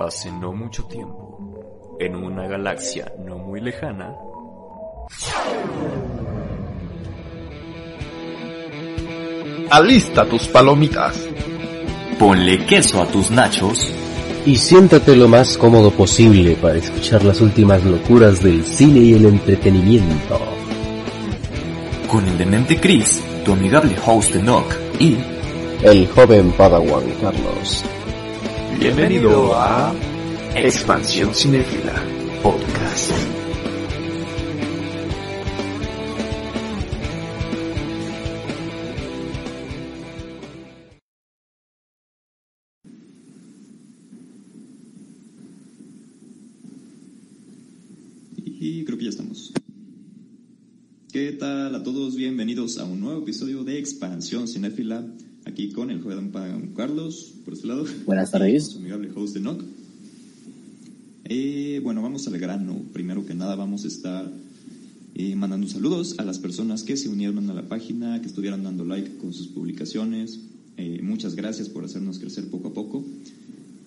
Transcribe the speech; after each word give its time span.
Hace 0.00 0.32
no 0.32 0.52
mucho 0.52 0.84
tiempo, 0.84 1.96
en 2.00 2.16
una 2.16 2.48
galaxia 2.48 3.12
no 3.18 3.36
muy 3.36 3.60
lejana, 3.60 4.16
Alista 9.70 10.24
tus 10.24 10.48
palomitas. 10.48 11.16
Ponle 12.18 12.64
queso 12.66 13.02
a 13.02 13.06
tus 13.06 13.30
nachos. 13.30 13.92
Y 14.46 14.56
siéntate 14.56 15.14
lo 15.14 15.28
más 15.28 15.58
cómodo 15.58 15.90
posible 15.90 16.56
para 16.56 16.78
escuchar 16.78 17.22
las 17.22 17.40
últimas 17.40 17.84
locuras 17.84 18.42
del 18.42 18.64
cine 18.64 19.00
y 19.00 19.14
el 19.14 19.26
entretenimiento. 19.26 20.40
Con 22.10 22.26
el 22.26 22.38
demente 22.38 22.80
Chris, 22.80 23.22
tu 23.44 23.52
amigable 23.52 23.94
host 24.04 24.32
de 24.32 24.42
Nock 24.42 24.74
y 24.98 25.18
El 25.82 26.08
joven 26.08 26.52
Padawan 26.52 27.04
Carlos. 27.20 27.84
Bienvenido 28.80 29.52
a 29.54 29.94
Expansión 30.56 31.34
Cinéfila 31.34 32.02
Podcast. 32.42 33.12
Y 48.38 48.82
creo 48.86 48.96
que 48.96 49.04
ya 49.04 49.10
estamos. 49.10 49.52
¿Qué 51.12 51.32
tal 51.32 51.74
a 51.74 51.82
todos? 51.82 52.16
Bienvenidos 52.16 52.78
a 52.78 52.84
un 52.84 53.00
nuevo 53.00 53.20
episodio 53.20 53.62
de 53.62 53.78
Expansión 53.78 54.48
Cinéfila. 54.48 55.04
Aquí 55.44 55.70
con 55.70 55.90
el 55.90 56.02
joven 56.02 56.30
Pan 56.30 56.72
Carlos, 56.76 57.34
por 57.44 57.54
este 57.54 57.66
lado. 57.66 57.84
Buenas 58.06 58.30
tardes. 58.30 58.76
Amigable 58.76 59.10
host 59.14 59.34
de 59.34 59.40
NOC. 59.40 59.64
Eh, 61.24 61.80
bueno, 61.82 62.02
vamos 62.02 62.26
al 62.26 62.38
grano. 62.38 62.82
Primero 62.92 63.24
que 63.24 63.34
nada 63.34 63.56
vamos 63.56 63.84
a 63.84 63.88
estar 63.88 64.30
eh, 65.14 65.34
mandando 65.36 65.66
saludos 65.66 66.18
a 66.18 66.24
las 66.24 66.38
personas 66.38 66.82
que 66.82 66.96
se 66.96 67.08
unieron 67.08 67.48
a 67.50 67.54
la 67.54 67.68
página, 67.68 68.20
que 68.20 68.26
estuvieron 68.26 68.62
dando 68.62 68.84
like 68.84 69.16
con 69.16 69.32
sus 69.32 69.48
publicaciones. 69.48 70.40
Eh, 70.76 71.00
muchas 71.02 71.34
gracias 71.34 71.68
por 71.68 71.84
hacernos 71.84 72.18
crecer 72.18 72.48
poco 72.50 72.68
a 72.68 72.74
poco. 72.74 73.04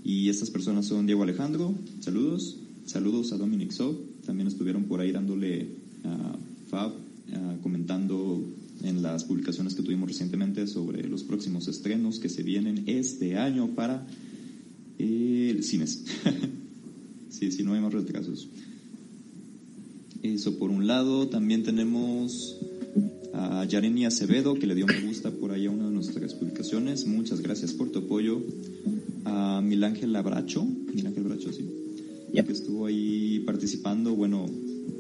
Y 0.04 0.30
estas 0.30 0.50
personas 0.50 0.86
son 0.86 1.06
Diego 1.06 1.24
Alejandro, 1.24 1.76
saludos. 2.00 2.58
Saludos 2.86 3.31
a 3.31 3.38
Dominic 3.38 3.72
So, 3.72 3.98
también 4.26 4.48
estuvieron 4.48 4.84
por 4.84 5.00
ahí 5.00 5.12
dándole 5.12 5.68
a 6.04 6.36
Fab, 6.68 6.92
ah, 7.34 7.56
comentando 7.64 8.44
en 8.84 9.02
las 9.02 9.23
publicaciones 9.23 9.76
que 9.76 9.81
tuvimos 9.81 10.09
recientemente 10.09 10.67
sobre 10.67 11.08
los 11.08 11.23
próximos 11.23 11.67
estrenos 11.67 12.20
que 12.20 12.30
se 12.30 12.44
vienen 12.44 12.84
este 12.88 13.38
año 13.38 13.70
para 13.75 14.06
eh, 15.00 15.59
cines. 15.62 16.03
sí, 17.30 17.52
sí, 17.52 17.64
no 17.64 17.73
hay 17.73 17.81
más 17.81 17.94
retrasos. 17.94 18.48
Eso 20.22 20.58
por 20.58 20.70
un 20.70 20.88
lado, 20.88 21.28
también 21.28 21.64
tenemos 21.64 22.58
a 23.34 23.66
Yareni 23.66 24.06
Acevedo, 24.06 24.53
que 24.56 24.67
le 24.67 24.75
dio 24.75 24.86
me 24.86 25.02
gusta 25.02 25.31
por 25.31 25.52
ahí 25.52 25.66
a 25.66 25.72
una 25.72 25.88
de 25.88 25.94
nuestras 25.94 26.34
publicaciones. 26.34 27.08
Muchas 27.08 27.42
gracias 27.42 27.73
por 27.73 27.90
tu 27.90 28.00
apoyo. 28.00 28.42
A 29.25 29.62
Milángel 29.62 30.16
Abracho, 30.16 30.66
Milángel 30.94 31.25
Abracho, 31.25 31.52
sí, 31.52 31.66
Yep. 32.34 32.45
que 32.47 32.52
estuvo 32.52 32.86
ahí 32.88 33.44
participando, 33.45 34.16
bueno, 34.16 34.50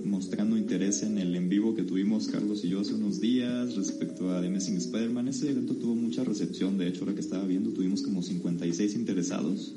mostrando 0.05 0.57
interés 0.57 1.03
en 1.03 1.17
el 1.17 1.35
en 1.35 1.49
vivo 1.49 1.75
que 1.75 1.83
tuvimos 1.83 2.27
Carlos 2.27 2.63
y 2.63 2.69
yo 2.69 2.81
hace 2.81 2.93
unos 2.93 3.19
días 3.19 3.75
respecto 3.75 4.31
a 4.31 4.41
The 4.41 4.47
Amazing 4.47 4.77
Spider-Man. 4.77 5.27
Ese 5.27 5.49
evento 5.49 5.75
tuvo 5.75 5.95
mucha 5.95 6.23
recepción, 6.23 6.77
de 6.77 6.87
hecho, 6.87 7.01
ahora 7.01 7.13
que 7.13 7.21
estaba 7.21 7.45
viendo, 7.45 7.71
tuvimos 7.71 8.01
como 8.01 8.21
56 8.21 8.95
interesados. 8.95 9.75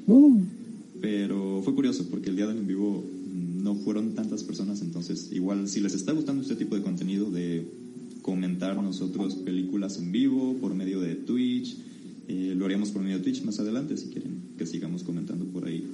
Pero 1.00 1.60
fue 1.62 1.74
curioso 1.74 2.06
porque 2.10 2.30
el 2.30 2.36
día 2.36 2.47
del 2.47 2.58
en 2.58 2.66
vivo 2.66 3.04
mm, 3.04 3.62
no 3.62 3.74
fueron 3.77 4.14
tantas 4.14 4.42
personas, 4.42 4.80
entonces 4.82 5.30
igual 5.32 5.69
si 5.69 5.80
les 5.80 5.94
está 5.94 6.12
gustando 6.12 6.42
este 6.42 6.56
tipo 6.56 6.74
de 6.74 6.82
contenido 6.82 7.31
de 7.31 7.66
comentar 8.22 8.75
nosotros 8.82 9.34
películas 9.37 9.98
en 9.98 10.10
vivo 10.10 10.56
por 10.60 10.75
medio 10.75 11.00
de 11.00 11.14
Twitch, 11.14 11.76
eh, 12.28 12.54
lo 12.56 12.64
haríamos 12.64 12.91
por 12.91 13.03
medio 13.03 13.19
de 13.19 13.22
Twitch 13.25 13.44
más 13.44 13.60
adelante 13.60 13.97
si 13.97 14.08
quieren 14.08 14.41
que 14.58 14.66
sigamos 14.66 15.03
comentando 15.03 15.44
por 15.44 15.66
ahí 15.66 15.84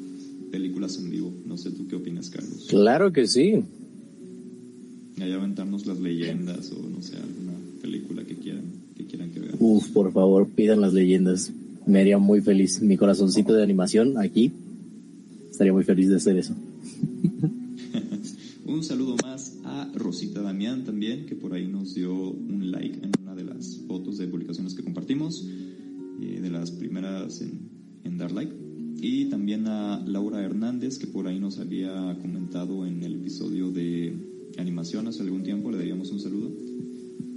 películas 0.50 0.99
en 0.99 1.10
vivo. 1.10 1.32
No 1.47 1.56
sé 1.56 1.70
tú 1.70 1.88
qué 1.88 1.97
opinas, 1.97 2.31
Carlos. 2.31 2.66
Claro 2.69 3.12
que 3.12 3.26
sí. 3.26 3.64
Allá 5.22 5.37
aventarnos 5.37 5.87
las 5.87 6.00
leyendas 6.00 6.72
o 6.72 6.88
no 6.88 7.00
sé, 7.00 7.16
alguna 7.16 7.53
película 7.81 8.25
que 8.25 8.34
quieran 8.34 8.65
que 8.97 9.05
quieran 9.05 9.31
que 9.31 9.38
veamos. 9.38 9.60
Uf, 9.60 9.91
por 9.91 10.12
favor, 10.12 10.49
pidan 10.49 10.81
las 10.81 10.93
leyendas. 10.93 11.53
Me 11.87 12.00
haría 12.00 12.19
muy 12.19 12.41
feliz. 12.41 12.83
Mi 12.83 12.97
corazoncito 12.97 13.53
de 13.53 13.62
animación 13.62 14.19
aquí. 14.19 14.50
Estaría 15.50 15.72
muy 15.72 15.84
feliz 15.84 16.09
de 16.09 16.16
hacer 16.16 16.37
eso. 16.37 16.56
Un 18.66 18.82
saludo 18.82 19.16
más 19.22 19.59
a 19.65 19.88
Rosita 19.94 20.43
Damián 20.43 20.84
también, 20.84 21.27
que 21.27 21.37
por 21.37 21.53
ahí 21.53 21.69
nos 21.69 21.94
dio 21.94 22.12
un 22.12 22.72
like 22.72 22.97
en 22.97 23.12
una 23.22 23.34
de 23.34 23.44
las 23.44 23.78
fotos 23.87 24.19
de 24.19 24.27
publicaciones 24.27 24.75
que 24.75 24.82
compartimos, 24.82 25.47
eh, 26.21 26.41
de 26.41 26.50
las 26.50 26.71
primeras 26.71 27.43
en, 27.43 27.61
en 28.03 28.19
dar 28.19 28.32
like. 28.32 28.53
Y 29.00 29.27
también 29.27 29.69
a 29.69 30.03
Laura 30.06 30.43
Hernández, 30.43 30.99
que 30.99 31.06
por 31.06 31.28
ahí 31.28 31.38
nos 31.38 31.59
había 31.59 32.16
comentado 32.21 32.87
en 32.87 33.03
el 33.03 33.16
episodio 33.16 33.71
de 33.71 34.31
animación 34.58 35.06
hace 35.06 35.22
algún 35.22 35.42
tiempo, 35.42 35.70
le 35.70 35.78
daríamos 35.78 36.10
un 36.10 36.20
saludo. 36.20 36.50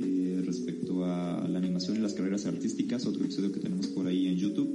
Eh, 0.02 0.42
respecto 0.46 1.06
a 1.06 1.48
la 1.48 1.58
animación 1.58 1.98
y 1.98 2.00
las 2.00 2.14
carreras 2.14 2.46
artísticas, 2.46 3.06
otro 3.06 3.24
episodio 3.24 3.52
que 3.52 3.60
tenemos 3.60 3.88
por 3.88 4.08
ahí 4.08 4.28
en 4.28 4.36
YouTube. 4.36 4.70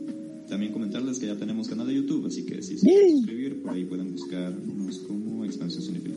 También 0.48 0.72
comentarles 0.72 1.18
que 1.18 1.26
ya 1.26 1.36
tenemos 1.36 1.68
canal 1.68 1.86
de 1.86 1.94
YouTube, 1.94 2.26
así 2.26 2.44
que 2.44 2.62
si 2.62 2.78
se 2.78 2.86
quieren 2.86 3.18
suscribir, 3.18 3.62
por 3.62 3.72
ahí 3.72 3.84
pueden 3.84 4.12
buscarnos 4.12 4.98
como 5.00 5.44
Expansión 5.44 5.82
Cinefila. 5.82 6.16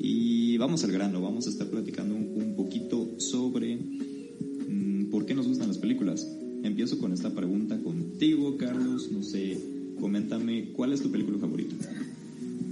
Y 0.00 0.56
vamos 0.56 0.82
al 0.82 0.90
grano, 0.90 1.20
vamos 1.20 1.46
a 1.46 1.50
estar 1.50 1.68
platicando 1.68 2.14
un, 2.16 2.32
un 2.34 2.56
poquito 2.56 3.14
sobre 3.18 3.76
mm, 3.76 5.10
por 5.10 5.24
qué 5.26 5.34
nos 5.34 5.46
gustan 5.46 5.68
las 5.68 5.78
películas. 5.78 6.28
Empiezo 6.64 6.98
con 6.98 7.12
esta 7.12 7.34
pregunta 7.34 7.80
contigo, 7.80 8.56
Carlos. 8.56 9.10
No 9.12 9.22
sé, 9.22 9.58
coméntame, 10.00 10.70
¿cuál 10.72 10.92
es 10.92 11.00
tu 11.00 11.10
película 11.10 11.38
favorita? 11.38 11.76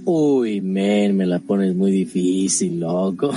Uy, 0.05 0.61
men, 0.61 1.15
me 1.15 1.25
la 1.25 1.39
pones 1.39 1.75
muy 1.75 1.91
difícil, 1.91 2.79
loco. 2.79 3.31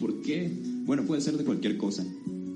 ¿Por 0.00 0.22
qué? 0.22 0.50
Bueno, 0.84 1.04
puede 1.04 1.20
ser 1.20 1.36
de 1.36 1.44
cualquier 1.44 1.76
cosa. 1.76 2.04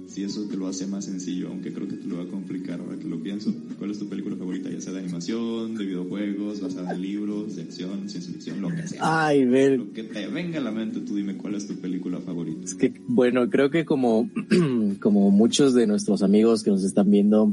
Si 0.09 0.25
eso 0.25 0.43
te 0.47 0.56
lo 0.56 0.69
hace 0.69 0.87
más 0.87 1.06
sencillo, 1.06 1.49
aunque 1.49 1.73
creo 1.73 1.89
que 1.89 1.97
te 1.97 2.06
lo 2.06 2.19
va 2.19 2.25
a 2.25 2.27
complicar 2.27 2.81
ahora 2.81 2.99
que 2.99 3.09
lo 3.09 3.23
pienso. 3.23 3.55
¿Cuál 3.78 3.93
es 3.93 3.99
tu 3.99 4.09
película 4.09 4.37
favorita? 4.37 4.69
Ya 4.69 4.81
sea 4.81 4.93
de 4.93 4.99
animación, 4.99 5.75
de 5.75 5.87
videojuegos, 5.87 6.61
basada 6.61 6.93
en 6.93 7.00
libros, 7.00 7.56
de 7.56 7.62
acción, 7.62 8.11
ciencia 8.11 8.33
ficción, 8.33 8.61
lo 8.61 8.69
que 8.69 8.87
sea. 8.89 9.27
Ay, 9.27 9.47
men. 9.47 9.79
Lo 9.79 9.93
que 9.93 10.03
te 10.03 10.27
venga 10.27 10.59
a 10.59 10.62
la 10.62 10.71
mente, 10.71 11.00
tú 11.00 11.17
dime 11.17 11.37
cuál 11.39 11.55
es 11.55 11.67
tu 11.67 11.77
película 11.77 12.21
favorita. 12.21 12.65
Es 12.65 12.75
que, 12.75 12.93
bueno, 13.06 13.49
creo 13.49 13.71
que 13.71 13.87
como, 13.87 14.29
como 15.00 15.31
muchos 15.31 15.73
de 15.73 15.87
nuestros 15.87 16.23
amigos 16.23 16.62
que 16.62 16.71
nos 16.71 16.84
están 16.84 17.11
viendo 17.11 17.50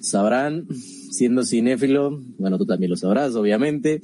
sabrán, 0.00 0.66
siendo 1.10 1.44
cinéfilo, 1.44 2.22
bueno, 2.38 2.58
tú 2.58 2.66
también 2.66 2.90
lo 2.90 2.96
sabrás, 2.96 3.34
obviamente, 3.36 4.02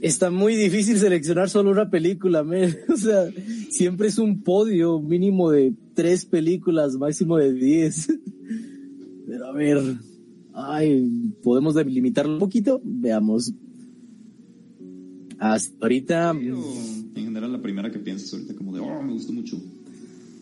está 0.00 0.30
muy 0.30 0.56
difícil 0.56 0.98
seleccionar 0.98 1.48
solo 1.50 1.70
una 1.70 1.90
película. 1.90 2.44
O 2.92 2.96
sea, 2.96 3.28
siempre 3.70 4.08
es 4.08 4.18
un 4.18 4.42
podio 4.42 5.00
mínimo 5.00 5.50
de 5.50 5.74
tres 5.94 6.24
películas, 6.24 6.96
máximo 6.96 7.36
de 7.36 7.52
diez. 7.52 8.08
Pero 9.26 9.46
a 9.46 9.52
ver, 9.52 9.78
ay, 10.52 11.32
¿podemos 11.42 11.74
delimitarlo 11.74 12.32
un 12.32 12.38
poquito? 12.38 12.80
Veamos. 12.84 13.52
Hasta 15.38 15.76
ahorita, 15.80 16.32
en 16.32 17.14
general, 17.14 17.52
la 17.52 17.62
primera 17.62 17.90
que 17.90 17.98
piensas 17.98 18.32
ahorita, 18.34 18.54
como 18.54 18.74
de, 18.74 18.80
oh, 18.80 19.02
me 19.02 19.12
gustó 19.12 19.32
mucho. 19.32 19.58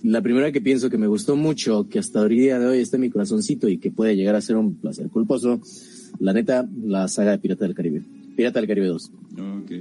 La 0.02 0.22
primera 0.22 0.52
que 0.52 0.60
pienso 0.60 0.90
que 0.90 0.98
me 0.98 1.06
gustó 1.06 1.36
mucho, 1.36 1.88
que 1.88 1.98
hasta 1.98 2.22
el 2.22 2.28
día 2.28 2.58
de 2.58 2.66
hoy 2.66 2.78
está 2.78 2.96
en 2.96 3.02
mi 3.02 3.10
corazoncito 3.10 3.68
y 3.68 3.78
que 3.78 3.90
puede 3.90 4.16
llegar 4.16 4.36
a 4.36 4.40
ser 4.40 4.56
un 4.56 4.74
placer 4.74 5.08
culposo, 5.08 5.60
la 6.20 6.32
neta, 6.32 6.68
la 6.84 7.08
saga 7.08 7.32
de 7.32 7.38
Pirata 7.38 7.64
del 7.64 7.74
Caribe. 7.74 8.02
Pirata 8.36 8.60
del 8.60 8.68
Caribe 8.68 8.86
2. 8.86 9.12
Ok. 9.62 9.72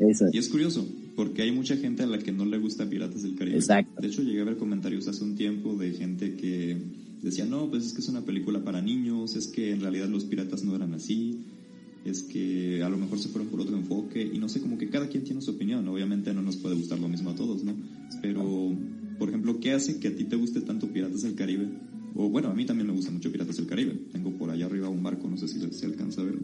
Esa. 0.00 0.30
Y 0.32 0.38
es 0.38 0.48
curioso, 0.48 0.88
porque 1.14 1.42
hay 1.42 1.52
mucha 1.52 1.76
gente 1.76 2.02
a 2.02 2.06
la 2.06 2.18
que 2.18 2.32
no 2.32 2.46
le 2.46 2.56
gusta 2.56 2.88
Piratas 2.88 3.22
del 3.22 3.34
Caribe. 3.34 3.56
Exacto. 3.56 4.00
De 4.00 4.08
hecho, 4.08 4.22
llegué 4.22 4.40
a 4.40 4.44
ver 4.44 4.56
comentarios 4.56 5.06
hace 5.08 5.22
un 5.22 5.36
tiempo 5.36 5.76
de 5.76 5.92
gente 5.92 6.36
que 6.36 6.78
decía, 7.22 7.44
no, 7.44 7.68
pues 7.68 7.84
es 7.84 7.92
que 7.92 8.00
es 8.00 8.08
una 8.08 8.22
película 8.22 8.64
para 8.64 8.80
niños, 8.80 9.36
es 9.36 9.46
que 9.46 9.72
en 9.72 9.82
realidad 9.82 10.08
los 10.08 10.24
piratas 10.24 10.64
no 10.64 10.74
eran 10.74 10.94
así, 10.94 11.40
es 12.04 12.22
que 12.22 12.82
a 12.82 12.88
lo 12.88 12.96
mejor 12.96 13.18
se 13.18 13.28
fueron 13.28 13.48
por 13.50 13.60
otro 13.60 13.76
enfoque, 13.76 14.22
y 14.22 14.38
no 14.38 14.48
sé, 14.48 14.60
como 14.60 14.78
que 14.78 14.88
cada 14.88 15.08
quien 15.08 15.24
tiene 15.24 15.40
su 15.42 15.52
opinión, 15.52 15.86
obviamente 15.88 16.32
no 16.34 16.42
nos 16.42 16.56
puede 16.56 16.74
gustar 16.74 16.98
lo 16.98 17.08
mismo 17.08 17.30
a 17.30 17.34
todos, 17.34 17.62
¿no? 17.64 17.74
Pero, 18.22 18.74
por 19.18 19.28
ejemplo, 19.28 19.60
¿qué 19.60 19.72
hace 19.72 19.98
que 20.00 20.08
a 20.08 20.16
ti 20.16 20.24
te 20.24 20.36
guste 20.36 20.60
tanto 20.60 20.88
Piratas 20.88 21.22
del 21.22 21.34
Caribe? 21.34 21.68
O 22.14 22.28
bueno, 22.28 22.48
a 22.48 22.54
mí 22.54 22.64
también 22.64 22.86
me 22.88 22.92
gusta 22.92 23.10
mucho 23.10 23.30
Piratas 23.30 23.56
del 23.56 23.66
Caribe. 23.66 23.96
Tengo 24.12 24.30
por 24.32 24.50
allá 24.50 24.66
arriba 24.66 24.88
un 24.88 25.02
barco, 25.02 25.28
no 25.28 25.36
sé 25.36 25.46
si 25.46 25.60
se 25.60 25.86
alcanza 25.86 26.22
a 26.22 26.24
ver, 26.24 26.34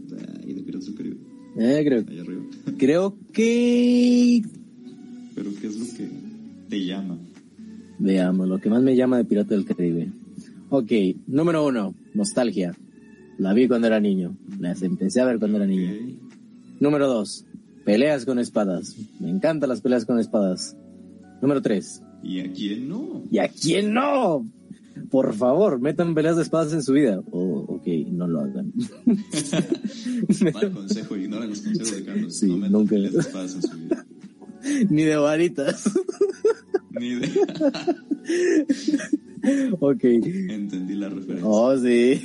ahí 0.44 0.52
de 0.52 0.62
Piratas 0.62 0.86
del 0.86 0.94
Caribe, 0.94 1.16
Eh, 1.58 1.82
creo, 1.84 2.04
allá 2.06 2.22
arriba. 2.22 2.42
creo 2.78 3.16
que 3.32 4.42
Pero 5.34 5.50
¿qué 5.60 5.66
es 5.66 5.76
lo 5.78 5.86
que 5.96 6.08
te 6.68 6.84
llama? 6.84 7.18
Veamos, 7.98 8.46
lo 8.46 8.58
que 8.58 8.68
más 8.68 8.82
me 8.82 8.94
llama 8.94 9.16
de 9.16 9.24
Pirata 9.24 9.54
del 9.54 9.64
Caribe. 9.64 10.12
Ok, 10.68 10.92
número 11.26 11.66
uno, 11.66 11.94
nostalgia. 12.14 12.76
La 13.38 13.52
vi 13.52 13.68
cuando 13.68 13.86
era 13.86 14.00
niño. 14.00 14.36
Las 14.58 14.82
empecé 14.82 15.20
a 15.20 15.26
ver 15.26 15.38
cuando 15.38 15.58
era 15.58 15.66
niño. 15.66 16.18
Número 16.80 17.06
dos, 17.06 17.44
peleas 17.84 18.24
con 18.24 18.38
espadas. 18.38 18.96
Me 19.20 19.30
encantan 19.30 19.68
las 19.68 19.80
peleas 19.80 20.04
con 20.04 20.18
espadas. 20.18 20.76
Número 21.40 21.60
tres, 21.62 22.02
¿Y 22.22 22.40
a 22.40 22.50
quién 22.52 22.88
no? 22.88 23.22
¿y 23.30 23.38
a 23.38 23.48
quién 23.48 23.92
no? 23.94 24.50
Por 25.10 25.34
favor, 25.34 25.78
metan 25.80 26.14
peleas 26.14 26.36
de 26.36 26.42
espadas 26.42 26.72
en 26.72 26.82
su 26.82 26.94
vida. 26.94 27.22
Oh, 27.30 27.64
ok, 27.68 27.86
no 28.10 28.26
lo 28.26 28.40
hagan. 28.40 28.72
Mal 30.54 30.72
consejo, 30.72 31.16
ignora 31.16 31.46
los 31.46 31.60
consejos 31.60 31.96
de 31.96 32.04
Carlos. 32.04 32.34
Sí, 32.34 32.46
no 32.48 32.56
metan 32.56 32.72
nunca. 32.72 32.90
peleas 32.90 33.12
de 33.12 33.20
espadas 33.20 33.54
en 33.54 33.62
su 33.62 33.76
vida. 33.76 34.06
Ni 34.90 35.02
de 35.02 35.16
varitas. 35.16 35.90
Ni 36.98 37.08
idea. 37.08 37.30
ok. 39.78 40.04
Entendí 40.04 40.94
la 40.94 41.10
referencia. 41.10 41.46
Oh, 41.48 41.76
sí. 41.76 42.20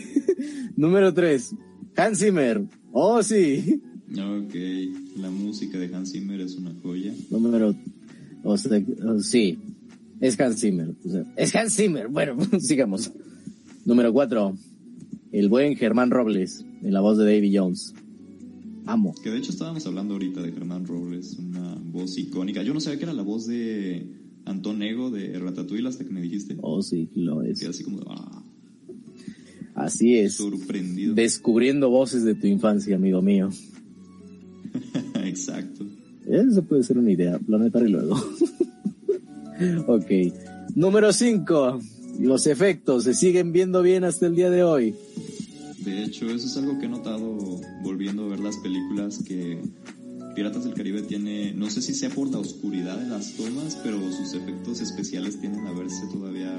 Número 0.82 1.14
tres, 1.14 1.56
Hans 1.96 2.18
Zimmer. 2.18 2.68
Oh, 2.92 3.22
sí. 3.22 3.80
Ok, 4.14 4.56
la 5.16 5.30
música 5.30 5.78
de 5.78 5.94
Hans 5.94 6.12
Zimmer 6.12 6.42
es 6.42 6.56
una 6.56 6.74
joya. 6.82 7.14
Número, 7.30 7.76
o 8.44 8.58
sea, 8.58 8.82
sí, 9.20 9.60
es 10.20 10.40
Hans 10.40 10.60
Zimmer. 10.60 10.96
O 11.06 11.08
sea, 11.08 11.24
es 11.38 11.56
Hans 11.56 11.76
Zimmer. 11.76 12.08
Bueno, 12.08 12.36
sigamos. 12.60 13.12
Número 13.86 14.12
cuatro, 14.12 14.58
el 15.32 15.50
buen 15.50 15.76
Germán 15.76 16.10
Robles, 16.10 16.66
en 16.82 16.94
la 16.94 17.02
voz 17.02 17.20
de 17.20 17.26
Davy 17.26 17.56
Jones. 17.56 17.94
Amo. 18.88 19.14
Que 19.24 19.30
de 19.30 19.38
hecho 19.38 19.52
estábamos 19.52 19.86
hablando 19.86 20.16
ahorita 20.16 20.42
de 20.42 20.52
Germán 20.52 20.88
Robles, 20.88 21.38
una 21.38 21.76
voz 21.76 22.18
icónica. 22.18 22.64
Yo 22.64 22.74
no 22.74 22.80
sabía 22.80 22.98
que 22.98 23.06
era 23.06 23.14
la 23.14 23.22
voz 23.22 23.46
de 23.46 24.08
Antón 24.46 24.80
Nego 24.80 25.12
de 25.12 25.38
Ratatouille 25.38 25.88
hasta 25.88 26.04
que 26.04 26.10
me 26.10 26.24
dijiste. 26.24 26.58
Oh, 26.60 26.82
sí, 26.82 27.08
lo 27.14 27.44
es. 27.44 27.60
Quedé 27.60 27.70
así 27.70 27.84
como, 27.84 28.00
ah, 28.08 28.44
Así 29.76 30.18
es. 30.18 30.36
sorprendido. 30.36 31.14
Descubriendo 31.14 31.90
voces 31.90 32.24
de 32.24 32.36
tu 32.36 32.48
infancia, 32.48 32.96
amigo 32.96 33.22
mío. 33.22 33.50
Exacto. 35.24 35.86
Eso 36.26 36.64
puede 36.64 36.84
ser 36.84 36.98
una 36.98 37.12
idea, 37.12 37.40
planetar 37.40 37.84
y 37.84 37.90
luego. 37.90 38.16
ok. 39.88 40.12
Número 40.76 41.12
5. 41.12 41.80
Los 42.20 42.48
efectos 42.48 43.06
se 43.06 43.14
siguen 43.14 43.52
viendo 43.52 43.82
bien 43.82 44.04
hasta 44.04 44.28
el 44.28 44.36
día 44.36 44.50
de 44.50 44.64
hoy. 44.64 44.96
De 45.84 46.04
hecho, 46.04 46.30
eso 46.30 46.46
es 46.46 46.58
algo 46.58 46.78
que 46.80 46.86
he 46.86 46.90
notado 46.90 47.60
volviendo 47.84 48.26
a 48.26 48.28
ver 48.30 48.40
las 48.40 48.58
películas 48.58 49.24
que 49.24 49.60
Piratas 50.34 50.64
del 50.64 50.74
Caribe 50.74 51.02
tiene, 51.02 51.54
no 51.54 51.70
sé 51.70 51.82
si 51.82 51.94
sea 51.94 52.10
por 52.10 52.30
la 52.30 52.40
oscuridad 52.40 52.98
de 52.98 53.08
las 53.08 53.34
tomas, 53.34 53.78
pero 53.84 54.00
sus 54.12 54.34
efectos 54.34 54.80
especiales 54.82 55.40
tienden 55.40 55.68
a 55.68 55.72
verse 55.72 56.02
todavía 56.12 56.58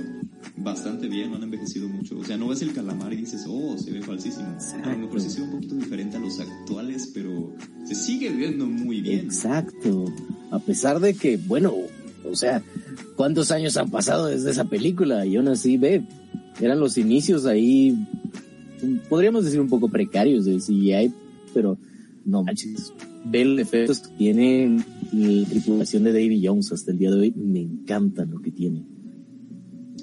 bastante 0.57 1.09
bien, 1.09 1.31
no 1.31 1.37
han 1.37 1.45
envejecido 1.45 1.89
mucho. 1.89 2.19
O 2.19 2.25
sea, 2.25 2.37
no 2.37 2.49
ves 2.49 2.63
el 2.63 2.73
calamar 2.73 3.13
y 3.13 3.17
dices, 3.17 3.45
oh, 3.49 3.77
se 3.79 3.91
ve 3.91 4.03
falsísimo. 4.03 4.57
A 4.85 4.97
mejor 4.97 5.21
sí 5.21 5.31
se 5.31 5.41
ve 5.41 5.47
un 5.47 5.53
poquito 5.53 5.75
diferente 5.75 6.17
a 6.17 6.21
los 6.21 6.39
actuales, 6.41 7.11
pero 7.15 7.55
se 7.85 7.95
sigue 7.95 8.31
viendo 8.31 8.67
muy 8.67 9.01
bien. 9.01 9.21
Exacto. 9.21 10.07
A 10.51 10.59
pesar 10.59 11.01
de 11.01 11.15
que, 11.15 11.37
bueno, 11.37 11.75
o 12.31 12.37
sea, 12.37 12.63
¿cuántos 13.17 13.51
años 13.51 13.77
han 13.77 13.91
pasado 13.91 14.27
desde 14.27 14.51
esa 14.51 14.65
película? 14.65 15.25
Y 15.27 15.37
aún 15.37 15.49
así, 15.49 15.77
ve, 15.77 16.05
eran 16.61 16.79
los 16.79 16.99
inicios 16.99 17.47
ahí, 17.47 17.97
podríamos 19.09 19.45
decir 19.45 19.61
un 19.61 19.69
poco 19.69 19.89
precarios 19.89 20.45
del 20.45 20.61
CGI, 20.61 21.13
pero 21.55 21.79
no 22.25 22.43
manches. 22.43 22.93
Ve 23.25 23.45
los 23.45 23.61
efectos 23.61 24.01
que 24.01 24.17
tiene 24.17 24.85
la 25.13 25.49
tripulación 25.49 26.05
de 26.05 26.13
Davy 26.13 26.45
Jones 26.45 26.73
hasta 26.73 26.91
el 26.91 26.99
día 26.99 27.11
de 27.11 27.21
hoy, 27.21 27.33
me 27.37 27.61
encanta 27.61 28.25
lo 28.25 28.41
que 28.41 28.51
tiene. 28.51 28.85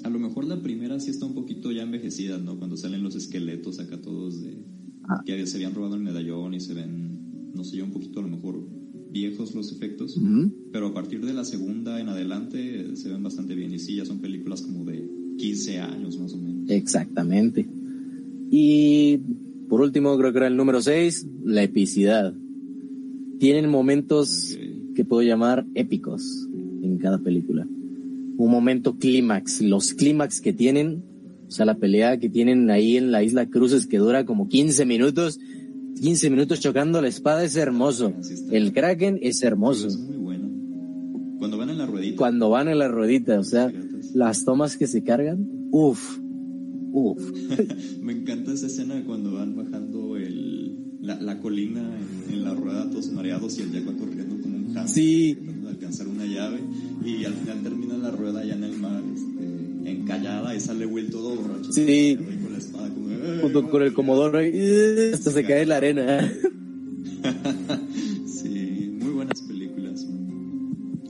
A 0.02 0.08
lo 0.08 0.18
mejor 0.18 0.44
la 0.44 0.62
primera 0.62 0.98
sí 1.00 1.10
está 1.10 1.26
un 1.26 1.34
poquito 1.34 1.70
ya 1.72 1.82
envejecida, 1.82 2.38
¿no? 2.38 2.58
Cuando 2.58 2.76
salen 2.76 3.02
los 3.02 3.14
esqueletos 3.14 3.78
acá 3.80 4.00
todos 4.00 4.42
de... 4.42 4.64
Ah. 5.04 5.22
que 5.26 5.44
se 5.46 5.56
habían 5.56 5.74
robado 5.74 5.96
el 5.96 6.02
medallón 6.02 6.54
y 6.54 6.60
se 6.60 6.72
ven, 6.72 7.52
no 7.54 7.64
sé 7.64 7.76
yo, 7.78 7.84
un 7.84 7.90
poquito 7.90 8.20
a 8.20 8.22
lo 8.22 8.28
mejor 8.28 8.64
viejos 9.10 9.54
los 9.54 9.72
efectos. 9.72 10.16
Ujú. 10.16 10.52
Pero 10.72 10.88
a 10.88 10.94
partir 10.94 11.24
de 11.24 11.34
la 11.34 11.44
segunda 11.44 12.00
en 12.00 12.08
adelante 12.08 12.80
eh, 12.80 12.96
se 12.96 13.08
ven 13.08 13.22
bastante 13.22 13.54
bien. 13.54 13.74
Y 13.74 13.78
sí, 13.78 13.96
ya 13.96 14.04
son 14.04 14.20
películas 14.20 14.62
como 14.62 14.84
de 14.84 15.08
15 15.36 15.80
años 15.80 16.18
más 16.18 16.32
o 16.32 16.38
menos. 16.38 16.70
Exactamente. 16.70 17.68
Y 18.50 19.18
por 19.68 19.80
último, 19.80 20.16
creo 20.18 20.32
que 20.32 20.38
era 20.38 20.46
el 20.48 20.56
número 20.56 20.80
6, 20.80 21.26
la 21.44 21.62
epicidad. 21.62 22.34
Tienen 23.40 23.70
momentos 23.70 24.58
que 24.94 25.02
puedo 25.06 25.22
llamar 25.22 25.64
épicos 25.74 26.46
en 26.82 26.98
cada 26.98 27.18
película. 27.18 27.66
Un 28.36 28.50
momento 28.50 28.98
clímax, 28.98 29.62
los 29.62 29.94
clímax 29.94 30.42
que 30.42 30.52
tienen, 30.52 31.02
o 31.48 31.50
sea, 31.50 31.64
la 31.64 31.76
pelea 31.76 32.18
que 32.18 32.28
tienen 32.28 32.68
ahí 32.68 32.98
en 32.98 33.10
la 33.10 33.22
isla 33.22 33.46
Cruces 33.46 33.86
que 33.86 33.96
dura 33.96 34.26
como 34.26 34.46
15 34.46 34.84
minutos, 34.84 35.40
15 36.02 36.28
minutos 36.28 36.60
chocando 36.60 37.00
la 37.00 37.08
espada 37.08 37.42
es 37.42 37.56
hermoso. 37.56 38.12
El 38.50 38.74
Kraken 38.74 39.18
es 39.22 39.42
hermoso. 39.42 39.88
Es 39.88 39.96
muy 39.96 40.18
bueno. 40.18 40.50
Cuando 41.38 41.56
van 41.56 41.70
en 41.70 41.78
la 41.78 41.86
ruedita. 41.86 42.16
Cuando 42.18 42.50
van 42.50 42.68
en 42.68 42.78
la 42.78 42.88
ruedita, 42.88 43.40
o 43.40 43.44
sea, 43.44 43.72
las 44.12 44.44
tomas 44.44 44.76
que 44.76 44.86
se 44.86 45.02
cargan, 45.02 45.48
uff, 45.70 46.18
uff. 46.92 47.22
Me 48.02 48.12
encanta 48.12 48.52
esa 48.52 48.66
escena 48.66 49.02
cuando 49.06 49.32
van 49.32 49.56
bajando 49.56 50.18
la, 51.02 51.20
la 51.20 51.38
colina 51.40 51.80
en, 51.80 52.34
en 52.34 52.44
la 52.44 52.54
rueda 52.54 52.88
todos 52.90 53.10
mareados 53.12 53.58
y 53.58 53.62
el 53.62 53.72
Jack 53.72 53.88
va 53.88 53.92
corriendo 53.96 54.36
como 54.42 54.56
un 54.56 54.74
hamster 54.74 55.02
Sí. 55.02 55.34
tratando 55.34 55.66
de 55.68 55.72
alcanzar 55.74 56.08
una 56.08 56.26
llave 56.26 56.58
y 57.04 57.24
al 57.24 57.34
final 57.34 57.62
termina 57.62 57.96
la 57.96 58.10
rueda 58.10 58.44
ya 58.44 58.54
en 58.54 58.64
el 58.64 58.76
mar 58.78 59.02
este, 59.14 59.90
encallada 59.90 60.54
y 60.54 60.60
sale 60.60 60.86
Will 60.86 61.10
todo 61.10 61.34
borracho 61.36 61.72
Sí. 61.72 62.16
con 62.42 62.52
la 62.52 62.58
espada 62.58 62.88
como 62.90 63.10
"Eh". 63.10 63.38
junto 63.40 63.70
con 63.70 63.82
el 63.82 63.92
comodoro 63.94 64.40
¡eh! 64.40 65.10
hasta 65.14 65.30
se 65.30 65.44
cae 65.44 65.62
en 65.62 65.68
la 65.70 65.76
arena. 65.76 66.32
Sí, 68.26 68.96
muy 69.00 69.10
buenas 69.12 69.40
películas. 69.42 70.06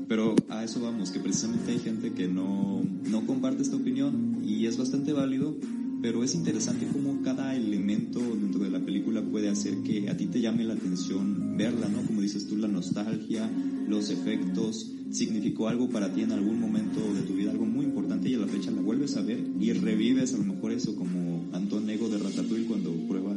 Pero 0.09 0.35
a 0.49 0.65
eso 0.65 0.81
vamos, 0.81 1.11
que 1.11 1.21
precisamente 1.21 1.71
hay 1.73 1.79
gente 1.79 2.13
que 2.13 2.27
no, 2.27 2.83
no 3.09 3.27
comparte 3.27 3.63
esta 3.63 3.77
opinión 3.77 4.39
y 4.45 4.67
es 4.67 4.77
bastante 4.77 5.13
válido, 5.13 5.55
pero 6.03 6.25
es 6.25 6.35
interesante 6.35 6.87
cómo 6.93 7.21
cada 7.23 7.55
elemento 7.55 8.21
dentro 8.21 8.61
de 8.61 8.71
la 8.71 8.81
película 8.81 9.23
puede 9.23 9.49
hacer 9.49 9.83
que 9.83 10.09
a 10.09 10.17
ti 10.17 10.27
te 10.27 10.41
llame 10.41 10.65
la 10.65 10.75
atención 10.75 11.57
verla, 11.57 11.89
¿no? 11.89 12.03
Como 12.07 12.23
dices 12.23 12.47
tú, 12.49 12.57
la 12.57 12.69
nostalgia, 12.69 13.51
los 13.89 14.11
efectos, 14.11 14.93
significó 15.11 15.69
algo 15.69 15.89
para 15.91 16.13
ti 16.13 16.23
en 16.23 16.33
algún 16.33 16.61
momento 16.61 17.01
de 17.13 17.23
tu 17.23 17.35
vida, 17.35 17.51
algo 17.51 17.67
muy 17.67 17.85
importante 17.85 18.29
y 18.29 18.35
a 18.35 18.39
la 18.39 18.47
fecha 18.47 18.71
la 18.71 18.81
vuelves 18.81 19.17
a 19.17 19.23
ver 19.23 19.41
y 19.59 19.73
revives 19.73 20.35
a 20.35 20.39
lo 20.39 20.45
mejor 20.45 20.73
eso 20.73 20.95
como 20.95 21.49
Antón 21.53 21.87
Nego 21.87 22.09
de 22.09 22.19
Ratatouille 22.19 22.67
cuando 22.67 22.93
prueba 23.09 23.35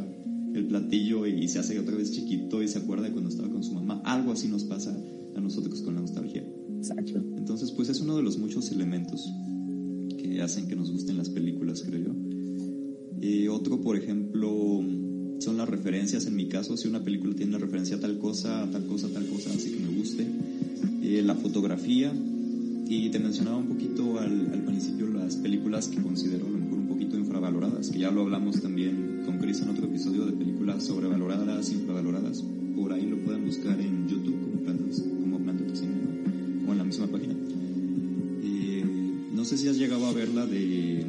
el 0.53 0.67
platillo 0.67 1.25
y 1.25 1.47
se 1.47 1.59
hace 1.59 1.79
otra 1.79 1.95
vez 1.95 2.11
chiquito 2.11 2.61
y 2.61 2.67
se 2.67 2.77
acuerda 2.77 3.05
de 3.05 3.11
cuando 3.11 3.29
estaba 3.29 3.49
con 3.49 3.63
su 3.63 3.73
mamá. 3.73 4.01
Algo 4.05 4.31
así 4.31 4.47
nos 4.47 4.63
pasa 4.63 4.95
a 5.35 5.41
nosotros 5.41 5.81
con 5.81 5.95
la 5.95 6.01
nostalgia. 6.01 6.45
Exacto. 6.77 7.23
Entonces, 7.37 7.71
pues 7.71 7.89
es 7.89 8.01
uno 8.01 8.17
de 8.17 8.23
los 8.23 8.37
muchos 8.37 8.71
elementos 8.71 9.27
que 10.17 10.41
hacen 10.41 10.67
que 10.67 10.75
nos 10.75 10.91
gusten 10.91 11.17
las 11.17 11.29
películas, 11.29 11.81
creo 11.81 12.05
yo. 12.05 12.32
Y 13.23 13.47
otro, 13.47 13.79
por 13.79 13.95
ejemplo, 13.95 14.83
son 15.39 15.55
las 15.55 15.69
referencias. 15.69 16.25
En 16.25 16.35
mi 16.35 16.49
caso, 16.49 16.75
si 16.75 16.89
una 16.89 17.01
película 17.01 17.33
tiene 17.33 17.57
referencia 17.57 17.95
a 17.95 17.99
tal 18.01 18.19
cosa, 18.19 18.63
a 18.63 18.69
tal 18.69 18.85
cosa, 18.85 19.07
a 19.07 19.11
tal 19.11 19.25
cosa, 19.27 19.49
así 19.49 19.71
que 19.71 19.79
me 19.79 19.97
guste. 19.97 20.27
Eh, 21.01 21.21
la 21.21 21.33
fotografía. 21.33 22.11
Y 22.85 23.09
te 23.11 23.19
mencionaba 23.19 23.57
un 23.57 23.67
poquito 23.67 24.19
al, 24.19 24.51
al 24.51 24.65
principio 24.65 25.07
las 25.07 25.37
películas 25.37 25.87
que 25.87 26.01
considero 26.01 26.47
a 26.47 26.49
lo 26.49 26.57
mejor 26.57 26.79
un 26.79 26.87
poquito 26.89 27.17
infravaloradas, 27.17 27.89
que 27.89 27.99
ya 27.99 28.11
lo 28.11 28.23
hablamos 28.23 28.61
también 28.61 29.21
con 29.25 29.39
Chris 29.39 29.61
en 29.61 29.69
otro 29.69 29.85
episodio 29.85 30.25
de 30.25 30.33
películas 30.33 30.83
sobrevaloradas, 30.83 31.71
infravaloradas. 31.71 32.43
Por 32.75 32.91
ahí 32.91 33.07
lo 33.09 33.17
pueden 33.19 33.45
buscar 33.45 33.79
en 33.79 34.09
YouTube 34.09 34.37
como 34.41 34.63
Plantas, 34.63 34.99
como 35.01 35.39
Planta 35.39 35.65
tu 35.65 35.75
Cine, 35.77 35.93
¿no? 35.93 36.69
o 36.69 36.71
en 36.73 36.77
la 36.77 36.83
misma 36.83 37.07
página. 37.07 37.35
Eh, 38.43 38.83
no 39.33 39.45
sé 39.45 39.57
si 39.57 39.69
has 39.69 39.77
llegado 39.77 40.05
a 40.07 40.11
ver 40.11 40.27
la 40.27 40.45
de. 40.45 41.05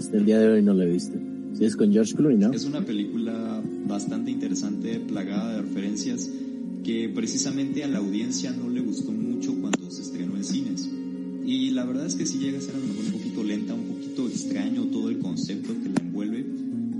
Hasta 0.00 0.16
el 0.16 0.24
día 0.24 0.38
de 0.38 0.48
hoy 0.48 0.62
no 0.62 0.72
lo 0.72 0.82
he 0.82 0.90
visto. 0.90 1.18
Si 1.52 1.64
es 1.66 1.76
con 1.76 1.92
George 1.92 2.14
Clooney, 2.14 2.38
¿no? 2.38 2.52
Es 2.52 2.64
una 2.64 2.80
película 2.80 3.62
bastante 3.86 4.30
interesante, 4.30 4.98
plagada 4.98 5.56
de 5.56 5.62
referencias, 5.62 6.30
que 6.82 7.10
precisamente 7.14 7.84
a 7.84 7.88
la 7.88 7.98
audiencia 7.98 8.50
no 8.50 8.70
le 8.70 8.80
gustó 8.80 9.12
mucho 9.12 9.54
cuando 9.60 9.90
se 9.90 10.00
estrenó 10.00 10.36
en 10.36 10.44
cines. 10.44 10.88
Y 11.44 11.70
la 11.70 11.84
verdad 11.84 12.06
es 12.06 12.14
que 12.14 12.24
sí 12.24 12.38
llega 12.38 12.58
a 12.58 12.62
ser 12.62 12.76
a 12.76 12.78
lo 12.78 12.86
mejor 12.86 13.04
un 13.04 13.12
poquito 13.12 13.44
lenta, 13.44 13.74
un 13.74 13.84
poquito 13.84 14.26
extraño 14.26 14.84
todo 14.84 15.10
el 15.10 15.18
concepto 15.18 15.74
que 15.82 15.90
la 15.90 16.00
envuelve, 16.00 16.46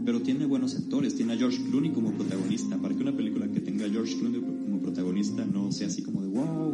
pero 0.04 0.20
tiene 0.20 0.44
buenos 0.44 0.76
actores. 0.76 1.14
Tiene 1.14 1.32
a 1.32 1.36
George 1.36 1.58
Clooney 1.70 1.92
como 1.92 2.12
protagonista. 2.12 2.76
Para 2.76 2.94
que 2.94 3.00
una 3.00 3.16
película 3.16 3.48
que 3.48 3.60
tenga 3.60 3.86
a 3.86 3.88
George 3.88 4.14
Clooney 4.18 4.40
como 4.40 4.78
protagonista 4.82 5.46
no 5.46 5.72
sea 5.72 5.86
así 5.86 6.02
como 6.02 6.20
de 6.20 6.28
wow. 6.28 6.72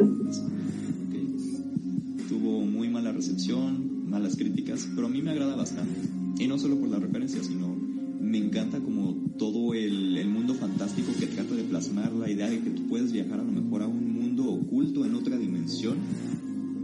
Tuvo 2.28 2.62
muy 2.62 2.88
mala 2.88 3.12
recepción, 3.12 3.95
malas 4.16 4.34
críticas, 4.34 4.88
pero 4.94 5.08
a 5.08 5.10
mí 5.10 5.20
me 5.20 5.30
agrada 5.30 5.54
bastante. 5.54 6.00
Y 6.38 6.48
no 6.48 6.58
solo 6.58 6.76
por 6.80 6.88
la 6.88 6.98
referencia, 6.98 7.42
sino 7.44 7.68
me 7.68 8.38
encanta 8.38 8.80
como 8.80 9.14
todo 9.36 9.74
el, 9.74 10.16
el 10.16 10.28
mundo 10.28 10.54
fantástico 10.54 11.12
que 11.20 11.26
trata 11.26 11.54
de 11.54 11.64
plasmar 11.64 12.12
la 12.14 12.30
idea 12.30 12.48
de 12.48 12.60
que 12.60 12.70
tú 12.70 12.86
puedes 12.88 13.12
viajar 13.12 13.40
a 13.40 13.44
lo 13.44 13.52
mejor 13.52 13.82
a 13.82 13.86
un 13.86 14.14
mundo 14.14 14.44
oculto 14.50 15.04
en 15.04 15.14
otra 15.14 15.36
dimensión 15.36 15.98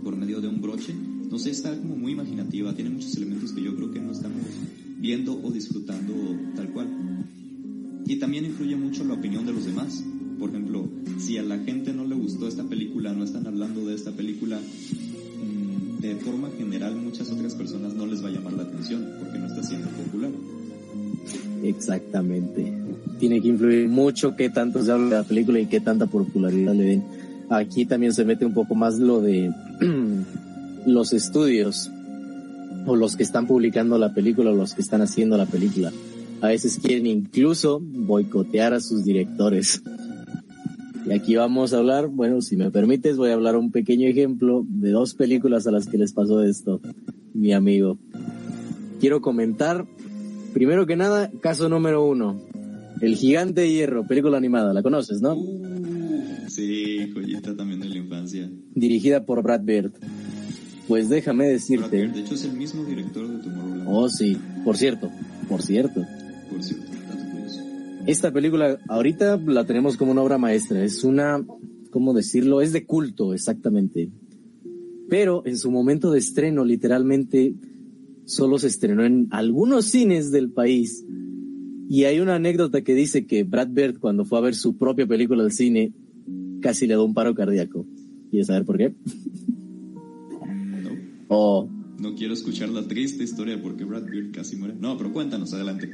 por 0.05 0.15
medio 0.15 0.43
de 0.43 0.49
un 0.49 0.61
broche. 0.61 0.95
No 1.31 1.39
sé, 1.39 1.51
está 1.51 1.75
como 1.75 1.97
muy 1.97 2.13
imaginativa, 2.13 2.75
tiene 2.75 2.91
muchos 2.91 3.17
elementos 3.17 3.53
que 3.53 3.63
yo 3.63 3.75
creo 3.77 3.91
que 3.91 4.01
no 4.01 4.13
estamos 4.13 4.43
viendo 4.99 5.41
o 5.43 5.51
disfrutando 5.51 6.13
tal 6.55 6.71
cual. 6.71 6.89
Y 8.05 8.17
también 8.17 8.45
influye 8.45 8.77
mucho 8.77 9.05
la 9.05 9.15
opinión 9.15 9.47
de 9.47 9.55
los 9.55 9.65
demás. 9.65 10.05
Por 10.39 10.51
ejemplo, 10.51 10.87
si 11.19 11.39
a 11.39 11.43
la 11.43 11.59
gente 11.61 11.95
no 11.95 12.05
le 12.05 12.15
gustó 12.15 12.47
esta 12.47 12.65
película, 12.65 13.15
no 13.15 13.25
están 13.25 13.47
hablando 13.47 13.87
de 13.87 13.95
esta 13.95 14.13
película, 14.13 14.61
de 16.03 16.17
forma 16.17 16.51
general 16.59 16.97
muchas 16.97 17.31
otras 17.31 17.55
personas 17.55 17.95
no 17.95 18.07
les 18.07 18.25
va 18.25 18.29
a 18.29 18.33
llamar 18.33 18.55
la 18.55 18.65
atención 18.65 19.09
porque 19.21 19.39
no 19.39 19.47
está 19.47 19.63
siendo 19.63 19.89
popular. 19.91 20.31
Exactamente. 21.63 22.73
Tiene 23.21 23.41
que 23.41 23.49
influir 23.49 23.89
mucho 23.89 24.35
qué 24.35 24.51
tanto 24.51 24.83
se 24.83 24.91
habla 24.91 25.05
de 25.05 25.23
la 25.23 25.29
película 25.29 25.61
y 25.61 25.67
qué 25.67 25.81
tanta 25.81 26.07
popularidad 26.07 26.75
le 26.75 26.85
den. 26.85 27.05
Aquí 27.51 27.87
también 27.87 28.13
se 28.13 28.25
mete 28.25 28.45
un 28.45 28.53
poco 28.53 28.75
más 28.75 28.99
lo 28.99 29.21
de 29.21 29.53
los 30.87 31.13
estudios 31.13 31.89
o 32.85 32.97
los 32.97 33.15
que 33.15 33.23
están 33.23 33.47
publicando 33.47 33.97
la 33.97 34.13
película 34.13 34.51
o 34.51 34.55
los 34.55 34.75
que 34.75 34.83
están 34.83 35.03
haciendo 35.03 35.37
la 35.37 35.47
película. 35.47 35.93
A 36.41 36.49
veces 36.49 36.81
quieren 36.83 37.07
incluso 37.07 37.81
boicotear 37.81 38.75
a 38.75 38.81
sus 38.81 39.05
directores. 39.05 39.81
Y 41.05 41.13
aquí 41.13 41.35
vamos 41.35 41.73
a 41.73 41.79
hablar, 41.79 42.09
bueno, 42.09 42.41
si 42.41 42.57
me 42.57 42.71
permites, 42.71 43.17
voy 43.17 43.31
a 43.31 43.35
hablar 43.35 43.57
un 43.57 43.73
pequeño 43.73 44.07
ejemplo 44.09 44.65
de 44.69 44.91
dos 44.91 45.15
películas 45.15 45.67
a 45.67 45.73
las 45.73 45.87
que 45.87 45.99
les 45.99 46.13
pasó 46.13 46.43
esto, 46.43 46.81
mi 47.35 47.53
amigo. 47.53 47.99
Quiero 49.01 49.21
comentar, 49.21 49.87
primero 50.53 50.87
que 50.87 50.97
nada, 50.97 51.31
caso 51.41 51.69
número 51.69 52.07
uno. 52.07 52.41
El 53.01 53.17
Gigante 53.17 53.63
de 53.63 53.73
Hierro, 53.73 54.07
película 54.07 54.37
animada, 54.37 54.73
¿la 54.73 54.83
conoces, 54.83 55.21
no? 55.21 55.37
Sí, 56.49 57.11
joyita 57.13 57.57
también 57.57 57.81
de 57.81 57.89
la 57.89 57.97
infancia. 57.97 58.49
Dirigida 58.75 59.25
por 59.25 59.43
Brad 59.43 59.63
Bird. 59.63 59.93
Pues 60.87 61.09
déjame 61.09 61.45
Brad 61.45 61.55
decirte. 61.55 62.03
Pitt, 62.03 62.13
De 62.15 62.21
hecho, 62.21 62.35
es 62.35 62.45
el 62.45 62.53
mismo 62.53 62.85
director 62.85 63.27
de 63.27 63.43
Tomorrowland. 63.43 63.89
Oh, 63.89 64.09
sí, 64.09 64.37
por 64.65 64.77
cierto, 64.77 65.11
por 65.49 65.63
cierto. 65.63 66.07
Esta 68.07 68.33
película 68.33 68.79
ahorita 68.89 69.37
la 69.47 69.65
tenemos 69.65 69.97
como 69.97 70.13
una 70.13 70.23
obra 70.23 70.39
maestra. 70.39 70.83
Es 70.83 71.05
una, 71.05 71.45
¿cómo 71.91 72.15
decirlo? 72.15 72.61
Es 72.61 72.73
de 72.73 72.85
culto, 72.85 73.33
exactamente. 73.33 74.11
Pero 75.09 75.43
en 75.47 75.57
su 75.57 75.71
momento 75.71 76.11
de 76.11 76.19
estreno, 76.19 76.65
literalmente, 76.65 77.55
solo 78.25 78.59
se 78.59 78.67
estrenó 78.67 79.05
en 79.05 79.29
algunos 79.31 79.87
cines 79.87 80.33
del 80.33 80.51
país. 80.51 81.05
Y 81.89 82.05
hay 82.05 82.21
una 82.21 82.37
anécdota 82.37 82.83
que 82.83 82.95
dice 82.95 83.27
que 83.27 83.45
Brad 83.45 83.69
Bird, 83.69 83.99
cuando 83.99 84.25
fue 84.25 84.39
a 84.39 84.43
ver 84.43 84.55
su 84.55 84.77
propia 84.77 85.07
película 85.07 85.45
al 85.45 85.53
cine, 85.53 85.93
casi 86.61 86.87
le 86.87 86.95
dio 86.95 87.05
un 87.05 87.15
paro 87.15 87.35
cardíaco. 87.35 87.87
¿Quieres 88.31 88.47
saber 88.47 88.65
por 88.65 88.79
qué? 88.79 88.95
No, 90.41 90.91
Oh, 91.29 91.69
no 91.99 92.15
quiero 92.15 92.35
escuchar 92.35 92.69
la 92.71 92.83
triste 92.83 93.23
historia 93.23 93.57
de 93.57 93.63
por 93.63 93.77
qué 93.77 93.85
Brad 93.85 94.07
Pitt 94.07 94.35
casi 94.35 94.57
muere. 94.57 94.75
No, 94.81 94.97
pero 94.97 95.13
cuéntanos, 95.13 95.53
adelante. 95.55 95.93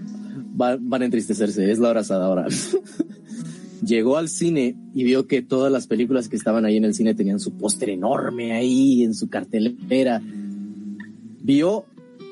Va- 0.61 0.79
van 0.81 1.03
a 1.03 1.05
entristecerse, 1.07 1.71
es 1.71 1.79
la 1.79 1.89
abrazada 1.89 2.27
ahora. 2.27 2.47
Llegó 3.85 4.17
al 4.17 4.29
cine 4.29 4.77
y 4.93 5.05
vio 5.05 5.27
que 5.27 5.41
todas 5.41 5.71
las 5.73 5.87
películas 5.87 6.29
que 6.29 6.37
estaban 6.37 6.65
ahí 6.65 6.77
en 6.77 6.85
el 6.85 6.95
cine 6.95 7.15
tenían 7.15 7.39
su 7.39 7.53
póster 7.53 7.91
enorme 7.91 8.53
ahí 8.53 9.05
en 9.05 9.15
su 9.15 9.29
cartelera. 9.29 10.21
Vio 11.43 11.85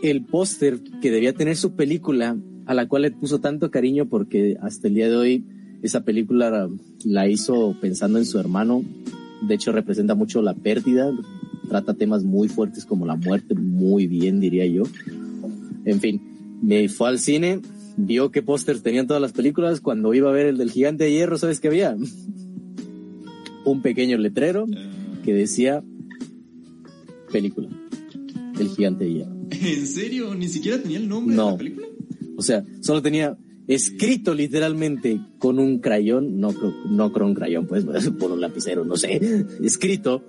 el 0.03 0.23
póster 0.25 0.81
que 1.01 1.11
debía 1.11 1.33
tener 1.33 1.57
su 1.57 1.73
película, 1.73 2.37
a 2.67 2.75
la 2.75 2.89
cual 2.89 3.03
le 3.03 3.11
puso 3.13 3.39
tanto 3.41 3.71
cariño 3.71 4.07
porque 4.07 4.57
hasta 4.61 4.89
el 4.89 4.95
día 4.95 5.09
de 5.09 5.17
hoy 5.17 5.45
esa 5.83 6.03
película 6.03 6.51
la, 6.51 6.69
la 7.05 7.29
hizo 7.29 7.77
pensando 7.81 8.19
en 8.19 8.27
su 8.27 8.39
hermano. 8.41 8.83
De 9.47 9.55
hecho, 9.55 9.71
representa 9.71 10.15
mucho 10.17 10.43
la 10.43 10.55
pérdida, 10.55 11.13
trata 11.69 11.95
temas 11.95 12.25
muy 12.25 12.49
fuertes 12.49 12.85
como 12.85 13.07
la 13.07 13.15
muerte, 13.15 13.55
muy 13.55 14.09
bien, 14.09 14.41
diría 14.41 14.67
yo. 14.67 14.83
En 15.85 16.01
fin, 16.01 16.21
me 16.61 16.89
fue 16.89 17.09
al 17.09 17.19
cine, 17.21 17.61
vio 17.97 18.31
qué 18.31 18.43
pósters 18.43 18.83
tenían 18.83 19.07
todas 19.07 19.21
las 19.23 19.33
películas. 19.33 19.81
Cuando 19.81 20.13
iba 20.15 20.29
a 20.29 20.33
ver 20.33 20.47
el 20.47 20.59
del 20.59 20.71
gigante 20.71 21.05
de 21.05 21.13
hierro, 21.13 21.39
¿sabes 21.39 21.61
qué 21.61 21.69
había? 21.69 21.97
Un 23.65 23.83
pequeño 23.83 24.19
letrero 24.19 24.67
que 25.25 25.35
decía 25.35 25.83
película. 27.33 27.69
El 28.59 28.69
gigante 28.69 29.05
de 29.05 29.13
hierro. 29.13 29.37
¿En 29.51 29.87
serio? 29.87 30.35
¿Ni 30.35 30.49
siquiera 30.49 30.81
tenía 30.81 30.99
el 30.99 31.09
nombre 31.09 31.33
de 31.35 31.37
No. 31.43 31.51
la 31.53 31.57
película? 31.57 31.87
O 32.37 32.43
sea, 32.43 32.65
solo 32.81 33.03
tenía 33.03 33.37
escrito 33.67 34.35
literalmente 34.35 35.21
con 35.39 35.59
un 35.59 35.79
crayón, 35.81 36.39
no, 36.39 36.55
no 36.89 37.13
con 37.13 37.23
un 37.23 37.35
crayón, 37.35 37.67
pues, 37.67 37.85
por 38.19 38.31
un 38.31 38.41
lapicero, 38.41 38.85
no 38.85 38.97
sé. 38.97 39.21
Escrito, 39.63 40.23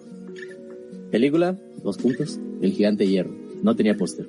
película, 1.11 1.57
dos 1.83 1.97
puntos, 1.97 2.39
el 2.61 2.71
gigante 2.71 3.03
de 3.03 3.09
hierro. 3.11 3.35
No 3.61 3.75
tenía 3.75 3.95
póster. 3.95 4.27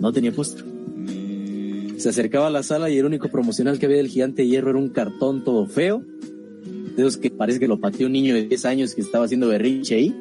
No 0.00 0.12
tenía 0.12 0.32
póster. 0.32 0.64
Se 2.06 2.10
acercaba 2.10 2.46
a 2.46 2.50
la 2.50 2.62
sala 2.62 2.88
y 2.88 2.98
el 2.98 3.04
único 3.04 3.28
promocional 3.30 3.80
que 3.80 3.86
había 3.86 3.98
del 3.98 4.06
gigante 4.06 4.46
hierro 4.46 4.70
era 4.70 4.78
un 4.78 4.90
cartón 4.90 5.42
todo 5.42 5.66
feo. 5.66 6.04
De 6.94 7.02
esos 7.02 7.16
que 7.16 7.32
parece 7.32 7.58
que 7.58 7.66
lo 7.66 7.80
pateó 7.80 8.06
un 8.06 8.12
niño 8.12 8.32
de 8.32 8.46
10 8.46 8.64
años 8.64 8.94
que 8.94 9.00
estaba 9.00 9.24
haciendo 9.24 9.48
berrinche 9.48 9.96
ahí. 9.96 10.14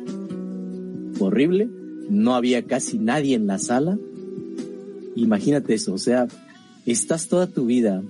Horrible. 1.20 1.70
No 2.10 2.34
había 2.34 2.64
casi 2.64 2.98
nadie 2.98 3.36
en 3.36 3.46
la 3.46 3.60
sala. 3.60 4.00
Imagínate 5.16 5.76
eso. 5.76 5.94
O 5.94 6.00
sea, 6.00 6.28
estás 6.88 7.28
toda 7.28 7.46
tu 7.46 7.68
vida 7.68 8.02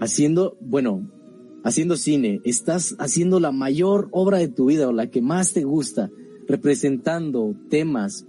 haciendo, 0.00 0.56
bueno, 0.62 1.06
haciendo 1.64 1.98
cine. 1.98 2.40
Estás 2.44 2.96
haciendo 2.98 3.40
la 3.40 3.52
mayor 3.52 4.08
obra 4.10 4.38
de 4.38 4.48
tu 4.48 4.70
vida 4.70 4.88
o 4.88 4.92
la 4.92 5.10
que 5.10 5.20
más 5.20 5.52
te 5.52 5.64
gusta. 5.64 6.10
Representando 6.48 7.54
temas 7.68 8.24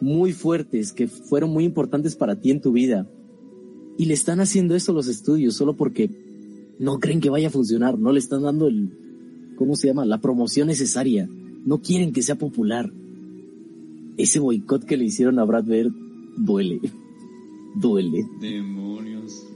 muy 0.00 0.32
fuertes 0.32 0.92
que 0.92 1.08
fueron 1.08 1.50
muy 1.50 1.64
importantes 1.64 2.14
para 2.14 2.36
ti 2.36 2.52
en 2.52 2.60
tu 2.60 2.70
vida. 2.70 3.08
Y 3.98 4.06
le 4.06 4.14
están 4.14 4.40
haciendo 4.40 4.74
eso 4.74 4.92
los 4.92 5.08
estudios 5.08 5.54
solo 5.54 5.74
porque 5.74 6.10
no 6.78 7.00
creen 7.00 7.20
que 7.20 7.30
vaya 7.30 7.48
a 7.48 7.50
funcionar, 7.50 7.98
no 7.98 8.12
le 8.12 8.18
están 8.18 8.42
dando 8.42 8.68
el, 8.68 8.90
¿cómo 9.56 9.74
se 9.76 9.88
llama? 9.88 10.04
La 10.04 10.20
promoción 10.20 10.68
necesaria. 10.68 11.28
No 11.64 11.78
quieren 11.78 12.12
que 12.12 12.22
sea 12.22 12.36
popular. 12.36 12.92
Ese 14.16 14.38
boicot 14.38 14.84
que 14.84 14.96
le 14.96 15.04
hicieron 15.04 15.38
a 15.38 15.44
Brad 15.44 15.64
Bird 15.64 15.92
duele. 16.36 16.80
Duele. 17.80 18.26
Demonios. 18.40 19.46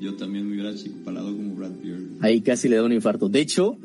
Yo 0.00 0.14
también 0.16 0.46
me 0.46 0.54
hubiera 0.54 0.74
chicopalado 0.74 1.34
como 1.34 1.54
Brad 1.54 1.72
Pitt. 1.72 1.92
Ahí 2.20 2.40
casi 2.42 2.68
le 2.68 2.76
da 2.76 2.84
un 2.84 2.92
infarto. 2.92 3.28
De 3.28 3.40
hecho, 3.40 3.78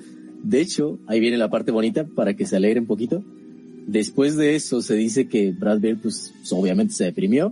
de 0.43 0.61
hecho, 0.61 0.99
ahí 1.07 1.19
viene 1.19 1.37
la 1.37 1.49
parte 1.49 1.71
bonita 1.71 2.05
para 2.05 2.35
que 2.35 2.45
se 2.45 2.55
alegre 2.55 2.79
un 2.79 2.87
poquito. 2.87 3.23
Después 3.87 4.35
de 4.35 4.55
eso 4.55 4.81
se 4.81 4.95
dice 4.95 5.27
que 5.27 5.51
Brad 5.51 5.79
Bird, 5.79 5.99
pues, 6.01 6.33
obviamente 6.51 6.93
se 6.93 7.05
deprimió. 7.05 7.51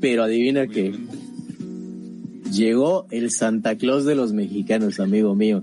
Pero 0.00 0.22
adivina 0.24 0.66
que 0.66 0.88
Obviamente. 0.90 1.31
Llegó 2.52 3.06
el 3.10 3.30
Santa 3.30 3.76
Claus 3.76 4.04
de 4.04 4.14
los 4.14 4.34
mexicanos, 4.34 5.00
amigo 5.00 5.34
mío. 5.34 5.62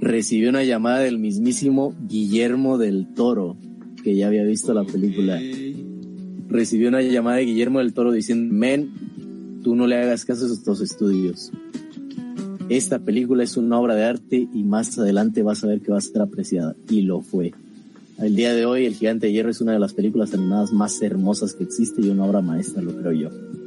Recibió 0.00 0.50
una 0.50 0.62
llamada 0.62 1.00
del 1.00 1.18
mismísimo 1.18 1.96
Guillermo 2.06 2.78
del 2.78 3.12
Toro, 3.12 3.56
que 4.04 4.14
ya 4.14 4.28
había 4.28 4.44
visto 4.44 4.72
la 4.72 4.84
película. 4.84 5.40
Recibió 6.46 6.90
una 6.90 7.02
llamada 7.02 7.38
de 7.38 7.46
Guillermo 7.46 7.80
del 7.80 7.92
Toro 7.92 8.12
diciendo, 8.12 8.54
men, 8.54 9.60
tú 9.64 9.74
no 9.74 9.88
le 9.88 9.96
hagas 9.96 10.24
caso 10.24 10.46
a 10.46 10.52
estos 10.52 10.80
estudios. 10.80 11.50
Esta 12.68 13.00
película 13.00 13.42
es 13.42 13.56
una 13.56 13.80
obra 13.80 13.96
de 13.96 14.04
arte 14.04 14.48
y 14.54 14.62
más 14.62 14.96
adelante 14.96 15.42
vas 15.42 15.64
a 15.64 15.66
ver 15.66 15.80
que 15.80 15.90
va 15.90 15.98
a 15.98 16.02
ser 16.02 16.22
apreciada. 16.22 16.76
Y 16.88 17.00
lo 17.00 17.20
fue. 17.20 17.52
Al 18.16 18.36
día 18.36 18.54
de 18.54 18.64
hoy, 18.64 18.86
El 18.86 18.94
Gigante 18.94 19.26
de 19.26 19.32
Hierro 19.32 19.50
es 19.50 19.60
una 19.60 19.72
de 19.72 19.80
las 19.80 19.92
películas 19.92 20.32
animadas 20.34 20.72
más 20.72 21.02
hermosas 21.02 21.54
que 21.54 21.64
existe 21.64 22.00
y 22.00 22.10
una 22.10 22.26
obra 22.26 22.42
maestra, 22.42 22.80
lo 22.80 22.94
creo 22.94 23.12
yo. 23.12 23.57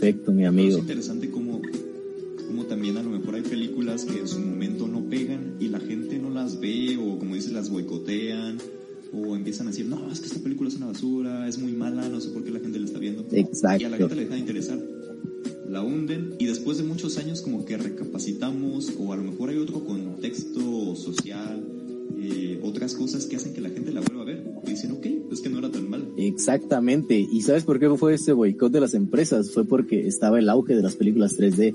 Efecto, 0.00 0.32
mi 0.32 0.46
amigo. 0.46 0.76
Es 0.76 0.78
interesante 0.78 1.30
cómo, 1.30 1.60
cómo 2.46 2.64
también 2.64 2.96
a 2.96 3.02
lo 3.02 3.10
mejor 3.10 3.34
hay 3.34 3.42
películas 3.42 4.04
que 4.04 4.20
en 4.20 4.28
su 4.28 4.40
momento 4.40 4.88
no 4.88 5.04
pegan 5.08 5.56
y 5.60 5.68
la 5.68 5.80
gente 5.80 6.18
no 6.18 6.30
las 6.30 6.58
ve 6.58 6.96
o 6.96 7.18
como 7.18 7.34
dices 7.34 7.52
las 7.52 7.70
boicotean 7.70 8.58
o 9.12 9.36
empiezan 9.36 9.66
a 9.66 9.70
decir, 9.70 9.86
no, 9.86 10.10
es 10.10 10.20
que 10.20 10.26
esta 10.26 10.40
película 10.40 10.68
es 10.68 10.76
una 10.76 10.86
basura, 10.86 11.48
es 11.48 11.58
muy 11.58 11.72
mala, 11.72 12.08
no 12.08 12.20
sé 12.20 12.30
por 12.30 12.44
qué 12.44 12.50
la 12.50 12.60
gente 12.60 12.78
la 12.78 12.86
está 12.86 12.98
viendo. 12.98 13.26
Exacto. 13.32 13.82
Y 13.82 13.84
a 13.84 13.88
la 13.90 13.96
gente 13.96 14.14
le 14.14 14.22
deja 14.22 14.34
de 14.34 14.40
interesar. 14.40 14.78
La 15.68 15.82
hunden 15.82 16.34
y 16.38 16.46
después 16.46 16.78
de 16.78 16.84
muchos 16.84 17.18
años 17.18 17.42
como 17.42 17.64
que 17.64 17.76
recapacitamos 17.76 18.92
o 18.98 19.12
a 19.12 19.16
lo 19.16 19.24
mejor 19.24 19.50
hay 19.50 19.58
otro 19.58 19.84
contexto 19.84 20.96
social, 20.96 21.62
eh, 22.18 22.60
otras 22.62 22.94
cosas 22.94 23.26
que 23.26 23.36
hacen 23.36 23.52
que 23.52 23.60
la 23.60 23.70
gente 23.70 23.92
la 23.92 24.00
vuelva 24.00 24.22
a 24.22 24.24
ver 24.26 24.44
y 24.66 24.70
dicen, 24.70 24.92
ok, 24.92 25.06
es 25.32 25.40
que 25.40 25.48
no 25.48 25.58
era 25.58 25.70
tan 25.70 25.88
mala. 25.88 26.04
Exactamente. 26.16 27.18
¿Y 27.18 27.42
sabes 27.42 27.64
por 27.64 27.78
qué 27.78 27.88
fue 27.96 28.14
ese 28.14 28.32
boicot 28.32 28.72
de 28.72 28.80
las 28.80 28.94
empresas? 28.94 29.50
Fue 29.52 29.64
porque 29.64 30.06
estaba 30.06 30.38
el 30.38 30.48
auge 30.48 30.74
de 30.74 30.82
las 30.82 30.96
películas 30.96 31.36
3D. 31.38 31.74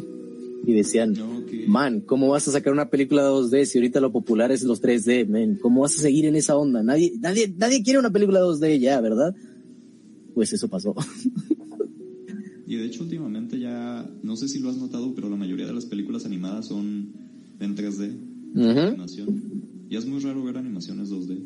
Y 0.68 0.74
decían, 0.74 1.14
No, 1.14 1.46
que... 1.46 1.66
man, 1.68 2.02
¿cómo 2.02 2.30
vas 2.30 2.48
a 2.48 2.52
sacar 2.52 2.74
una 2.74 2.90
película 2.90 3.24
2D 3.30 3.66
si 3.66 3.78
ahorita 3.78 4.00
lo 4.00 4.12
popular 4.12 4.52
es 4.52 4.64
los 4.64 4.82
3D, 4.82 5.28
man? 5.28 5.58
¿Cómo 5.62 5.82
vas 5.82 5.98
a 5.98 6.02
seguir 6.02 6.26
en 6.26 6.36
esa 6.36 6.58
onda? 6.58 6.82
Nadie, 6.82 7.14
nadie, 7.20 7.54
nadie 7.56 7.84
quiere 7.84 8.00
una 8.00 8.12
película 8.12 8.40
2D 8.42 8.80
ya, 8.80 9.00
¿verdad? 9.02 9.36
Pues 10.34 10.52
eso 10.54 10.68
pasó. 10.68 10.96
Y 12.68 12.78
de 12.78 12.86
hecho 12.86 13.04
últimamente 13.04 13.60
ya, 13.60 14.10
no 14.24 14.36
sé 14.36 14.48
si 14.48 14.60
lo 14.60 14.70
has 14.72 14.78
notado, 14.78 15.14
pero 15.14 15.30
la 15.30 15.36
mayoría 15.36 15.68
de 15.68 15.74
las 15.74 15.86
películas 15.86 16.26
animadas 16.26 16.68
son 16.68 17.14
en 17.60 17.76
3D, 17.76 18.12
Ujú. 18.56 18.80
animación. 18.80 19.65
Y 19.90 19.96
es 19.98 20.06
muy 20.06 20.20
raro 20.20 20.44
ver 20.44 20.58
animaciones 20.58 21.12
2D. 21.12 21.40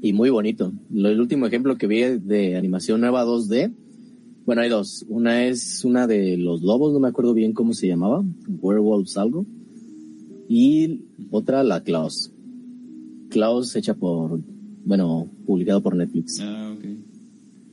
Y 0.00 0.12
muy 0.12 0.30
bonito. 0.30 0.72
El 0.94 1.20
último 1.20 1.46
ejemplo 1.46 1.76
que 1.76 1.86
vi 1.86 2.00
de 2.02 2.56
animación 2.56 3.00
nueva 3.00 3.24
2D, 3.24 3.72
bueno, 4.46 4.62
hay 4.62 4.68
dos. 4.68 5.04
Una 5.08 5.44
es 5.46 5.84
una 5.84 6.06
de 6.06 6.36
los 6.36 6.62
lobos, 6.62 6.92
no 6.92 7.00
me 7.00 7.08
acuerdo 7.08 7.34
bien 7.34 7.52
cómo 7.52 7.72
se 7.74 7.88
llamaba, 7.88 8.24
Werewolves 8.60 9.16
algo. 9.16 9.44
Y 10.48 11.02
otra, 11.30 11.62
la 11.64 11.82
Klaus. 11.82 12.32
Klaus 13.28 13.74
hecha 13.76 13.94
por, 13.94 14.40
bueno, 14.84 15.28
publicado 15.46 15.82
por 15.82 15.94
Netflix. 15.96 16.40
Ah, 16.40 16.74
ok. 16.78 16.84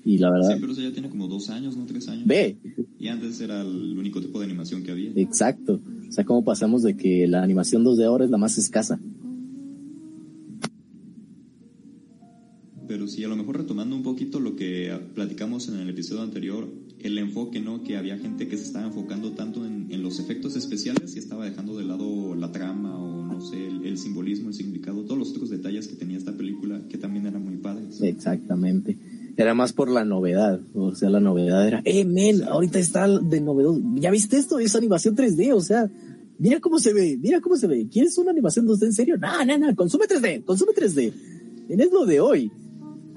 Y 0.04 0.18
la 0.18 0.28
Sí, 0.28 0.34
verdad, 0.34 0.58
pero 0.60 0.72
eso 0.74 0.82
ya 0.82 0.92
tiene 0.92 1.10
como 1.10 1.28
dos 1.28 1.50
años, 1.50 1.78
no 1.78 1.86
tres 1.86 2.08
años. 2.10 2.28
ve, 2.28 2.58
Y 3.00 3.08
antes 3.08 3.40
era 3.40 3.62
el 3.62 3.98
único 3.98 4.20
tipo 4.20 4.40
de 4.40 4.46
animación 4.46 4.84
que 4.84 4.92
había. 4.92 5.12
exacto. 5.16 5.80
O 6.10 6.12
sea, 6.12 6.26
cómo 6.26 6.44
pasamos 6.44 6.84
de 6.84 6.96
que 6.98 7.26
la 7.28 7.42
animación 7.44 7.84
2D 7.86 8.04
ahora 8.04 8.26
es 8.26 8.32
la 8.32 8.38
más 8.38 8.58
escasa. 8.58 9.00
Pero 12.88 13.08
sí, 13.08 13.24
a 13.24 13.28
lo 13.28 13.36
mejor 13.36 13.58
retomando 13.58 13.96
un 13.96 14.04
poquito 14.04 14.40
lo 14.40 14.56
que 14.56 14.98
platicamos 15.14 15.70
en 15.70 15.76
el 15.76 15.90
episodio 15.90 16.22
anterior, 16.22 16.68
el 17.00 17.18
enfoque, 17.18 17.60
¿no? 17.60 17.84
Que 17.84 17.98
había 17.98 18.18
gente 18.18 18.48
que 18.48 18.58
se 18.58 18.66
estaba 18.66 18.86
enfocando 18.86 19.32
tanto 19.32 19.66
en, 19.66 19.88
en 19.92 20.02
los 20.02 20.20
efectos 20.20 20.56
especiales 20.56 21.16
y 21.16 21.20
estaba 21.20 21.46
dejando 21.46 21.78
de 21.78 21.86
lado 21.86 22.36
la 22.36 22.52
trama 22.52 22.98
o 22.98 23.26
no 23.36 23.42
sé, 23.42 23.68
el, 23.68 23.98
simbolismo, 23.98 24.50
el 24.50 24.56
significado, 24.56 25.04
todos 25.04 25.18
los 25.18 25.32
otros 25.32 25.50
detalles 25.50 25.88
que 25.88 25.96
tenía 25.96 26.18
esta 26.18 26.32
película 26.32 26.82
que 26.90 26.98
también 26.98 27.28
eran 27.28 27.44
muy 27.44 27.58
padres. 27.58 28.02
Exactamente. 28.02 28.98
Era 29.38 29.54
más 29.54 29.74
por 29.74 29.90
la 29.90 30.06
novedad. 30.06 30.62
O 30.74 30.96
sea, 30.96 31.10
la 31.10 31.20
novedad 31.20 31.68
era, 31.68 31.82
eh, 31.84 32.06
men, 32.06 32.44
ahorita 32.44 32.80
está 32.80 33.08
de 33.08 33.42
novedoso. 33.42 33.82
¿Ya 33.96 34.10
viste 34.12 34.38
esto? 34.38 34.60
Es 34.60 34.76
animación 34.76 35.16
3D. 35.16 35.54
O 35.54 35.60
sea, 35.60 35.90
mira 36.40 36.60
cómo 36.62 36.80
se 36.80 36.94
ve, 36.94 37.18
mira 37.22 37.42
cómo 37.42 37.58
se 37.58 37.68
ve. 37.68 37.88
¿Quieres 37.92 38.18
una 38.18 38.32
animación 38.32 38.66
2D 38.66 38.86
en 38.86 38.94
serio? 38.94 39.18
No, 39.18 39.44
no, 39.44 39.58
no, 39.58 39.76
consume 39.76 40.06
3D, 40.06 40.46
consume 40.46 40.72
3D. 40.72 41.14
Es 41.68 41.92
lo 41.92 42.06
de 42.06 42.20
hoy. 42.22 42.52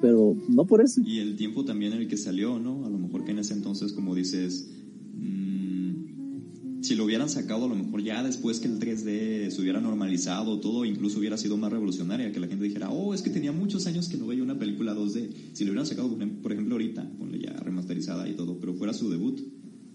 Pero 0.00 0.36
no 0.48 0.64
por 0.66 0.80
eso. 0.80 1.00
Y 1.04 1.18
el 1.18 1.36
tiempo 1.36 1.64
también 1.64 1.92
en 1.92 2.02
el 2.02 2.08
que 2.08 2.16
salió, 2.16 2.58
¿no? 2.58 2.84
A 2.86 2.90
lo 2.90 2.98
mejor 2.98 3.24
que 3.24 3.32
en 3.32 3.38
ese 3.40 3.54
entonces, 3.54 3.92
como 3.92 4.14
dices, 4.14 4.70
mm, 5.14 6.82
si 6.82 6.94
lo 6.94 7.04
hubieran 7.04 7.28
sacado 7.28 7.64
a 7.64 7.68
lo 7.68 7.74
mejor 7.74 8.02
ya 8.02 8.22
después 8.22 8.60
que 8.60 8.68
el 8.68 8.78
3D 8.78 9.50
se 9.50 9.60
hubiera 9.60 9.80
normalizado 9.80 10.60
todo, 10.60 10.84
incluso 10.84 11.18
hubiera 11.18 11.36
sido 11.36 11.56
más 11.56 11.72
revolucionaria, 11.72 12.30
que 12.32 12.40
la 12.40 12.46
gente 12.46 12.64
dijera, 12.64 12.90
oh, 12.90 13.12
es 13.14 13.22
que 13.22 13.30
tenía 13.30 13.52
muchos 13.52 13.86
años 13.86 14.08
que 14.08 14.16
no 14.16 14.26
veía 14.26 14.42
una 14.42 14.58
película 14.58 14.94
2D. 14.94 15.30
Si 15.54 15.64
lo 15.64 15.70
hubieran 15.72 15.86
sacado, 15.86 16.08
por 16.08 16.18
ejem- 16.18 16.40
por 16.40 16.52
ejemplo, 16.52 16.74
ahorita, 16.76 17.10
ponle 17.18 17.40
ya 17.40 17.52
remasterizada 17.54 18.28
y 18.28 18.34
todo, 18.34 18.58
pero 18.60 18.74
fuera 18.74 18.92
su 18.94 19.10
debut, 19.10 19.40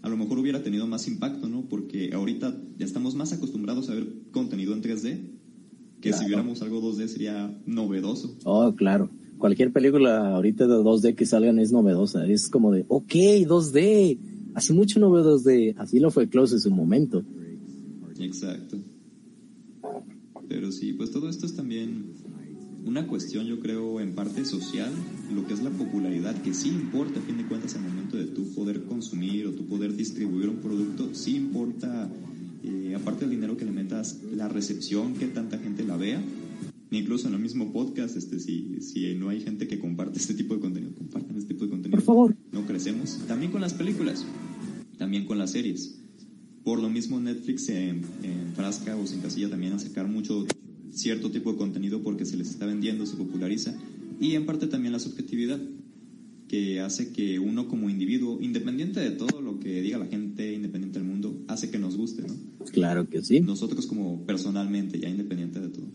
a 0.01 0.09
lo 0.09 0.17
mejor 0.17 0.37
hubiera 0.39 0.61
tenido 0.63 0.85
más 0.85 1.07
impacto, 1.07 1.47
¿no? 1.47 1.69
Porque 1.69 2.11
ahorita 2.13 2.61
ya 2.77 2.85
estamos 2.85 3.15
más 3.15 3.31
acostumbrados 3.31 3.89
a 3.89 3.93
ver 3.95 4.05
contenido 4.31 4.73
en 4.73 4.81
3D, 4.81 5.17
que 6.01 6.09
si 6.11 6.17
Claro. 6.19 6.27
viéramos 6.27 6.61
algo 6.61 6.81
2D 6.81 7.07
sería 7.07 7.57
novedoso. 7.65 8.37
Oh, 8.43 8.75
claro. 8.75 9.09
Cualquier 9.43 9.73
película 9.73 10.35
ahorita 10.35 10.67
de 10.67 10.75
2D 10.75 11.15
que 11.15 11.25
salgan 11.25 11.59
es 11.59 11.73
novedosa. 11.73 12.25
Es 12.25 12.47
como 12.47 12.71
de, 12.71 12.85
ok, 12.87 13.11
2D. 13.45 14.17
Hace 14.53 14.71
mucho 14.71 15.01
no 15.01 15.11
veo 15.11 15.37
2D. 15.37 15.75
Así 15.79 15.99
lo 15.99 16.11
fue 16.11 16.29
Close 16.29 16.55
en 16.55 16.61
su 16.61 16.71
momento. 16.71 17.25
Exacto. 18.21 18.77
Pero 20.47 20.71
sí, 20.71 20.93
pues 20.93 21.11
todo 21.11 21.27
esto 21.27 21.45
es 21.45 21.57
también 21.57 22.05
una 22.85 23.05
cuestión, 23.05 23.45
yo 23.45 23.59
creo, 23.59 23.99
en 23.99 24.15
parte 24.15 24.45
social, 24.45 24.93
lo 25.35 25.45
que 25.45 25.55
es 25.55 25.61
la 25.61 25.71
popularidad, 25.71 26.41
que 26.41 26.53
sí 26.53 26.69
importa, 26.69 27.19
a 27.19 27.23
fin 27.23 27.35
de 27.35 27.45
cuentas, 27.45 27.75
al 27.75 27.81
momento 27.81 28.15
de 28.15 28.27
tú 28.27 28.45
poder 28.53 28.83
consumir 28.85 29.47
o 29.47 29.51
tú 29.51 29.65
poder 29.65 29.93
distribuir 29.93 30.47
un 30.47 30.59
producto, 30.61 31.09
sí 31.11 31.35
importa, 31.35 32.09
eh, 32.63 32.95
aparte 32.95 33.25
del 33.25 33.31
dinero 33.31 33.57
que 33.57 33.65
le 33.65 33.71
metas, 33.71 34.21
la 34.33 34.47
recepción, 34.47 35.15
que 35.15 35.27
tanta 35.27 35.57
gente 35.57 35.83
la 35.83 35.97
vea. 35.97 36.23
Incluso 36.93 37.27
en 37.27 37.33
el 37.33 37.39
mismo 37.39 37.73
podcast, 37.73 38.15
este, 38.15 38.39
si, 38.39 38.79
si 38.81 39.15
no 39.15 39.29
hay 39.29 39.41
gente 39.41 39.67
que 39.67 39.79
comparte 39.79 40.19
este 40.19 40.35
tipo 40.35 40.53
de 40.53 40.61
contenido, 40.61 40.93
compartan 40.93 41.35
este 41.37 41.53
tipo 41.53 41.65
de 41.65 41.71
contenido. 41.71 41.97
Por 41.97 42.05
favor. 42.05 42.35
No 42.51 42.65
crecemos. 42.65 43.19
También 43.27 43.51
con 43.51 43.61
las 43.61 43.73
películas, 43.73 44.25
también 44.97 45.25
con 45.25 45.37
las 45.37 45.51
series. 45.51 45.99
Por 46.63 46.79
lo 46.79 46.89
mismo 46.89 47.19
Netflix 47.19 47.65
se 47.65 47.89
enfrasca 47.89 48.95
o 48.95 49.07
se 49.07 49.15
encasilla 49.15 49.49
también 49.49 49.73
a 49.73 49.79
sacar 49.79 50.07
mucho 50.07 50.45
cierto 50.91 51.31
tipo 51.31 51.51
de 51.51 51.57
contenido 51.57 52.01
porque 52.03 52.25
se 52.25 52.37
les 52.37 52.51
está 52.51 52.65
vendiendo, 52.65 53.05
se 53.05 53.15
populariza. 53.15 53.75
Y 54.19 54.35
en 54.35 54.45
parte 54.45 54.67
también 54.67 54.93
la 54.93 54.99
subjetividad, 54.99 55.59
que 56.47 56.79
hace 56.81 57.11
que 57.11 57.39
uno 57.39 57.67
como 57.67 57.89
individuo, 57.89 58.39
independiente 58.39 58.99
de 58.99 59.09
todo 59.09 59.41
lo 59.41 59.59
que 59.59 59.81
diga 59.81 59.97
la 59.97 60.05
gente, 60.05 60.53
independiente 60.53 60.99
del 60.99 61.07
mundo, 61.07 61.43
hace 61.47 61.71
que 61.71 61.79
nos 61.79 61.97
guste, 61.97 62.21
¿no? 62.21 62.35
Claro 62.71 63.09
que 63.09 63.23
sí. 63.23 63.41
Nosotros 63.41 63.87
como 63.87 64.23
personalmente, 64.25 64.99
ya 64.99 65.09
independiente 65.09 65.59
de 65.59 65.69
todo. 65.69 65.87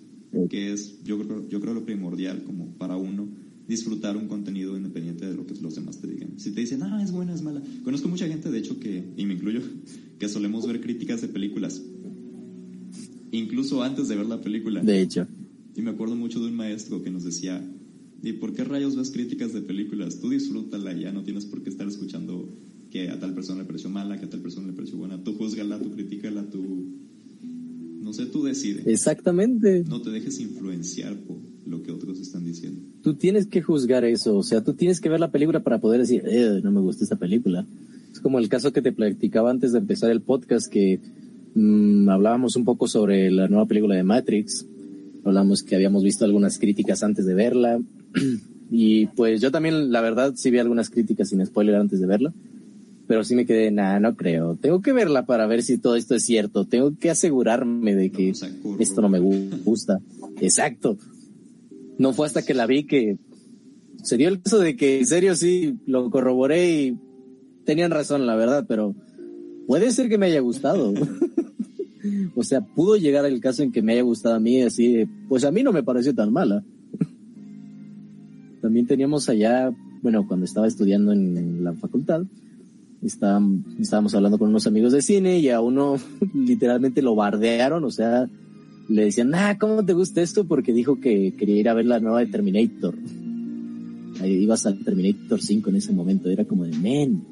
Que 0.50 0.72
es, 0.72 1.02
yo 1.04 1.18
creo, 1.18 1.48
yo 1.48 1.60
creo 1.60 1.74
lo 1.74 1.84
primordial 1.84 2.42
como 2.44 2.76
para 2.76 2.96
uno 2.96 3.28
disfrutar 3.68 4.16
un 4.16 4.28
contenido 4.28 4.76
independiente 4.76 5.26
de 5.26 5.34
lo 5.34 5.46
que 5.46 5.54
los 5.60 5.74
demás 5.74 6.00
te 6.00 6.06
digan. 6.06 6.38
Si 6.38 6.52
te 6.52 6.62
dicen, 6.62 6.82
ah, 6.82 7.02
es 7.02 7.12
buena, 7.12 7.34
es 7.34 7.42
mala. 7.42 7.62
Conozco 7.84 8.08
mucha 8.08 8.26
gente, 8.26 8.50
de 8.50 8.58
hecho, 8.58 8.80
que, 8.80 9.04
y 9.16 9.26
me 9.26 9.34
incluyo, 9.34 9.60
que 10.18 10.28
solemos 10.28 10.66
ver 10.66 10.80
críticas 10.80 11.20
de 11.20 11.28
películas. 11.28 11.82
Incluso 13.30 13.82
antes 13.82 14.08
de 14.08 14.16
ver 14.16 14.26
la 14.26 14.40
película. 14.40 14.80
De 14.80 15.02
hecho. 15.02 15.26
Y 15.76 15.82
me 15.82 15.90
acuerdo 15.90 16.16
mucho 16.16 16.40
de 16.40 16.46
un 16.46 16.56
maestro 16.56 17.02
que 17.02 17.10
nos 17.10 17.24
decía, 17.24 17.62
¿y 18.22 18.32
por 18.32 18.54
qué 18.54 18.64
rayos 18.64 18.96
ves 18.96 19.10
críticas 19.10 19.52
de 19.52 19.60
películas? 19.60 20.18
Tú 20.18 20.30
disfrútala 20.30 20.94
ya 20.94 21.12
no 21.12 21.22
tienes 21.22 21.44
por 21.44 21.62
qué 21.62 21.68
estar 21.68 21.86
escuchando 21.86 22.48
que 22.90 23.10
a 23.10 23.20
tal 23.20 23.34
persona 23.34 23.60
le 23.60 23.66
pareció 23.66 23.90
mala, 23.90 24.18
que 24.18 24.24
a 24.24 24.30
tal 24.30 24.40
persona 24.40 24.66
le 24.66 24.72
pareció 24.72 24.96
buena. 24.96 25.22
Tú 25.22 25.34
juzgala, 25.34 25.78
tú 25.78 25.92
critícala, 25.92 26.48
tú... 26.48 26.86
No 28.08 28.14
sé, 28.14 28.24
tú 28.24 28.42
decides. 28.42 28.86
Exactamente. 28.86 29.84
No 29.86 30.00
te 30.00 30.08
dejes 30.08 30.40
influenciar 30.40 31.14
por 31.14 31.36
lo 31.66 31.82
que 31.82 31.92
otros 31.92 32.18
están 32.18 32.42
diciendo. 32.42 32.80
Tú 33.02 33.12
tienes 33.12 33.46
que 33.46 33.60
juzgar 33.60 34.02
eso. 34.06 34.38
O 34.38 34.42
sea, 34.42 34.64
tú 34.64 34.72
tienes 34.72 35.02
que 35.02 35.10
ver 35.10 35.20
la 35.20 35.30
película 35.30 35.60
para 35.60 35.78
poder 35.78 36.00
decir, 36.00 36.22
eh, 36.24 36.62
no 36.64 36.70
me 36.70 36.80
gustó 36.80 37.04
esta 37.04 37.16
película. 37.16 37.66
Es 38.10 38.20
como 38.20 38.38
el 38.38 38.48
caso 38.48 38.72
que 38.72 38.80
te 38.80 38.92
platicaba 38.92 39.50
antes 39.50 39.72
de 39.72 39.80
empezar 39.80 40.10
el 40.10 40.22
podcast 40.22 40.72
que 40.72 41.00
mm, 41.54 42.08
hablábamos 42.08 42.56
un 42.56 42.64
poco 42.64 42.88
sobre 42.88 43.30
la 43.30 43.46
nueva 43.46 43.66
película 43.66 43.94
de 43.94 44.04
Matrix. 44.04 44.64
Hablamos 45.26 45.62
que 45.62 45.76
habíamos 45.76 46.02
visto 46.02 46.24
algunas 46.24 46.58
críticas 46.58 47.02
antes 47.02 47.26
de 47.26 47.34
verla. 47.34 47.78
y 48.70 49.04
pues 49.08 49.42
yo 49.42 49.50
también, 49.50 49.92
la 49.92 50.00
verdad, 50.00 50.32
sí 50.34 50.50
vi 50.50 50.60
algunas 50.60 50.88
críticas 50.88 51.28
sin 51.28 51.44
spoiler 51.44 51.74
antes 51.74 52.00
de 52.00 52.06
verla. 52.06 52.32
Pero 53.08 53.24
sí 53.24 53.34
me 53.34 53.46
quedé, 53.46 53.70
nah, 53.70 53.98
no 53.98 54.14
creo. 54.14 54.56
Tengo 54.56 54.80
que 54.82 54.92
verla 54.92 55.24
para 55.26 55.46
ver 55.46 55.62
si 55.62 55.78
todo 55.78 55.96
esto 55.96 56.14
es 56.14 56.24
cierto. 56.24 56.66
Tengo 56.66 56.94
que 56.98 57.10
asegurarme 57.10 57.94
de 57.96 58.10
que 58.10 58.32
esto 58.78 59.00
no 59.02 59.08
me 59.08 59.18
gu- 59.20 59.64
gusta. 59.64 59.98
Exacto. 60.40 60.96
No 61.98 62.12
fue 62.12 62.26
hasta 62.26 62.42
que 62.44 62.52
la 62.54 62.66
vi 62.66 62.84
que 62.84 63.16
se 64.02 64.16
dio 64.18 64.28
el 64.28 64.40
caso 64.42 64.58
de 64.60 64.76
que 64.76 64.98
en 65.00 65.06
serio 65.06 65.34
sí 65.34 65.78
lo 65.86 66.10
corroboré 66.10 66.70
y 66.82 66.98
tenían 67.64 67.90
razón, 67.90 68.26
la 68.26 68.36
verdad, 68.36 68.66
pero 68.68 68.94
puede 69.66 69.90
ser 69.90 70.08
que 70.10 70.18
me 70.18 70.26
haya 70.26 70.40
gustado. 70.40 70.92
o 72.36 72.42
sea, 72.44 72.60
pudo 72.60 72.96
llegar 72.96 73.24
el 73.24 73.40
caso 73.40 73.62
en 73.62 73.72
que 73.72 73.80
me 73.82 73.92
haya 73.94 74.02
gustado 74.02 74.34
a 74.34 74.40
mí, 74.40 74.60
así, 74.62 74.92
de, 74.92 75.08
pues 75.28 75.44
a 75.44 75.50
mí 75.50 75.62
no 75.62 75.72
me 75.72 75.82
pareció 75.82 76.14
tan 76.14 76.30
mala. 76.32 76.62
También 78.60 78.86
teníamos 78.86 79.28
allá, 79.28 79.70
bueno, 80.02 80.26
cuando 80.26 80.44
estaba 80.44 80.66
estudiando 80.66 81.12
en 81.12 81.64
la 81.64 81.72
facultad, 81.72 82.22
estábam- 83.02 83.62
estábamos 83.80 84.14
hablando 84.14 84.38
con 84.38 84.48
unos 84.48 84.66
amigos 84.66 84.92
de 84.92 85.02
cine 85.02 85.38
y 85.38 85.48
a 85.50 85.60
uno 85.60 85.96
literalmente 86.34 87.02
lo 87.02 87.14
bardearon, 87.14 87.84
o 87.84 87.90
sea, 87.90 88.28
le 88.88 89.04
decían, 89.04 89.34
ah, 89.34 89.56
¿cómo 89.58 89.84
te 89.84 89.92
gusta 89.92 90.22
esto? 90.22 90.44
Porque 90.46 90.72
dijo 90.72 91.00
que 91.00 91.34
quería 91.36 91.56
ir 91.56 91.68
a 91.68 91.74
ver 91.74 91.86
la 91.86 92.00
nueva 92.00 92.20
de 92.20 92.26
Terminator. 92.26 92.94
Ahí 94.20 94.32
ibas 94.32 94.66
al 94.66 94.78
Terminator 94.82 95.40
5 95.40 95.70
en 95.70 95.76
ese 95.76 95.92
momento, 95.92 96.28
era 96.30 96.44
como 96.44 96.64
de, 96.64 96.76
men, 96.76 97.22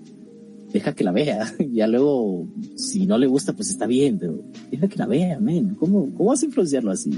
deja 0.73 0.95
que 0.95 1.03
la 1.05 1.13
vea. 1.13 1.53
Ya 1.73 1.87
luego, 1.87 2.47
si 2.77 3.07
no 3.07 3.19
le 3.19 3.27
gusta, 3.27 3.55
pues 3.55 3.71
está 3.71 3.87
bien, 3.87 4.19
pero 4.19 4.39
deja 4.71 4.87
que 4.89 4.97
la 4.99 5.07
vea, 5.07 5.41
men. 5.41 5.75
¿Cómo, 5.77 6.11
cómo 6.15 6.31
vas 6.31 6.43
a 6.43 6.47
influenciarlo 6.47 6.91
así? 6.91 7.11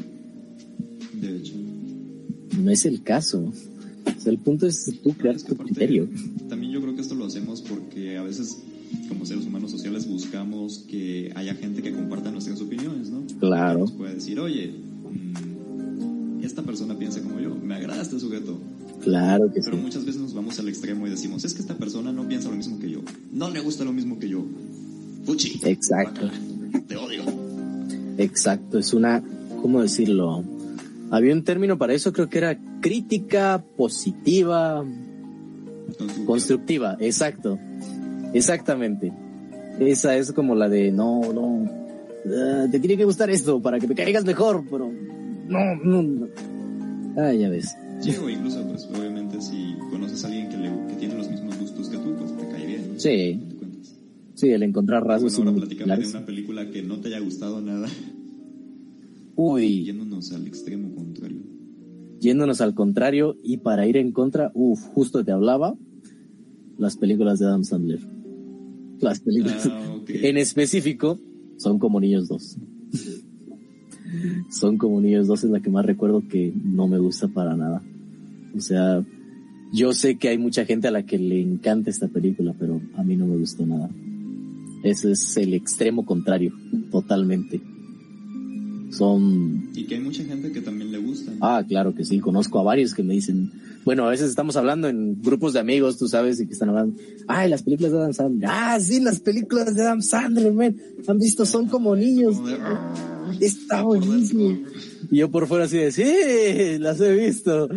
De 1.21 1.37
hecho. 1.37 1.55
No 2.63 2.71
es 2.71 2.87
el 2.87 3.03
caso. 3.03 3.53
O 4.17 4.21
sea, 4.21 4.33
el 4.33 4.39
punto 4.39 4.67
es 4.67 4.91
tú 5.03 5.13
crear 5.13 5.37
tu 5.41 5.55
criterio. 5.57 6.09
También 6.49 6.73
yo 6.73 6.81
creo 6.81 6.95
que 6.95 7.03
esto 7.03 7.15
lo 7.15 7.27
hacemos 7.27 7.48
veces, 8.29 8.59
como 9.09 9.27
seres 9.27 9.45
humanos 9.47 9.71
sociales, 9.71 10.07
buscamos 10.07 10.85
que 10.89 11.33
haya 11.35 11.55
gente 11.55 11.83
que 11.83 11.93
comparta 11.93 12.31
nuestras 12.31 12.61
opiniones, 12.61 13.11
¿no? 13.11 13.23
Claro. 13.41 13.75
Que 13.75 13.81
nos 13.81 13.93
pueda 13.93 14.15
decir, 14.15 14.39
oye, 14.41 14.73
mm, 14.73 16.45
esta 16.45 16.63
persona 16.63 16.97
piensa 16.99 17.21
como 17.21 17.41
yo, 17.41 17.55
me 17.55 17.75
agrada 17.75 18.03
este 18.03 18.19
sujeto. 18.21 18.59
Claro 19.03 19.53
que 19.53 19.61
sí. 19.63 19.71
Pero 19.71 19.83
muchas 19.83 20.05
veces 20.05 20.21
nos 20.21 20.35
vamos 20.35 20.59
al 20.59 20.69
extremo 20.69 21.07
y 21.07 21.11
decimos, 21.11 21.45
es 21.45 21.55
que 21.55 21.61
esta 21.61 21.77
persona 21.77 22.13
no 22.13 22.27
piensa 22.29 22.49
lo 22.49 22.57
mismo 22.57 22.79
que 22.79 22.91
yo, 22.91 23.01
no 23.33 23.51
le 23.51 23.61
gusta 23.61 23.85
lo 23.85 23.93
mismo 23.93 24.19
que 24.19 24.29
yo. 24.29 24.45
Fuchi. 25.25 25.61
Exacto. 25.65 26.31
Te 26.87 26.97
odio. 26.97 27.23
Exacto, 28.19 28.79
es 28.79 28.93
una, 28.93 29.23
¿cómo 29.63 29.83
decirlo? 29.83 30.43
Había 31.11 31.33
un 31.33 31.43
término 31.45 31.79
para 31.79 31.95
eso, 31.95 32.13
creo 32.13 32.29
que 32.29 32.39
era 32.39 32.59
crítica 32.81 33.65
positiva, 33.77 34.85
Constructiva. 35.87 36.27
constructiva, 36.27 36.97
exacto. 37.01 37.59
Exactamente. 38.33 39.13
Esa 39.81 40.17
es 40.17 40.33
como 40.33 40.55
la 40.55 40.69
de, 40.69 40.91
no, 40.91 41.33
no, 41.33 41.65
ah, 42.27 42.67
te 42.71 42.81
tiene 42.81 42.97
que 42.97 43.05
gustar 43.05 43.31
esto 43.31 43.61
para 43.61 43.79
que 43.79 43.87
te 43.87 43.95
caigas 43.95 44.25
mejor, 44.25 44.65
pero 44.71 44.91
no, 45.49 45.75
no. 45.85 46.03
no. 46.03 46.29
Ah, 47.17 47.33
ya 47.33 47.49
ves. 47.49 47.77
Sí, 48.01 48.15
o 48.23 48.29
incluso, 48.29 48.63
pues, 48.69 48.89
obviamente, 48.97 49.41
si 49.41 49.75
conoces 49.91 50.25
a 50.25 50.29
alguien 50.29 50.49
que, 50.49 50.57
le, 50.57 50.71
que 50.89 50.95
tiene 50.99 51.15
los 51.15 51.29
mismos 51.31 51.59
gustos 51.59 51.89
que 51.89 51.97
tú, 51.97 52.15
pues 52.17 52.37
te 52.37 52.49
cae 52.49 52.67
bien. 52.67 52.93
¿no? 52.95 53.01
Sí, 53.01 53.41
sí, 54.35 54.51
el 54.51 54.63
encontrar 54.63 55.05
rasgos 55.05 55.37
Bueno, 55.37 55.53
ahora 55.53 55.97
de 55.97 56.07
una 56.09 56.27
película 56.27 56.71
que 56.71 56.83
no 56.83 57.01
te 57.01 57.09
haya 57.09 57.21
gustado 57.21 57.61
nada, 57.61 57.89
Uy, 59.37 59.85
yéndonos 59.85 60.33
al 60.33 60.47
extremo 60.47 60.93
contrario. 60.95 61.39
yéndonos 62.21 62.61
al 62.61 62.75
contrario 62.75 63.37
y 63.43 63.59
para 63.59 63.87
ir 63.87 63.97
en 63.97 64.11
contra, 64.13 64.51
uff, 64.55 64.81
justo 64.95 65.25
te 65.25 65.31
hablaba, 65.33 65.77
las 66.77 66.97
películas 66.97 67.39
de 67.39 67.47
Adam 67.47 67.65
Sandler. 67.65 68.01
Las 69.01 69.21
películas, 69.21 69.67
Ah, 69.71 69.97
en 70.09 70.37
específico, 70.39 71.19
son 71.57 71.79
como 71.79 72.01
niños 72.01 72.29
dos. 72.29 72.57
son 74.51 74.79
como 74.79 75.01
niños 75.01 75.27
dos 75.27 75.45
es 75.45 75.51
la 75.51 75.61
que 75.61 75.71
más 75.71 75.85
recuerdo 75.85 76.23
que 76.29 76.53
no 76.65 76.89
me 76.89 76.99
gusta 76.99 77.29
para 77.29 77.57
nada. 77.57 77.83
O 78.57 78.61
sea, 78.61 79.05
yo 79.73 79.93
sé 79.93 80.17
que 80.17 80.29
hay 80.29 80.39
mucha 80.39 80.65
gente 80.65 80.89
a 80.89 80.91
la 80.91 81.03
que 81.05 81.19
le 81.19 81.41
encanta 81.41 81.91
esta 81.91 82.09
película, 82.09 82.55
pero 82.59 82.81
a 82.97 83.03
mí 83.03 83.17
no 83.17 83.27
me 83.27 83.37
gustó 83.37 83.67
nada. 83.67 83.91
Ese 84.83 85.13
es 85.13 85.37
el 85.37 85.55
extremo 85.55 86.07
contrario, 86.07 86.53
totalmente. 86.91 87.61
Son 88.91 89.69
Y 89.75 89.85
que 89.85 89.97
hay 89.97 90.01
mucha 90.01 90.25
gente 90.25 90.51
que 90.51 90.61
también 90.63 90.91
le 90.91 90.99
gusta. 90.99 91.33
Ah, 91.41 91.63
claro 91.67 91.95
que 91.95 92.05
sí, 92.05 92.21
conozco 92.21 92.59
a 92.59 92.63
varios 92.63 92.95
que 92.95 93.03
me 93.03 93.15
dicen, 93.15 93.51
bueno, 93.85 94.07
a 94.07 94.11
veces 94.11 94.31
estamos 94.31 94.57
hablando 94.57 94.89
en 94.89 95.21
grupos 95.23 95.53
de 95.53 95.61
amigos, 95.61 95.99
tú 95.99 96.09
sabes, 96.09 96.41
y 96.41 96.47
que 96.47 96.53
están 96.55 96.71
hablando, 96.71 96.99
ay, 97.27 97.51
las 97.51 97.63
películas 97.63 97.93
de 97.93 97.99
Adam 97.99 98.13
Sandler, 98.13 98.49
ah, 98.51 98.79
sí, 98.81 99.01
las 99.01 99.21
películas 99.21 99.75
de 99.75 99.83
Adam 99.83 100.01
Sandler, 100.03 100.53
man, 100.53 100.77
han 101.07 101.19
visto, 101.19 101.45
son 101.47 101.67
como 101.69 101.95
niños, 101.97 102.37
Como 102.37 102.49
de, 102.49 102.57
"Ah, 102.61 102.95
está 103.41 103.83
buenísimo. 103.83 104.59
Y 105.11 105.17
yo 105.19 105.31
por 105.31 105.47
fuera 105.47 105.65
así 105.65 105.77
de, 105.79 105.93
sí, 105.93 106.79
las 106.81 107.01
he 107.01 107.13
visto. 107.15 107.69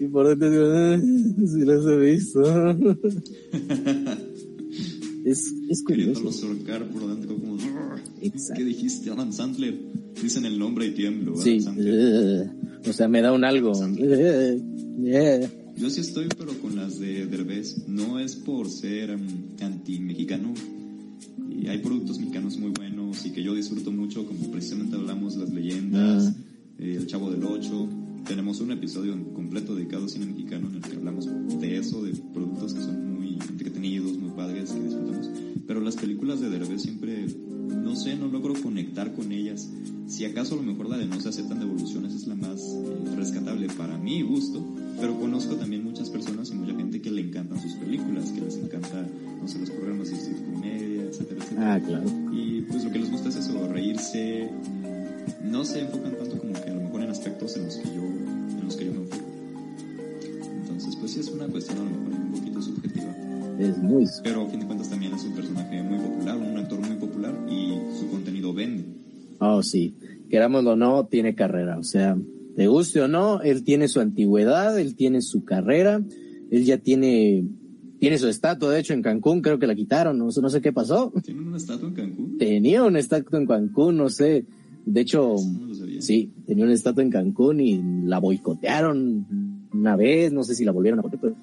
Y 0.00 0.06
por 0.08 0.28
dentro 0.28 0.50
digo, 0.50 0.64
"Ah, 0.66 0.98
sí, 1.00 1.64
las 1.64 1.86
he 1.86 1.96
visto. 1.96 2.42
es, 5.24 5.52
es 5.68 5.82
Queriéndolo 5.84 6.30
curioso. 6.30 6.48
por 6.92 7.08
dentro 7.08 7.36
como... 7.38 7.56
"Ah. 7.60 7.96
¿Qué 8.56 8.64
dijiste, 8.64 9.10
Adam 9.10 9.32
Sandler? 9.32 9.74
Dicen 10.22 10.44
el 10.46 10.58
nombre 10.58 10.86
y 10.86 10.90
tiemblo. 10.92 11.36
Sí, 11.36 11.58
eh, 11.78 12.50
o 12.88 12.92
sea, 12.92 13.08
me 13.08 13.20
da 13.20 13.32
un 13.32 13.44
algo. 13.44 13.72
Eh, 13.98 14.58
eh. 15.06 15.48
Yo 15.76 15.90
sí 15.90 16.00
estoy, 16.00 16.26
pero 16.38 16.52
con 16.60 16.74
las 16.76 16.98
de 16.98 17.26
Derbez. 17.26 17.86
No 17.86 18.18
es 18.18 18.34
por 18.36 18.68
ser 18.70 19.16
mm, 19.16 19.62
anti-mexicano. 19.62 20.54
Y 21.50 21.68
hay 21.68 21.78
productos 21.78 22.18
mexicanos 22.18 22.56
muy 22.58 22.70
buenos 22.70 23.24
y 23.26 23.30
que 23.30 23.42
yo 23.42 23.54
disfruto 23.54 23.90
mucho, 23.92 24.26
como 24.26 24.50
precisamente 24.50 24.96
hablamos 24.96 25.36
las 25.36 25.50
leyendas, 25.50 26.28
Ah. 26.28 26.34
eh, 26.78 26.96
El 26.98 27.06
Chavo 27.06 27.30
del 27.30 27.44
Ocho. 27.44 27.88
Tenemos 28.26 28.60
un 28.60 28.72
episodio 28.72 29.14
completo 29.34 29.74
dedicado 29.76 30.06
a 30.06 30.08
cine 30.08 30.26
mexicano 30.26 30.68
en 30.68 30.76
el 30.76 30.82
que 30.82 30.96
hablamos 30.96 31.28
de 31.60 31.76
eso, 31.76 32.02
de 32.02 32.12
productos 32.34 32.74
que 32.74 32.80
son 32.80 33.14
muy 33.14 33.15
entretenidos, 33.48 34.16
muy 34.18 34.30
padres, 34.30 34.70
que 34.70 34.80
disfrutamos. 34.80 35.30
Pero 35.66 35.80
las 35.80 35.96
películas 35.96 36.40
de 36.40 36.50
Derbez 36.50 36.82
siempre, 36.82 37.26
no 37.68 37.96
sé, 37.96 38.16
no 38.16 38.28
logro 38.28 38.54
conectar 38.54 39.12
con 39.14 39.32
ellas. 39.32 39.68
Si 40.06 40.24
acaso 40.24 40.54
a 40.54 40.58
lo 40.58 40.62
mejor 40.62 40.88
la 40.88 40.96
de 40.96 41.06
No 41.06 41.20
se 41.20 41.28
aceptan 41.28 41.58
devoluciones 41.58 42.14
es 42.14 42.28
la 42.28 42.36
más 42.36 42.60
eh, 42.60 43.16
rescatable 43.16 43.66
para 43.76 43.98
mi 43.98 44.22
gusto, 44.22 44.64
pero 45.00 45.18
conozco 45.18 45.56
también 45.56 45.82
muchas 45.82 46.10
personas 46.10 46.50
y 46.50 46.54
mucha 46.54 46.74
gente 46.74 47.00
que 47.02 47.10
le 47.10 47.22
encantan 47.22 47.60
sus 47.60 47.72
películas, 47.72 48.30
que 48.30 48.40
les 48.40 48.56
encanta, 48.56 49.04
no 49.40 49.48
sé, 49.48 49.58
los 49.58 49.70
programas 49.70 50.10
de 50.10 50.16
comedia, 50.52 51.02
etcétera, 51.02 51.42
etcétera. 51.42 51.74
Ah, 51.74 51.80
claro. 51.80 52.04
Y 52.32 52.62
pues 52.62 52.84
lo 52.84 52.92
que 52.92 53.00
les 53.00 53.10
gusta 53.10 53.28
es 53.30 53.36
eso, 53.36 53.68
reírse. 53.68 54.48
No 55.44 55.64
se 55.64 55.80
enfocan 55.80 56.16
tanto 56.16 56.38
como 56.38 56.52
que 56.52 56.70
a 56.70 56.74
lo 56.74 56.82
mejor 56.82 57.02
en 57.02 57.10
aspectos 57.10 57.56
en 57.56 57.64
los 57.64 57.76
que 57.76 57.88
yo, 57.88 58.02
en 58.02 58.64
los 58.64 58.76
que 58.76 58.84
yo 58.86 58.92
me 58.92 58.98
enfoco. 58.98 59.24
Entonces, 60.62 60.96
pues 60.96 61.12
sí 61.12 61.20
es 61.20 61.28
una 61.28 61.46
cuestión 61.46 61.78
a 61.78 61.82
lo 61.82 61.90
mejor 61.90 62.14
un 62.14 62.30
poquito. 62.32 62.45
Es 63.58 63.78
muy 63.78 64.06
Pero 64.22 64.42
a 64.42 64.46
fin 64.48 64.60
de 64.60 64.66
cuentas 64.66 64.90
también 64.90 65.12
es 65.14 65.24
un 65.24 65.32
personaje 65.34 65.82
muy 65.82 65.98
popular, 65.98 66.36
un 66.36 66.56
actor 66.58 66.78
muy 66.80 66.96
popular 66.96 67.34
y 67.50 67.74
su 67.98 68.08
contenido 68.10 68.52
vende. 68.52 68.84
Oh, 69.38 69.62
sí. 69.62 69.94
Querámoslo 70.28 70.72
o 70.72 70.76
no, 70.76 71.06
tiene 71.06 71.34
carrera. 71.34 71.78
O 71.78 71.82
sea, 71.82 72.16
te 72.56 72.66
guste 72.66 73.00
o 73.00 73.08
no, 73.08 73.40
él 73.42 73.64
tiene 73.64 73.88
su 73.88 74.00
antigüedad, 74.00 74.78
él 74.78 74.94
tiene 74.96 75.20
su 75.22 75.44
carrera, 75.44 76.02
él 76.50 76.64
ya 76.64 76.78
tiene, 76.78 77.44
tiene 78.00 78.18
su 78.18 78.28
estatua, 78.28 78.70
de 78.72 78.80
hecho, 78.80 78.92
en 78.94 79.02
Cancún, 79.02 79.40
creo 79.42 79.58
que 79.58 79.66
la 79.66 79.74
quitaron, 79.74 80.18
no, 80.18 80.30
sé- 80.30 80.40
no 80.42 80.50
sé 80.50 80.60
qué 80.60 80.72
pasó. 80.72 81.12
¿Tienen 81.22 81.46
una 81.48 81.56
estatua 81.56 81.88
en 81.88 81.94
Cancún? 81.94 82.38
Tenía 82.38 82.82
una 82.82 82.98
estatua 82.98 83.38
en 83.38 83.46
Cancún, 83.46 83.96
no 83.96 84.08
sé. 84.08 84.44
De 84.84 85.00
hecho, 85.00 85.34
No 85.34 85.74
sí, 86.00 86.30
tenía 86.46 86.64
una 86.64 86.74
estatua 86.74 87.02
en 87.02 87.10
Cancún 87.10 87.60
y 87.60 87.80
la 88.04 88.18
boicotearon 88.20 89.66
una 89.72 89.96
vez, 89.96 90.32
no 90.32 90.42
sé 90.44 90.54
si 90.54 90.64
la 90.64 90.72
volvieron 90.72 91.00
a 91.00 91.02
poner, 91.02 91.18
pero 91.20 91.34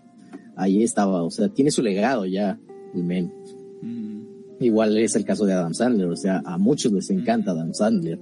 ahí 0.55 0.83
estaba. 0.83 1.23
O 1.23 1.31
sea, 1.31 1.49
tiene 1.49 1.71
su 1.71 1.81
legado 1.81 2.25
ya, 2.25 2.59
el 2.93 3.03
men. 3.03 3.33
Mm, 3.81 4.23
Igual 4.63 4.97
es 4.97 5.15
el 5.15 5.25
caso 5.25 5.45
de 5.45 5.53
Adam 5.53 5.73
Sandler, 5.73 6.07
o 6.07 6.15
sea, 6.15 6.41
a 6.45 6.57
muchos 6.57 6.91
les 6.91 7.09
encanta 7.09 7.51
Adam 7.51 7.73
Sandler. 7.73 8.19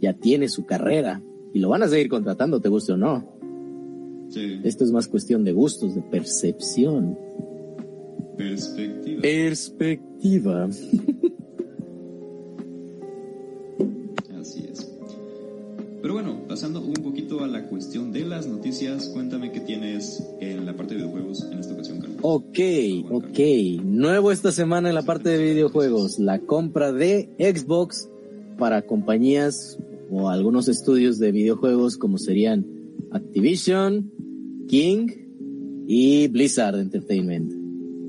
Ya 0.00 0.14
tiene 0.14 0.48
su 0.48 0.64
carrera 0.64 1.22
y 1.52 1.58
lo 1.58 1.68
van 1.68 1.82
a 1.82 1.88
seguir 1.88 2.08
contratando, 2.08 2.60
te 2.60 2.68
guste 2.68 2.92
o 2.92 2.96
no. 2.96 3.24
sí. 4.30 4.60
Esto 4.64 4.84
es 4.84 4.92
más 4.92 5.08
cuestión 5.08 5.44
de 5.44 5.52
gustos, 5.52 5.94
de 5.94 6.02
percepción. 6.02 7.18
Perspectiva. 8.36 9.22
Perspectiva. 9.22 10.68
Pero 16.06 16.14
bueno, 16.14 16.46
pasando 16.46 16.80
un 16.82 16.94
poquito 16.94 17.42
a 17.42 17.48
la 17.48 17.66
cuestión 17.66 18.12
de 18.12 18.24
las 18.24 18.46
noticias, 18.46 19.08
cuéntame 19.08 19.50
qué 19.50 19.58
tienes 19.58 20.22
en 20.38 20.64
la 20.64 20.76
parte 20.76 20.94
de 20.94 21.00
videojuegos 21.00 21.44
en 21.50 21.58
esta 21.58 21.74
ocasión, 21.74 21.98
Carlos. 21.98 22.18
Ok, 22.22 22.60
ok. 23.10 23.38
Nuevo 23.82 24.30
esta 24.30 24.52
semana 24.52 24.88
en 24.88 24.94
la 24.94 25.02
parte 25.02 25.30
de 25.30 25.42
videojuegos. 25.42 26.20
La 26.20 26.38
compra 26.38 26.92
de 26.92 27.28
Xbox 27.40 28.08
para 28.56 28.82
compañías 28.82 29.80
o 30.08 30.28
algunos 30.28 30.68
estudios 30.68 31.18
de 31.18 31.32
videojuegos 31.32 31.96
como 31.96 32.18
serían 32.18 32.64
Activision, 33.10 34.08
King 34.68 35.08
y 35.88 36.28
Blizzard 36.28 36.78
Entertainment. 36.78 37.52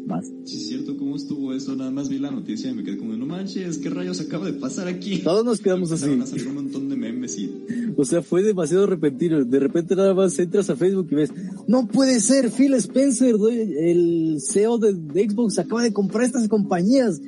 Más. 0.06 0.32
Sí, 0.44 0.58
es 0.58 0.68
cierto, 0.68 0.96
¿cómo 0.97 0.97
estuvo 1.18 1.54
eso? 1.54 1.76
Nada 1.76 1.92
más 1.92 2.10
vi 2.10 2.20
la 2.20 2.32
noticia 2.32 2.72
y 2.72 2.74
me 2.74 2.84
quedé 2.84 2.98
como, 2.98 3.14
no 3.14 3.26
manches, 3.26 3.78
¿qué 3.78 3.90
rayos 3.90 4.22
acaba 4.22 4.46
de 4.46 4.54
pasar 4.54 4.88
aquí? 4.88 5.20
Todos 5.20 5.44
nos 5.44 5.60
quedamos 5.60 5.92
así. 5.92 6.10
A 6.22 6.26
salir 6.26 6.48
un 6.48 6.56
montón 6.56 6.90
de 6.90 6.96
memes 6.96 7.38
y... 7.38 7.52
O 7.98 8.06
sea, 8.06 8.22
fue 8.22 8.44
demasiado 8.44 8.86
repentino. 8.86 9.44
De 9.44 9.60
repente 9.60 9.96
nada 9.96 10.14
más 10.14 10.38
entras 10.40 10.70
a 10.70 10.76
Facebook 10.76 11.08
y 11.12 11.16
ves, 11.16 11.34
no 11.68 11.88
puede 11.88 12.20
ser, 12.20 12.50
Phil 12.50 12.74
Spencer, 12.76 13.36
el 13.80 14.38
CEO 14.40 14.78
de, 14.78 14.94
de 14.94 15.30
Xbox, 15.30 15.60
acaba 15.60 15.84
de 15.84 15.92
comprar 15.92 16.24
estas 16.24 16.48
compañías. 16.48 17.22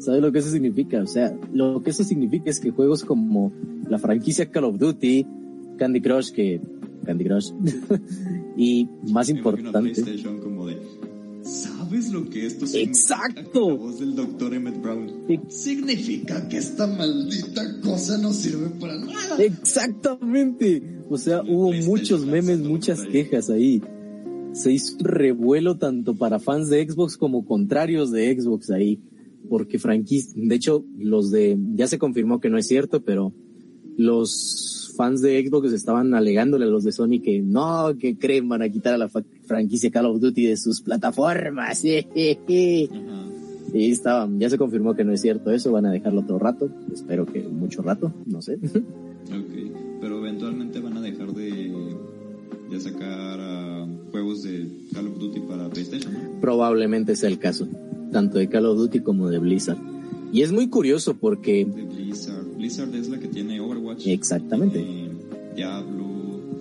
¿Sabes 0.00 0.22
lo 0.22 0.32
que 0.32 0.38
eso 0.38 0.50
significa? 0.50 1.02
O 1.02 1.06
sea, 1.06 1.36
lo 1.52 1.82
que 1.82 1.90
eso 1.90 2.04
significa 2.04 2.50
es 2.50 2.58
que 2.58 2.70
juegos 2.70 3.04
como 3.04 3.52
la 3.88 3.98
franquicia 3.98 4.50
Call 4.50 4.64
of 4.64 4.78
Duty, 4.78 5.26
Candy 5.76 6.00
Crush, 6.00 6.30
que 6.30 6.60
Candy 7.04 7.24
Crush, 7.24 7.50
y 8.56 8.88
más 9.10 9.28
importante, 9.28 10.02
como 10.42 10.66
de... 10.66 10.78
¿Sabes 11.90 12.12
lo 12.12 12.30
que 12.30 12.46
esto 12.46 12.68
significa? 12.68 12.90
Exacto. 12.92 13.68
La 13.68 13.74
voz 13.74 13.98
del 13.98 14.14
doctor 14.14 14.54
Emmett 14.54 14.80
Brown. 14.80 15.24
Sí. 15.26 15.40
Significa 15.48 16.48
que 16.48 16.58
esta 16.58 16.86
maldita 16.86 17.80
cosa 17.80 18.16
no 18.16 18.32
sirve 18.32 18.68
para 18.78 18.96
nada. 18.96 19.42
Exactamente. 19.42 21.02
O 21.08 21.18
sea, 21.18 21.42
hubo 21.42 21.72
muchos 21.72 22.24
memes, 22.24 22.60
muchas 22.60 23.02
quejas 23.06 23.50
ahí. 23.50 23.82
Se 24.52 24.70
hizo 24.70 24.98
un 24.98 25.04
revuelo 25.04 25.78
tanto 25.78 26.14
para 26.14 26.38
fans 26.38 26.70
de 26.70 26.88
Xbox 26.88 27.16
como 27.16 27.44
contrarios 27.44 28.12
de 28.12 28.40
Xbox 28.40 28.70
ahí. 28.70 29.00
Porque 29.48 29.80
franquicia, 29.80 30.32
de 30.36 30.54
hecho, 30.54 30.84
los 30.96 31.32
de, 31.32 31.58
ya 31.74 31.88
se 31.88 31.98
confirmó 31.98 32.38
que 32.38 32.50
no 32.50 32.56
es 32.56 32.68
cierto, 32.68 33.02
pero 33.02 33.34
los 33.96 34.79
fans 35.00 35.22
de 35.22 35.42
Xbox 35.42 35.72
estaban 35.72 36.12
alegándole 36.12 36.66
a 36.66 36.68
los 36.68 36.84
de 36.84 36.92
Sony 36.92 37.22
que 37.24 37.40
no, 37.40 37.96
que 37.98 38.18
creen 38.18 38.50
van 38.50 38.60
a 38.60 38.68
quitar 38.68 38.92
a 38.92 38.98
la 38.98 39.08
franquicia 39.08 39.90
Call 39.90 40.04
of 40.04 40.20
Duty 40.20 40.44
de 40.44 40.56
sus 40.58 40.82
plataformas. 40.82 41.82
Y 43.72 43.92
estaban, 43.92 44.40
ya 44.40 44.50
se 44.50 44.58
confirmó 44.58 44.96
que 44.96 45.04
no 45.04 45.12
es 45.12 45.20
cierto 45.20 45.52
eso, 45.52 45.70
van 45.70 45.86
a 45.86 45.92
dejarlo 45.92 46.22
otro 46.22 46.40
rato, 46.40 46.68
espero 46.92 47.24
que 47.24 47.40
mucho 47.40 47.82
rato, 47.82 48.12
no 48.26 48.42
sé. 48.42 48.58
Ok, 49.30 50.00
pero 50.00 50.18
eventualmente 50.18 50.80
van 50.80 50.96
a 50.96 51.00
dejar 51.00 51.32
de, 51.32 51.72
de 52.68 52.80
sacar 52.80 53.38
ah, 53.40 53.86
juegos 54.10 54.42
de 54.42 54.66
Call 54.92 55.06
of 55.06 55.18
Duty 55.20 55.40
para 55.48 55.70
PlayStation, 55.70 56.12
¿no? 56.12 56.40
Probablemente 56.40 57.14
sea 57.14 57.28
el 57.28 57.38
caso, 57.38 57.68
tanto 58.10 58.38
de 58.38 58.48
Call 58.48 58.66
of 58.66 58.76
Duty 58.76 59.00
como 59.00 59.28
de 59.28 59.38
Blizzard. 59.38 59.78
Y 60.32 60.42
es 60.42 60.50
muy 60.50 60.68
curioso 60.68 61.16
porque, 61.16 61.64
De 61.64 61.84
Blizzard. 61.84 62.39
Blizzard 62.60 62.94
es 62.94 63.08
la 63.08 63.18
que 63.18 63.26
tiene 63.28 63.58
Overwatch. 63.60 64.06
Exactamente. 64.06 64.78
Tiene 64.80 65.08
Diablo, 65.56 66.06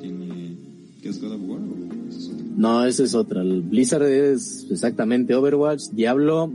tiene... 0.02 0.56
¿Qué 1.02 1.10
es 1.10 1.22
God 1.22 1.34
of 1.34 1.42
War 1.48 1.60
o 1.60 2.08
es 2.10 2.28
otro? 2.30 2.46
no, 2.58 2.86
esa 2.86 3.04
es 3.04 3.14
otra. 3.16 3.42
El 3.42 3.62
Blizzard 3.62 4.04
es 4.04 4.66
exactamente 4.72 5.36
Overwatch, 5.36 5.90
Diablo, 5.92 6.52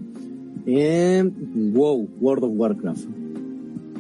Eh, 0.66 1.22
WoW, 1.74 2.09
World 2.20 2.44
of 2.44 2.52
Warcraft. 2.57 3.04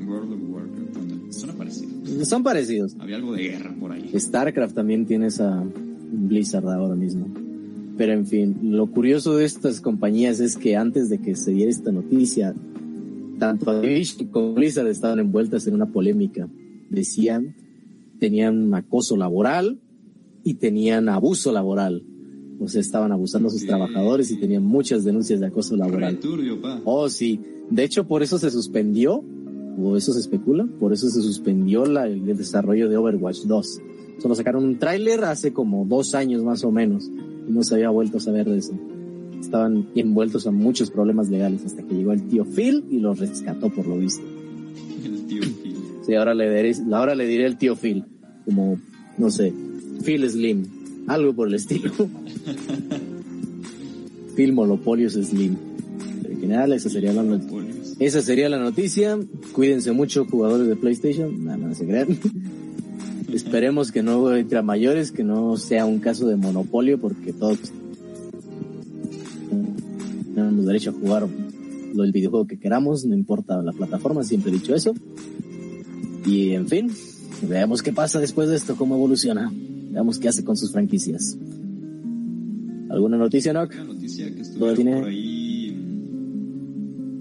World 0.06 0.32
of 0.32 0.40
Warcraft. 0.50 0.96
ándale. 0.96 1.32
Suena 1.32 1.52
parecido. 1.54 2.24
Son 2.24 2.42
parecidos. 2.42 2.96
Había 2.98 3.16
algo 3.16 3.34
de 3.34 3.42
guerra 3.42 3.74
por 3.78 3.92
ahí. 3.92 4.10
StarCraft 4.18 4.74
también 4.74 5.04
tiene 5.04 5.26
esa 5.26 5.62
Blizzard 6.10 6.66
ahora 6.68 6.94
mismo. 6.94 7.26
Pero 7.98 8.12
en 8.14 8.26
fin, 8.26 8.56
lo 8.62 8.86
curioso 8.86 9.36
de 9.36 9.44
estas 9.44 9.80
compañías 9.82 10.40
es 10.40 10.56
que 10.56 10.74
antes 10.76 11.10
de 11.10 11.18
que 11.18 11.36
se 11.36 11.52
diera 11.52 11.70
esta 11.70 11.92
noticia, 11.92 12.54
tanto 13.48 13.70
Activision 13.70 14.28
como 14.28 14.54
Blizzard 14.54 14.88
estaban 14.88 15.18
envueltas 15.18 15.66
en 15.66 15.74
una 15.74 15.86
polémica. 15.86 16.48
Decían, 16.90 17.54
tenían 18.18 18.72
acoso 18.74 19.16
laboral 19.16 19.78
y 20.42 20.54
tenían 20.54 21.08
abuso 21.08 21.52
laboral. 21.52 22.02
O 22.60 22.68
sea, 22.68 22.80
estaban 22.80 23.10
abusando 23.12 23.48
a 23.48 23.50
sus 23.50 23.66
trabajadores 23.66 24.30
y 24.30 24.36
tenían 24.38 24.62
muchas 24.62 25.04
denuncias 25.04 25.40
de 25.40 25.46
acoso 25.46 25.76
laboral. 25.76 26.14
Re 26.14 26.20
turbio, 26.20 26.60
pa. 26.60 26.80
Oh, 26.84 27.08
sí. 27.08 27.40
De 27.70 27.82
hecho, 27.84 28.06
por 28.06 28.22
eso 28.22 28.38
se 28.38 28.50
suspendió, 28.50 29.24
o 29.76 29.96
eso 29.96 30.12
se 30.12 30.20
especula, 30.20 30.66
por 30.78 30.92
eso 30.92 31.08
se 31.08 31.20
suspendió 31.20 31.84
la- 31.86 32.06
el 32.06 32.24
desarrollo 32.36 32.88
de 32.88 32.96
Overwatch 32.96 33.40
2. 33.46 33.80
Solo 34.18 34.34
sacaron 34.36 34.64
un 34.64 34.78
tráiler 34.78 35.24
hace 35.24 35.52
como 35.52 35.84
dos 35.84 36.14
años 36.14 36.44
más 36.44 36.62
o 36.62 36.70
menos 36.70 37.10
y 37.48 37.50
no 37.50 37.62
se 37.64 37.74
había 37.74 37.90
vuelto 37.90 38.18
a 38.18 38.20
saber 38.20 38.48
de 38.48 38.58
eso. 38.58 38.78
Estaban 39.44 39.88
envueltos 39.94 40.46
a 40.46 40.50
muchos 40.50 40.90
problemas 40.90 41.28
legales 41.28 41.66
hasta 41.66 41.82
que 41.82 41.94
llegó 41.94 42.12
el 42.12 42.26
tío 42.28 42.46
Phil 42.46 42.84
y 42.90 42.98
los 42.98 43.18
rescató 43.18 43.68
por 43.68 43.86
lo 43.86 43.98
visto. 43.98 44.24
El 45.04 45.26
tío 45.26 45.42
Phil. 45.42 45.76
Sí, 46.06 46.14
ahora 46.14 46.32
le 46.34 46.48
diré, 46.48 46.72
ahora 46.92 47.14
le 47.14 47.26
diré 47.26 47.44
el 47.46 47.58
tío 47.58 47.76
Phil, 47.76 48.04
como, 48.46 48.80
no 49.18 49.30
sé, 49.30 49.52
Phil 50.02 50.26
Slim, 50.28 50.64
algo 51.06 51.34
por 51.34 51.48
el 51.48 51.54
estilo. 51.54 51.92
Phil 54.34 54.54
Monopolios 54.54 55.12
Slim. 55.12 55.56
Pero 56.22 56.34
en 56.34 56.40
general, 56.40 56.72
esa 56.72 56.88
sería 56.88 57.12
la 57.12 57.22
noticia. 57.22 57.62
Esa 58.00 58.22
sería 58.22 58.48
la 58.48 58.58
noticia. 58.58 59.18
Cuídense 59.52 59.92
mucho, 59.92 60.24
jugadores 60.24 60.66
de 60.66 60.76
PlayStation. 60.76 61.44
No, 61.44 61.56
no 61.56 61.74
se 61.74 61.86
crean. 61.86 62.18
Esperemos 63.32 63.92
que 63.92 64.02
no 64.02 64.34
entre 64.34 64.58
a 64.58 64.62
mayores, 64.62 65.12
que 65.12 65.22
no 65.22 65.56
sea 65.58 65.86
un 65.86 66.00
caso 66.00 66.26
de 66.26 66.34
monopolio, 66.36 66.98
porque 66.98 67.32
todos 67.32 67.58
tenemos 70.34 70.66
derecho 70.66 70.90
a 70.90 70.92
jugar 70.92 71.28
lo 71.94 72.02
del 72.02 72.12
videojuego 72.12 72.46
que 72.46 72.58
queramos, 72.58 73.04
no 73.04 73.14
importa 73.14 73.62
la 73.62 73.72
plataforma, 73.72 74.22
siempre 74.24 74.50
he 74.50 74.54
dicho 74.54 74.74
eso. 74.74 74.94
Y 76.26 76.50
en 76.52 76.66
fin, 76.66 76.90
veamos 77.48 77.82
qué 77.82 77.92
pasa 77.92 78.18
después 78.20 78.48
de 78.48 78.56
esto, 78.56 78.76
cómo 78.76 78.94
evoluciona. 78.96 79.52
Veamos 79.92 80.18
qué 80.18 80.28
hace 80.28 80.42
con 80.44 80.56
sus 80.56 80.72
franquicias. 80.72 81.38
¿Alguna 82.90 83.16
noticia, 83.16 83.52
Nock? 83.52 83.72
Una 83.74 83.84
noticia 83.84 84.32
que 84.34 84.40
estuvo 84.40 84.72
tiene- 84.74 84.96
por 85.00 85.08
ahí. 85.08 85.76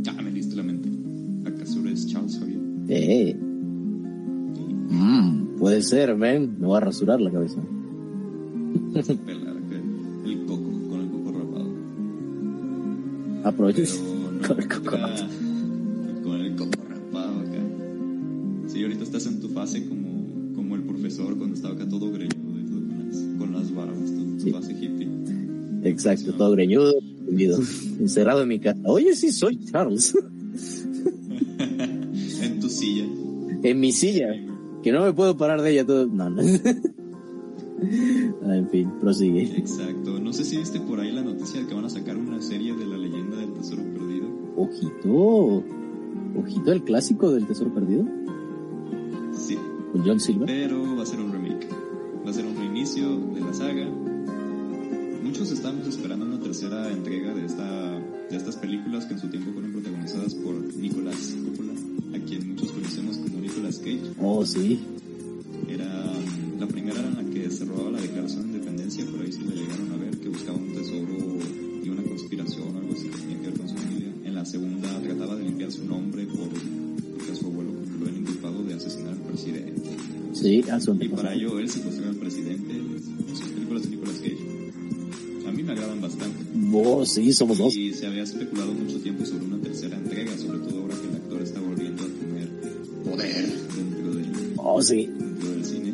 Ah, 0.08 0.22
me 0.22 0.32
diste 0.32 0.56
la 0.56 0.64
mente. 0.64 0.90
¿Acaso 1.50 1.80
eres 1.82 2.08
Charles 2.08 2.38
Javier? 2.40 2.60
Eh. 2.90 3.36
Mm, 4.90 5.58
puede 5.58 5.82
ser, 5.82 6.16
ven. 6.16 6.56
Me 6.60 6.68
voy 6.68 6.78
a 6.78 6.82
rasurar 6.82 7.20
la 7.22 7.32
cabeza. 7.32 7.60
Aprovecho. 13.54 13.84
Pero 13.94 14.32
no, 14.32 14.48
Con 14.48 14.60
el 14.60 14.68
coco 14.68 14.98
con 16.24 16.42
el 16.42 16.56
coco 16.56 16.72
rapado 16.90 17.40
acá. 17.42 17.60
Sí, 18.68 18.82
ahorita 18.84 19.04
estás 19.04 19.26
en 19.28 19.40
tu 19.40 19.50
fase 19.50 19.86
como, 19.88 20.54
como 20.56 20.76
el 20.76 20.84
profesor 20.84 21.38
cuando 21.38 21.56
estaba 21.56 21.76
acá 21.76 21.88
todo 21.88 22.12
greñudo 22.12 22.60
y 22.60 22.64
todo 22.66 22.80
con 22.80 23.08
las, 23.08 23.18
con 23.38 23.54
las 23.54 23.74
barbas, 23.76 24.12
tu, 24.12 24.38
tu 24.38 24.44
Sí. 24.44 24.52
fase 24.52 24.72
hippie. 24.74 25.08
Exacto, 25.84 26.34
todo 26.34 26.52
greñudo, 26.52 26.94
encerrado 28.00 28.42
en 28.44 28.48
mi 28.48 28.60
casa. 28.60 28.80
Oye, 28.86 29.16
sí, 29.16 29.32
soy 29.32 29.60
Charles. 29.66 30.16
en 31.60 32.60
tu 32.60 32.70
silla. 32.70 33.06
en 33.64 33.80
mi 33.80 33.92
silla, 33.92 34.28
que 34.82 34.92
no 34.92 35.04
me 35.04 35.14
puedo 35.14 35.36
parar 35.38 35.62
de 35.62 35.72
ella 35.72 35.86
todo. 35.86 36.06
No, 36.08 36.30
no. 36.30 36.42
Fin, 38.74 38.90
prosigue. 39.00 39.56
Exacto. 39.56 40.20
No 40.20 40.34
sé 40.34 40.44
si 40.44 40.58
viste 40.58 40.80
por 40.80 41.00
ahí 41.00 41.12
la 41.12 41.22
noticia 41.22 41.60
de 41.62 41.68
que 41.68 41.76
van 41.76 41.86
a 41.86 41.90
sacar 41.92 42.18
una 42.18 42.42
serie 42.42 42.74
de 42.74 42.88
la 42.88 42.98
leyenda 42.98 43.38
del 43.38 43.54
tesoro 43.54 43.84
perdido. 43.84 44.28
Ojito. 44.58 45.64
Ojito 46.36 46.72
el 46.72 46.84
clásico 46.84 47.32
del 47.32 47.46
Tesoro 47.46 47.72
Perdido. 47.72 48.06
Sí, 49.32 49.56
Con 49.92 50.04
John 50.04 50.20
Silver. 50.20 50.48
pero 50.48 50.96
va 50.98 51.04
a 51.04 51.06
ser 51.06 51.20
un 51.20 51.32
remake. 51.32 51.68
Va 52.26 52.32
a 52.32 52.34
ser 52.34 52.48
un 52.48 52.56
reinicio 52.56 53.16
de 53.36 53.42
la 53.42 53.54
saga. 53.54 53.88
Muchos 55.22 55.52
estamos 55.52 55.88
esperando 55.88 56.26
una 56.26 56.40
tercera 56.40 56.92
entrega 56.92 57.32
de 57.36 57.46
esta 57.46 57.92
de 58.32 58.36
estas 58.38 58.56
películas 58.56 59.06
que 59.06 59.14
en 59.14 59.20
su 59.20 59.28
tiempo 59.30 59.52
fueron 59.52 59.72
protagonizadas 59.74 60.34
por 60.34 60.56
Nicolas 60.76 61.36
Coppola, 61.46 61.74
a 62.16 62.20
quien 62.26 62.50
muchos 62.50 62.72
conocemos 62.72 63.18
como 63.18 63.40
Nicolas 63.40 63.78
Cage. 63.78 64.02
Oh, 64.20 64.44
sí. 64.44 64.80
Era 65.70 66.12
la 66.60 66.68
primera 66.68 67.00
era 67.00 67.10
en 67.10 67.16
la 67.16 67.24
que 67.34 67.52
se 67.52 67.66
robaba 67.66 67.92
la 67.92 68.02
declaración 68.02 68.53
Sí, 80.44 80.62
a 80.70 80.80
su 80.80 80.94
Y 81.00 81.08
para 81.08 81.34
ello 81.34 81.58
él 81.58 81.70
se 81.70 81.82
considera 81.82 82.10
el 82.10 82.18
presidente 82.18 82.74
en 82.76 83.36
sus 83.36 83.48
películas 83.50 83.84
de 83.84 83.90
Nicolas 83.90 84.16
Cage. 84.18 84.38
A 85.48 85.52
mí 85.52 85.64
me 85.64 85.72
agradan 85.72 86.02
bastante. 86.02 86.44
Oh, 86.74 87.06
sí, 87.06 87.32
somos 87.32 87.58
dos. 87.58 87.76
Y 87.78 87.94
se 87.94 88.08
había 88.08 88.24
especulado 88.24 88.74
mucho 88.74 89.00
tiempo 89.00 89.26
sobre 89.26 89.46
una 89.46 89.58
tercera 89.60 89.96
entrega, 89.98 90.38
sobre 90.38 90.60
todo 90.60 90.82
ahora 90.82 90.96
que 91.00 91.08
el 91.08 91.16
actor 91.16 91.42
está 91.42 91.62
volviendo 91.62 92.04
a 92.04 92.08
tener 92.08 92.50
poder 93.06 93.46
dentro 93.76 94.14
del, 94.16 94.54
Oh, 94.58 94.82
sí. 94.82 95.06
dentro 95.18 95.50
del 95.52 95.64
cine. 95.66 95.94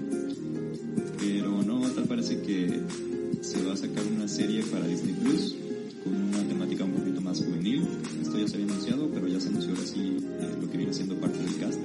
Pero 1.19 1.61
no, 1.63 1.81
tal 1.91 2.05
parece 2.05 2.41
que 2.41 2.79
se 3.41 3.63
va 3.63 3.73
a 3.73 3.77
sacar 3.77 4.03
una 4.15 4.27
serie 4.27 4.63
para 4.63 4.87
Disney 4.87 5.13
Plus 5.13 5.55
con 6.03 6.13
una 6.15 6.43
temática 6.47 6.85
un 6.85 6.91
poquito 6.93 7.21
más 7.21 7.37
juvenil. 7.39 7.83
Esto 8.21 8.39
ya 8.39 8.47
se 8.47 8.55
había 8.55 8.67
anunciado, 8.67 9.09
pero 9.13 9.27
ya 9.27 9.39
se 9.39 9.49
anunció 9.49 9.71
ahora 9.75 9.85
sí 9.85 10.17
eh, 10.39 10.55
lo 10.59 10.71
que 10.71 10.77
viene 10.77 10.93
siendo 10.93 11.15
parte 11.19 11.37
del 11.37 11.55
cast, 11.57 11.79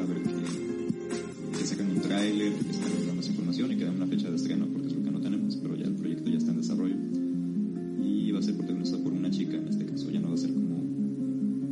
a 0.00 0.06
ver 0.06 0.18
que, 0.22 1.58
que 1.58 1.66
saquen 1.66 1.90
un 1.90 2.00
tráiler, 2.00 2.52
que 2.52 2.70
estén 2.70 2.92
dando 2.98 3.14
más 3.14 3.28
información 3.28 3.72
y 3.72 3.76
que 3.76 3.84
den 3.84 3.94
una 3.96 4.06
fecha 4.06 4.28
de 4.30 4.36
estreno, 4.36 4.66
porque 4.72 4.88
es 4.88 4.94
lo 4.94 5.02
que 5.02 5.10
no 5.10 5.20
tenemos, 5.20 5.56
pero 5.56 5.76
ya 5.76 5.84
el 5.86 5.94
proyecto 5.94 6.30
ya 6.30 6.38
está 6.38 6.50
en 6.50 6.56
desarrollo. 6.58 6.96
Y 8.02 8.30
va 8.32 8.38
a 8.38 8.42
ser 8.42 8.56
protagonizado 8.56 9.02
por 9.02 9.12
una 9.12 9.30
chica 9.30 9.56
en 9.56 9.68
este 9.68 9.86
caso, 9.86 10.10
ya 10.10 10.20
no 10.20 10.28
va 10.28 10.34
a 10.34 10.38
ser 10.38 10.52
como 10.52 10.74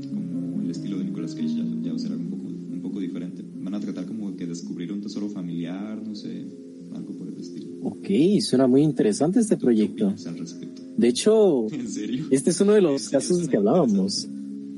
como 0.08 0.62
el 0.62 0.70
estilo 0.70 0.98
de 0.98 1.04
Nicolas 1.04 1.34
Cage 1.34 1.48
ya, 1.48 1.64
ya 1.82 1.90
va 1.90 1.96
a 1.96 1.98
ser 1.98 2.12
algo 2.12 2.24
un 2.24 2.30
poco, 2.30 2.48
un 2.48 2.80
poco 2.82 3.00
diferente. 3.00 3.44
Van 3.60 3.74
a 3.74 3.80
tratar 3.80 4.06
como 4.06 4.34
que 4.36 4.46
descubrir 4.46 4.92
un 4.92 5.00
tesoro 5.00 5.28
familiar, 5.28 6.00
no 6.06 6.14
sé, 6.14 6.46
algo 6.94 7.12
por 7.14 7.28
el 7.28 7.38
estilo. 7.38 7.68
Ok, 7.82 8.08
suena 8.40 8.66
muy 8.66 8.82
interesante 8.82 9.40
este 9.40 9.56
¿Qué 9.56 9.60
proyecto. 9.60 10.06
opinas 10.06 10.26
al 10.26 10.38
respecto? 10.38 10.82
De 10.96 11.08
hecho, 11.08 11.66
¿En 11.72 11.88
serio? 11.88 12.26
este 12.30 12.50
es 12.50 12.60
uno 12.60 12.72
de 12.72 12.80
los 12.82 13.08
casos 13.08 13.48
que 13.48 13.56
hablábamos. 13.56 14.28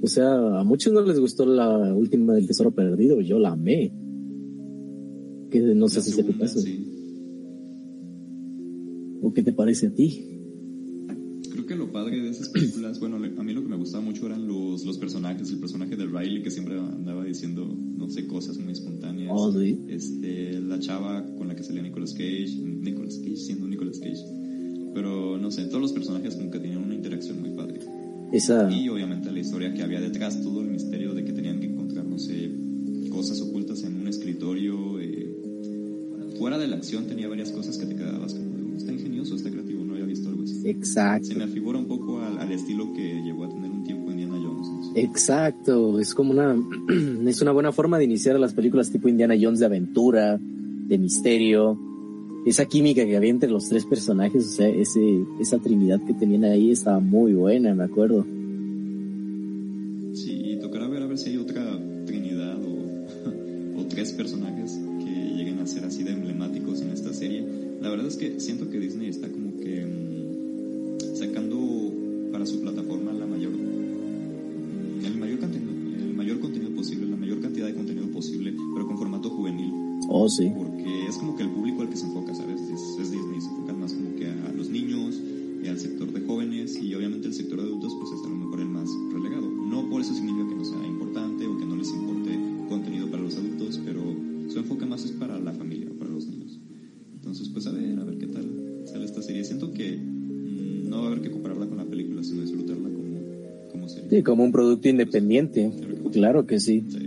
O 0.05 0.07
sea, 0.07 0.61
a 0.61 0.65
muchos 0.65 0.93
no 0.93 1.01
les 1.01 1.19
gustó 1.19 1.47
la 1.47 1.95
última 1.95 2.35
del 2.35 2.47
Tesoro 2.47 2.71
Perdido. 2.73 3.23
Yo 3.23 3.39
la 3.39 3.53
amé. 3.53 3.91
Que 5.51 5.61
no 5.75 5.89
sé 5.89 6.03
si 6.03 6.11
tu 6.11 6.17
segunda, 6.17 6.45
caso. 6.45 6.61
sí. 6.61 6.85
¿O 9.23 9.33
qué 9.33 9.43
te 9.43 9.55
parece 9.55 9.87
a 9.87 9.95
ti? 9.95 10.29
Creo 11.51 11.65
que 11.65 11.75
lo 11.75 11.91
padre 11.91 12.21
de 12.21 12.29
esas 12.29 12.51
películas, 12.51 13.01
bueno, 13.01 13.17
a 13.17 13.43
mí 13.43 13.55
lo 13.55 13.63
que 13.63 13.69
me 13.69 13.77
gustaba 13.77 14.05
mucho 14.05 14.27
eran 14.27 14.47
los, 14.47 14.85
los 14.85 14.99
personajes, 14.99 15.51
el 15.51 15.59
personaje 15.59 15.97
de 15.97 16.05
Riley 16.05 16.43
que 16.43 16.51
siempre 16.51 16.79
andaba 16.79 17.25
diciendo, 17.25 17.65
no 17.65 18.11
sé, 18.11 18.27
cosas 18.27 18.59
muy 18.59 18.73
espontáneas. 18.73 19.33
Oh, 19.35 19.59
sí. 19.59 19.81
Este, 19.89 20.61
la 20.61 20.81
chava 20.81 21.25
con 21.39 21.49
la 21.49 21.57
que 21.57 21.63
salía 21.63 21.81
Nicolas 21.81 22.13
Cage, 22.13 22.59
Nicolas 22.63 23.17
Cage 23.17 23.37
siendo 23.37 23.67
Nicolas 23.67 23.99
Cage. 24.01 24.23
Pero 24.93 25.39
no 25.39 25.51
sé, 25.51 25.65
todos 25.65 25.81
los 25.81 25.93
personajes 25.95 26.37
que 26.37 26.59
tenían 26.59 26.85
una 26.85 26.95
interacción 26.95 27.41
muy 27.41 27.57
padre. 27.57 27.81
Esa, 28.35 28.71
Y 28.71 28.89
obviamente 28.89 29.31
la 29.31 29.39
historia 29.41 29.73
que 29.73 29.83
había 29.83 30.01
detrás, 30.01 30.43
todo 30.43 30.61
el 30.61 30.67
misterio 30.69 31.15
de 31.15 31.25
que 31.25 31.33
tenían 31.33 31.61
que 31.61 31.67
encontrar, 31.67 32.05
no 32.05 32.19
sé, 32.19 32.51
cosas 33.11 33.41
ocultas 33.41 33.83
en 33.85 33.97
un 34.01 34.09
escritorio. 34.09 35.01
eh, 35.01 35.31
fuera 36.39 36.59
de 36.59 36.67
la 36.67 36.77
acción 36.77 37.07
tenía 37.07 37.29
varias 37.29 37.53
cosas 37.53 37.79
que 37.79 37.87
te 37.87 37.95
quedabas 37.95 38.35
como, 38.35 38.57
de, 38.57 38.65
"Oh, 38.73 38.77
está 38.77 38.93
ingenioso, 38.93 39.37
está 39.37 39.51
creativo, 39.51 39.85
no 39.85 39.93
había 39.95 40.05
visto 40.07 40.29
algo 40.29 40.43
así. 40.43 40.61
exacto. 40.69 41.29
Se 41.29 41.35
me 41.37 41.45
afigura 41.45 41.79
un 41.79 41.87
poco 41.87 42.21
al, 42.21 42.39
al 42.39 42.51
estilo 42.51 42.93
que 42.93 43.23
llegó 43.23 43.45
a 43.45 43.49
tener 43.49 43.71
un 43.71 43.85
tiempo 43.85 44.11
Indiana 44.11 44.35
Jones. 44.43 44.67
no 44.69 44.93
sé. 44.95 45.01
Exacto, 45.01 46.01
es 46.01 46.13
como 46.15 46.33
una 46.33 46.57
es 47.29 47.41
una 47.41 47.53
buena 47.53 47.71
forma 47.73 47.99
de 47.99 48.05
iniciar 48.05 48.39
las 48.41 48.53
películas 48.53 48.91
tipo 48.91 49.09
Indiana 49.09 49.35
Jones 49.41 49.61
de 49.61 49.67
aventura, 49.67 50.39
de 50.41 50.99
misterio. 50.99 51.79
Esa 52.45 52.67
química 52.67 53.05
que 53.05 53.17
había 53.17 53.31
entre 53.31 53.51
los 53.51 53.69
tres 53.69 53.87
personajes, 53.87 54.45
o 54.45 54.49
sea, 54.49 54.69
ese 54.69 55.25
esa 55.41 55.59
trinidad 55.59 56.01
que 56.07 56.15
tenían 56.15 56.45
ahí 56.45 56.71
estaba 56.71 57.01
muy 57.01 57.33
buena, 57.33 57.75
me 57.75 57.85
acuerdo. 57.85 58.27
Pues 87.99 88.13
es 88.13 88.25
a 88.25 88.29
lo 88.29 88.37
mejor 88.37 88.61
el 88.61 88.69
más 88.69 88.89
relegado. 89.13 89.51
No 89.51 89.89
por 89.89 90.01
eso 90.01 90.15
significa 90.15 90.49
que 90.49 90.55
no 90.55 90.65
sea 90.65 90.87
importante 90.87 91.47
o 91.47 91.59
que 91.59 91.65
no 91.65 91.77
les 91.77 91.93
importe 91.93 92.39
contenido 92.69 93.11
para 93.11 93.23
los 93.23 93.37
adultos, 93.37 93.81
pero 93.85 94.03
su 94.49 94.59
enfoque 94.59 94.87
más 94.87 95.05
es 95.05 95.13
para 95.13 95.39
la 95.39 95.53
familia, 95.53 95.89
para 95.99 96.11
los 96.11 96.27
niños. 96.27 96.59
Entonces 97.15 97.49
pues 97.49 97.67
a 97.67 97.73
ver, 97.73 97.99
a 97.99 98.05
ver 98.05 98.19
qué 98.19 98.27
tal 98.27 98.83
sale 98.85 99.05
esta 99.05 99.23
serie. 99.23 99.45
Siento 99.45 99.73
que 99.73 99.97
mm, 99.97 100.89
no 100.89 100.99
va 100.99 101.05
a 101.05 101.07
haber 101.09 101.23
que 101.23 101.31
compararla 101.31 101.67
con 101.67 101.79
la 101.79 101.85
película, 101.85 102.23
sino 102.23 102.43
disfrutarla 102.43 102.89
como, 102.89 103.71
como 103.71 103.89
serie. 103.89 104.11
Sí, 104.11 104.23
como 104.23 104.45
un 104.45 104.53
producto 104.53 104.89
independiente. 104.89 105.71
Claro 106.13 106.47
que 106.47 106.61
sí. 106.61 106.85
Sí, 106.89 107.04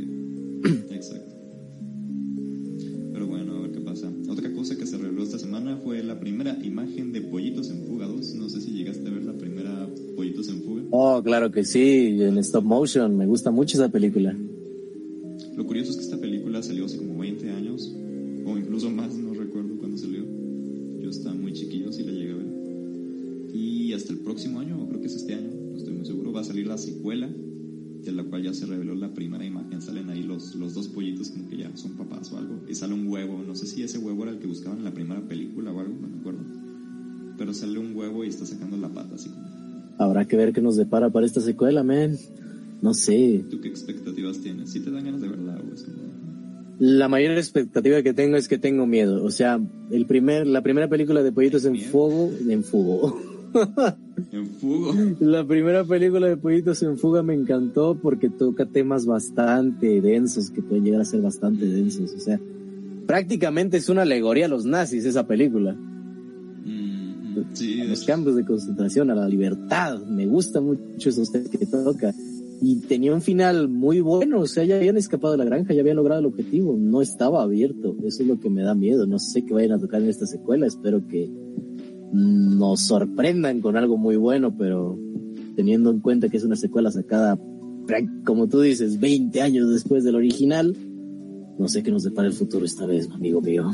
que 11.52 11.64
sí, 11.64 12.22
en 12.22 12.38
stop 12.40 12.64
motion. 12.64 13.18
Me 13.18 13.26
gusta 13.26 13.52
mucho 13.52 13.78
esa 13.78 13.90
película. 13.90 14.36
Lo 15.56 15.66
curioso 15.66 15.92
es 15.92 15.98
que 15.98 16.04
esta 16.04 16.18
película 16.18 16.62
salió 16.62 16.86
hace 16.86 16.98
como 16.98 17.18
20 17.18 17.50
años, 17.50 17.92
o 18.46 18.58
incluso 18.58 18.90
más, 18.90 19.16
no 19.16 19.34
recuerdo 19.34 19.76
cuándo 19.78 19.98
salió. 19.98 20.24
Yo 21.02 21.10
estaba 21.10 21.36
muy 21.36 21.54
chiquillo, 21.54 21.92
sí 21.92 22.04
la 22.04 22.12
llegué 22.12 22.32
a 22.32 22.36
ver. 22.36 22.48
Y 23.54 23.94
hasta 23.94 24.14
el 24.14 24.20
próximo 24.20 24.60
año, 24.60 24.82
o 24.82 24.88
creo 24.88 25.02
que 25.02 25.08
es 25.08 25.16
este 25.16 25.34
año, 25.34 25.50
no 25.72 25.78
estoy 25.78 25.94
muy 25.94 26.06
seguro, 26.06 26.32
va 26.32 26.42
a 26.42 26.44
salir 26.44 26.68
la 26.68 26.78
secuela, 26.78 27.28
de 27.28 28.12
la 28.12 28.24
cual 28.24 28.44
ya 28.44 28.54
se 28.54 28.66
reveló 28.66 28.94
la 28.96 29.14
primera 29.14 29.44
imagen. 29.46 29.82
Salen 29.82 30.10
ahí 30.10 30.24
los, 30.24 30.56
los 30.56 30.74
dos 30.74 30.88
pollitos 30.88 31.30
como 31.30 31.50
que 31.50 31.58
ya 31.58 31.76
son 31.76 31.94
papás 31.94 32.32
o 32.32 32.38
algo. 32.38 32.62
Y 32.70 32.76
sale 32.76 32.94
un 32.94 33.08
huevo, 33.08 33.44
no 33.46 33.56
sé 33.56 33.66
si 33.66 33.84
ese 33.84 33.98
huevo 33.98 34.24
era 34.24 34.34
el 34.34 34.40
que 34.40 34.48
buscaban 34.48 34.80
en 34.80 34.86
la 34.86 34.94
primera 34.94 35.22
película 35.28 35.72
o 35.72 35.80
algo, 35.80 35.96
no 36.00 36.08
me 36.08 36.20
acuerdo. 36.20 36.40
Pero 37.38 37.54
sale 37.54 37.80
un 37.80 37.96
huevo 37.96 38.24
y 38.24 38.28
está 38.28 38.46
sacando 38.46 38.78
la 38.78 38.90
pata, 38.90 39.16
así 39.16 39.30
como... 39.30 39.57
Habrá 39.98 40.26
que 40.26 40.38
ver 40.38 40.54
qué 40.54 40.62
nos 40.62 40.76
depara 40.76 41.10
para 41.10 41.26
esta 41.26 41.42
secuela, 41.42 41.84
man. 41.84 42.18
No 42.82 42.94
sé. 42.94 43.44
¿Tú 43.50 43.60
qué 43.60 43.68
expectativas 43.68 44.40
tienes? 44.40 44.70
¿Sí 44.70 44.80
te 44.80 44.92
dan 44.92 45.06
ganas 45.06 45.22
de 45.22 45.30
verla 45.30 45.56
o. 45.56 46.08
La 46.80 47.08
mayor 47.08 47.32
expectativa 47.32 48.04
que 48.04 48.14
tengo 48.14 48.38
es 48.38 48.48
que 48.48 48.60
tengo 48.60 48.86
miedo. 48.86 49.24
O 49.24 49.32
sea, 49.32 49.60
el 49.90 50.06
primer, 50.06 50.46
la 50.46 50.62
primera 50.62 50.88
película 50.88 51.24
de 51.24 51.32
Pollitos 51.32 51.66
en 51.66 51.72
¿Miedo? 51.72 51.90
Fuego, 51.90 52.32
en 52.48 52.64
Fuego. 52.64 53.20
En 54.32 54.48
fugo. 54.48 54.94
La 55.20 55.46
primera 55.46 55.84
película 55.84 56.28
de 56.28 56.38
Pollitos 56.38 56.82
en 56.84 56.98
Fuga 56.98 57.24
me 57.24 57.34
encantó 57.34 57.98
porque 58.02 58.30
toca 58.30 58.66
temas 58.66 59.06
bastante 59.06 60.02
densos, 60.02 60.50
que 60.50 60.62
pueden 60.62 60.86
llegar 60.86 61.02
a 61.02 61.06
ser 61.06 61.22
bastante 61.22 61.66
densos. 61.66 62.14
O 62.14 62.20
sea, 62.20 62.40
prácticamente 63.06 63.78
es 63.78 63.90
una 63.90 64.02
alegoría 64.02 64.46
a 64.46 64.50
los 64.50 64.66
nazis 64.66 65.06
esa 65.06 65.28
película. 65.28 65.76
Mm, 67.58 67.64
sí, 67.64 67.82
A 67.82 67.86
los 67.86 68.04
campos 68.04 68.36
de 68.36 68.46
concentración, 68.46 69.10
a 69.12 69.16
la 69.16 69.28
libertad. 69.28 70.00
Me 70.06 70.26
gusta 70.26 70.62
mucho 70.62 71.10
esos 71.10 71.32
temas 71.32 71.50
que 71.50 71.66
toca. 71.66 72.14
Y 72.60 72.78
tenía 72.82 73.14
un 73.14 73.22
final 73.22 73.70
muy 73.70 74.02
bueno, 74.02 74.40
o 74.40 74.48
sea, 74.48 74.64
ya 74.64 74.78
habían 74.78 74.98
escapado 74.98 75.34
de 75.34 75.38
la 75.38 75.46
granja, 75.46 75.76
ya 75.76 75.82
habían 75.82 75.98
logrado 75.98 76.22
el 76.22 76.26
objetivo, 76.26 76.76
no 76.76 77.04
estaba 77.04 77.44
abierto. 77.44 77.96
Eso 78.04 78.24
es 78.24 78.28
lo 78.28 78.40
que 78.40 78.50
me 78.50 78.64
da 78.64 78.74
miedo. 78.74 79.06
No 79.06 79.20
sé 79.20 79.46
qué 79.46 79.54
vayan 79.54 79.74
a 79.74 79.80
tocar 79.80 80.02
en 80.02 80.10
esta 80.10 80.26
secuela, 80.26 80.66
espero 80.66 81.08
que 81.08 81.30
nos 82.12 82.82
sorprendan 82.82 83.62
con 83.62 83.78
algo 83.78 83.98
muy 83.98 84.16
bueno, 84.16 84.56
pero 84.58 84.98
teniendo 85.56 85.92
en 85.92 86.00
cuenta 86.00 86.30
que 86.30 86.38
es 86.38 86.44
una 86.44 86.56
secuela 86.56 86.90
sacada, 86.90 87.40
como 88.26 88.48
tú 88.48 88.62
dices, 88.62 89.00
20 89.00 89.42
años 89.42 89.70
después 89.70 90.04
del 90.04 90.16
original, 90.16 90.76
no 91.60 91.68
sé 91.68 91.84
qué 91.84 91.92
nos 91.92 92.04
depara 92.04 92.28
el 92.28 92.34
futuro 92.34 92.66
esta 92.66 92.86
vez, 92.86 93.10
amigo 93.12 93.42
mío. 93.42 93.72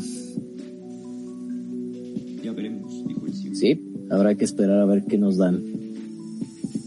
Sí, 3.63 3.79
habrá 4.09 4.35
que 4.35 4.43
esperar 4.43 4.79
a 4.81 4.85
ver 4.85 5.05
qué 5.05 5.17
nos 5.17 5.37
dan. 5.37 5.63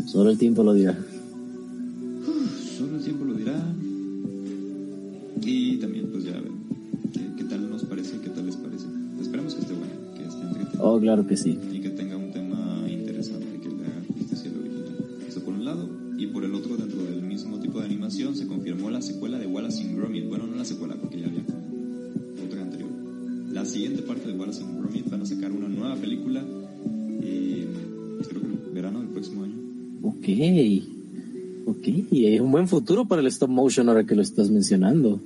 Solo 0.05 0.29
el 0.29 0.37
tiempo 0.37 0.63
lo 0.63 0.75
dirá. 0.75 0.95
Solo 2.77 2.97
el 2.99 3.03
tiempo 3.03 3.25
lo 3.25 3.33
dirá. 3.33 3.55
Y 5.43 5.79
también, 5.79 6.09
pues 6.13 6.25
ya 6.25 6.33
ver 6.33 6.51
qué, 7.15 7.21
qué 7.39 7.45
tal 7.45 7.71
nos 7.71 7.83
parece, 7.85 8.19
qué 8.23 8.29
tal 8.29 8.45
les 8.45 8.57
parece. 8.57 8.85
Esperemos 9.23 9.55
que 9.55 9.63
esté 9.63 9.73
buena, 9.73 9.95
que 10.19 10.25
esté 10.27 10.43
entretenida 10.43 10.83
Oh, 10.85 11.01
claro 11.01 11.27
que 11.27 11.39
sí. 11.39 11.59
y 11.73 11.81
que 11.81 11.89
tenga 11.89 12.15
un 12.19 12.31
tema 12.31 12.85
interesante 12.91 13.47
que 13.63 13.69
le 13.71 13.87
haga 13.87 14.03
justicia 14.15 14.51
al 14.51 14.59
original. 14.61 14.97
Eso 15.27 15.41
por 15.41 15.55
un 15.55 15.65
lado. 15.65 15.89
Y 16.19 16.27
por 16.27 16.45
el 16.45 16.55
otro, 16.55 16.77
dentro 16.77 17.03
del 17.05 17.23
mismo 17.23 17.59
tipo 17.59 17.79
de 17.79 17.87
animación, 17.87 18.37
se 18.37 18.47
confirmó 18.47 18.91
la 18.91 19.01
secuela 19.01 19.39
de 19.39 19.47
Wallace 19.47 19.83
and 19.83 19.97
Gromit. 19.97 20.29
Bueno, 20.29 20.47
no 20.47 20.57
la 20.57 20.65
secuela, 20.67 20.95
porque 21.01 21.21
ya 21.21 21.27
había 21.29 21.41
otra 22.47 22.61
anterior. 22.61 22.91
La 23.51 23.65
siguiente 23.65 24.03
parte 24.03 24.29
de 24.31 24.35
Wallace 24.39 24.63
and 24.63 24.79
Gromit 24.79 25.09
van 25.09 25.23
a 25.23 25.25
sacar 25.25 25.51
una 25.53 25.69
nueva 25.69 25.97
película. 25.97 26.45
Ok. 30.27 30.97
Ok, 31.67 31.89
hay 31.89 32.39
un 32.39 32.53
buen 32.53 32.69
futuro 32.69 33.07
para 33.07 33.21
el 33.21 33.27
stop 33.27 33.51
motion 33.51 33.89
ahora 33.89 34.07
que 34.07 34.15
lo 34.15 34.23
estás 34.23 34.51
mencionando. 34.51 35.21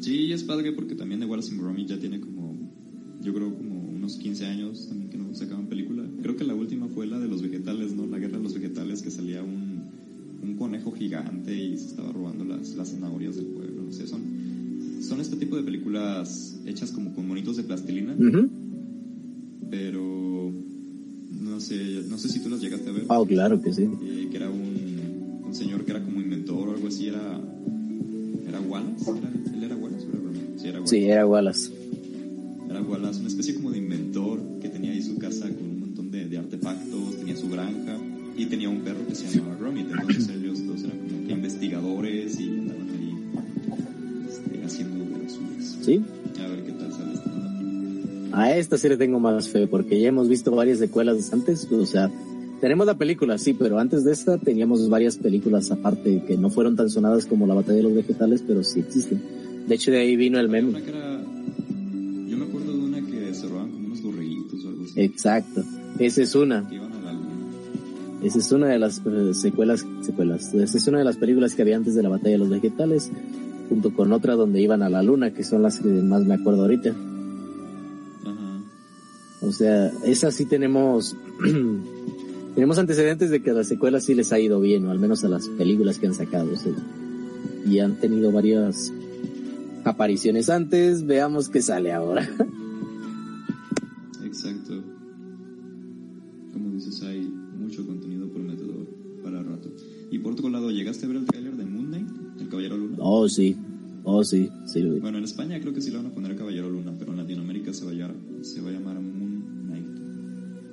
Sí, 0.00 0.32
es 0.32 0.44
padre 0.44 0.72
porque 0.72 0.94
también 0.94 1.20
de 1.20 1.26
Wallace 1.26 1.52
and 1.52 1.86
ya 1.86 1.98
tiene 1.98 2.20
como, 2.20 2.56
yo 3.22 3.34
creo 3.34 3.52
como 3.52 3.88
unos 3.88 4.16
15 4.16 4.46
años 4.46 4.86
también 4.88 5.10
que 5.10 5.18
no 5.18 5.34
sacaban 5.34 5.66
película. 5.66 6.04
Creo 6.22 6.36
que 6.36 6.44
la 6.44 6.54
última 6.54 6.86
fue 6.86 7.06
la 7.06 7.18
de 7.18 7.26
los 7.26 7.42
vegetales, 7.42 7.94
¿no? 7.94 8.06
La 8.06 8.18
guerra 8.18 8.38
de 8.38 8.44
los 8.44 8.54
vegetales, 8.54 9.02
que 9.02 9.10
salía 9.10 9.42
un, 9.42 9.82
un 10.42 10.56
conejo 10.56 10.92
gigante 10.92 11.56
y 11.56 11.76
se 11.76 11.86
estaba 11.86 12.12
robando 12.12 12.44
las, 12.44 12.76
las 12.76 12.90
zanahorias 12.90 13.34
del 13.34 13.46
pueblo. 13.46 13.82
No 13.82 13.92
sé, 13.92 14.06
son, 14.06 14.22
son 15.00 15.20
este 15.20 15.34
tipo 15.34 15.56
de 15.56 15.64
películas 15.64 16.60
hechas 16.64 16.92
como 16.92 17.12
con 17.12 17.26
monitos 17.26 17.56
de 17.56 17.64
plastilina, 17.64 18.14
pero 19.68 20.15
no 21.56 21.60
sé, 21.62 22.02
no 22.08 22.18
sé 22.18 22.28
si 22.28 22.40
tú 22.40 22.50
las 22.50 22.60
llegaste 22.60 22.90
a 22.90 22.92
ver. 22.92 23.04
Oh, 23.08 23.24
claro 23.26 23.60
que 23.62 23.72
sí. 23.72 23.84
eh, 23.84 24.28
que 24.30 24.36
era 24.36 24.50
un, 24.50 25.40
un 25.46 25.54
señor 25.54 25.84
que 25.86 25.90
era 25.92 26.02
como 26.04 26.20
inventor 26.20 26.68
o 26.68 26.72
algo 26.72 26.88
así, 26.88 27.08
era, 27.08 27.40
era 28.46 28.60
Wallace, 28.60 29.10
¿Era- 29.10 29.30
¿él 29.56 29.64
era 29.64 29.76
Wallace? 29.76 30.06
Sí, 30.58 30.68
era 30.68 30.78
Wallace. 30.78 30.90
Sí, 30.96 31.04
era 31.08 31.26
Wallace. 31.26 31.70
A 48.36 48.54
esta 48.54 48.76
sí 48.76 48.86
le 48.86 48.98
tengo 48.98 49.18
más 49.18 49.48
fe 49.48 49.66
porque 49.66 49.98
ya 49.98 50.08
hemos 50.08 50.28
visto 50.28 50.50
varias 50.50 50.78
secuelas 50.78 51.32
antes. 51.32 51.66
O 51.72 51.86
sea, 51.86 52.10
tenemos 52.60 52.86
la 52.86 52.98
película, 52.98 53.38
sí, 53.38 53.54
pero 53.54 53.78
antes 53.78 54.04
de 54.04 54.12
esta 54.12 54.36
teníamos 54.36 54.90
varias 54.90 55.16
películas 55.16 55.70
aparte 55.70 56.22
que 56.26 56.36
no 56.36 56.50
fueron 56.50 56.76
tan 56.76 56.90
sonadas 56.90 57.24
como 57.24 57.46
La 57.46 57.54
Batalla 57.54 57.78
de 57.78 57.84
los 57.84 57.94
Vegetales, 57.94 58.44
pero 58.46 58.62
sí 58.62 58.80
existen. 58.80 59.22
De 59.66 59.74
hecho, 59.74 59.90
de 59.90 60.00
ahí 60.00 60.16
vino 60.16 60.38
el 60.38 60.50
meme. 60.50 60.78
Era, 60.86 61.18
yo 62.28 62.36
me 62.36 62.44
acuerdo 62.44 62.72
de 62.72 62.78
una 62.78 63.00
que 63.00 63.32
se 63.32 63.48
robaban 63.48 63.70
como 63.70 63.86
unos 63.86 64.02
borreguitos 64.02 64.64
o 64.66 64.68
algo 64.68 64.84
así. 64.84 65.00
Exacto. 65.00 65.64
Esa 65.98 66.22
es 66.22 66.34
una. 66.34 66.68
Esa 68.22 68.38
es 68.38 68.52
una 68.52 68.66
de 68.66 68.78
las 68.78 69.00
eh, 69.06 69.32
secuelas, 69.32 69.86
secuelas. 70.02 70.52
Esa 70.52 70.76
es 70.76 70.86
una 70.86 70.98
de 70.98 71.04
las 71.04 71.16
películas 71.16 71.54
que 71.54 71.62
había 71.62 71.76
antes 71.76 71.94
de 71.94 72.02
la 72.02 72.10
batalla 72.10 72.32
de 72.32 72.38
los 72.38 72.50
vegetales, 72.50 73.10
junto 73.70 73.94
con 73.94 74.12
otra 74.12 74.34
donde 74.34 74.60
iban 74.60 74.82
a 74.82 74.90
la 74.90 75.02
luna, 75.02 75.32
que 75.32 75.42
son 75.42 75.62
las 75.62 75.80
que 75.80 75.88
más 75.88 76.22
me 76.26 76.34
acuerdo 76.34 76.60
ahorita. 76.60 76.94
O 79.46 79.52
sea, 79.52 79.90
esas 80.04 80.34
sí 80.34 80.44
tenemos, 80.44 81.16
tenemos 82.54 82.78
antecedentes 82.78 83.30
de 83.30 83.42
que 83.42 83.50
a 83.50 83.54
las 83.54 83.68
secuelas 83.68 84.04
sí 84.04 84.14
les 84.14 84.32
ha 84.32 84.40
ido 84.40 84.60
bien, 84.60 84.84
o 84.86 84.90
al 84.90 84.98
menos 84.98 85.24
a 85.24 85.28
las 85.28 85.48
películas 85.48 85.98
que 85.98 86.06
han 86.08 86.14
sacado. 86.14 86.52
o 86.52 86.56
sea, 86.56 86.72
y 87.68 87.78
han 87.80 87.96
tenido 87.96 88.30
varias 88.30 88.92
apariciones 89.84 90.50
antes, 90.50 91.04
veamos 91.06 91.48
qué 91.48 91.62
sale 91.62 91.92
ahora. 91.92 92.22
Exacto. 94.24 94.82
Como 96.52 96.72
dices, 96.72 97.02
hay 97.02 97.20
mucho 97.58 97.86
contenido 97.86 98.28
prometedor 98.28 98.86
para 99.22 99.42
rato. 99.42 99.70
Y 100.10 100.18
por 100.18 100.32
otro 100.32 100.48
lado, 100.48 100.70
¿llegaste 100.70 101.06
a 101.06 101.08
ver 101.08 101.18
el 101.18 101.26
tráiler 101.26 101.56
de 101.56 101.64
Moon 101.64 101.86
Knight, 101.86 102.08
el 102.40 102.48
Caballero 102.48 102.76
Luna? 102.76 102.96
oh, 103.00 103.28
sí, 103.28 103.56
oh, 104.04 104.24
sí, 104.24 104.48
sí 104.66 104.80
lo 104.80 104.94
vi. 104.94 105.00
Bueno, 105.00 105.18
en 105.18 105.24
España 105.24 105.60
creo 105.60 105.72
que 105.72 105.80
sí 105.80 105.90
lo 105.90 105.98
van 105.98 106.06
a 106.06 106.14
poner 106.14 106.36
Caballero 106.36 106.70
Luna, 106.70 106.94
pero 106.98 107.12
en 107.12 107.18
Latinoamérica 107.18 107.72
se 107.72 107.84
va 107.84 107.90
a 107.90 107.94
llamar, 107.94 108.16
se 108.42 108.60
va 108.60 108.70
a 108.70 108.72
llamar. 108.72 108.96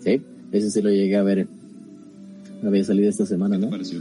Sí, 0.03 0.21
ese 0.51 0.71
sí 0.71 0.81
lo 0.81 0.89
llegué 0.89 1.15
a 1.15 1.23
ver. 1.23 1.47
Había 2.63 2.83
salido 2.83 3.09
esta 3.09 3.25
semana, 3.25 3.55
¿Qué 3.55 3.59
te 3.61 3.65
¿no? 3.65 3.71
pareció? 3.71 3.99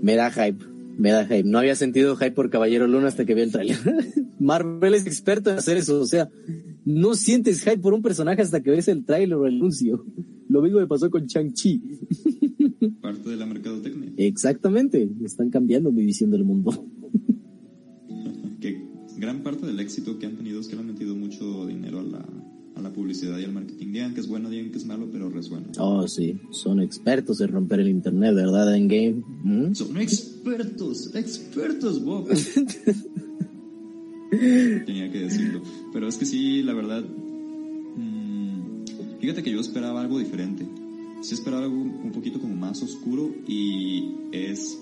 Me 0.00 0.16
da 0.16 0.30
hype, 0.30 0.64
me 0.98 1.10
da 1.10 1.24
hype. 1.24 1.44
No 1.44 1.58
había 1.58 1.74
sentido 1.74 2.16
hype 2.16 2.32
por 2.32 2.50
Caballero 2.50 2.86
Luna 2.86 3.08
hasta 3.08 3.24
que 3.24 3.34
vi 3.34 3.42
el 3.42 3.52
trailer. 3.52 3.78
Marvel 4.40 4.94
es 4.94 5.06
experto 5.06 5.50
en 5.50 5.58
hacer 5.58 5.76
eso, 5.76 6.00
o 6.00 6.06
sea, 6.06 6.28
no 6.84 7.14
sientes 7.14 7.62
hype 7.62 7.78
por 7.78 7.94
un 7.94 8.02
personaje 8.02 8.42
hasta 8.42 8.60
que 8.62 8.70
ves 8.70 8.88
el 8.88 9.04
trailer 9.04 9.34
o 9.34 9.46
el 9.46 9.56
anuncio. 9.56 10.04
Lo 10.48 10.60
mismo 10.62 10.80
me 10.80 10.86
pasó 10.86 11.10
con 11.10 11.26
Chang-Chi. 11.26 11.80
Parte 13.00 13.30
de 13.30 13.36
la 13.36 13.46
mercadotecnia. 13.46 14.12
Exactamente, 14.16 15.08
están 15.24 15.50
cambiando 15.50 15.92
mi 15.92 16.04
visión 16.04 16.30
del 16.30 16.44
mundo. 16.44 16.84
que 18.60 18.84
gran 19.18 19.42
parte 19.42 19.66
del 19.66 19.78
éxito 19.80 20.18
que 20.18 20.26
han 20.26 20.36
tenido 20.36 20.60
es 20.60 20.68
que 20.68 20.74
le 20.74 20.80
han 20.82 20.88
metido 20.88 21.14
mucho 21.14 21.66
dinero 21.66 22.00
a 22.00 22.02
la, 22.02 22.24
a 22.74 22.80
la 22.80 22.92
publicidad 22.92 23.38
y 23.38 23.44
al 23.44 23.52
marketing. 23.52 23.92
Digan 23.92 24.14
que 24.14 24.20
es 24.20 24.28
bueno, 24.28 24.50
digan 24.50 24.70
que 24.70 24.78
es 24.78 24.86
malo, 24.86 25.08
pero 25.10 25.28
resuena. 25.30 25.66
Oh, 25.78 26.06
sí, 26.08 26.38
son 26.50 26.80
expertos 26.80 27.40
en 27.40 27.48
romper 27.48 27.80
el 27.80 27.88
internet, 27.88 28.34
¿verdad, 28.34 28.74
Endgame? 28.74 29.22
¿Mm? 29.42 29.74
Son 29.74 29.96
expertos, 29.98 31.14
expertos, 31.14 32.02
Bob. 32.04 32.28
Tenía 34.30 35.10
que 35.12 35.20
decirlo. 35.20 35.62
Pero 35.92 36.08
es 36.08 36.16
que 36.16 36.24
sí, 36.24 36.62
la 36.62 36.72
verdad, 36.72 37.04
mm, 37.96 38.84
fíjate 39.20 39.42
que 39.42 39.52
yo 39.52 39.60
esperaba 39.60 40.00
algo 40.00 40.18
diferente. 40.18 40.66
Sí 41.20 41.34
esperaba 41.34 41.64
algo 41.64 41.76
un 41.76 42.12
poquito 42.12 42.40
como 42.40 42.56
más 42.56 42.82
oscuro 42.82 43.32
y 43.46 44.12
es 44.32 44.78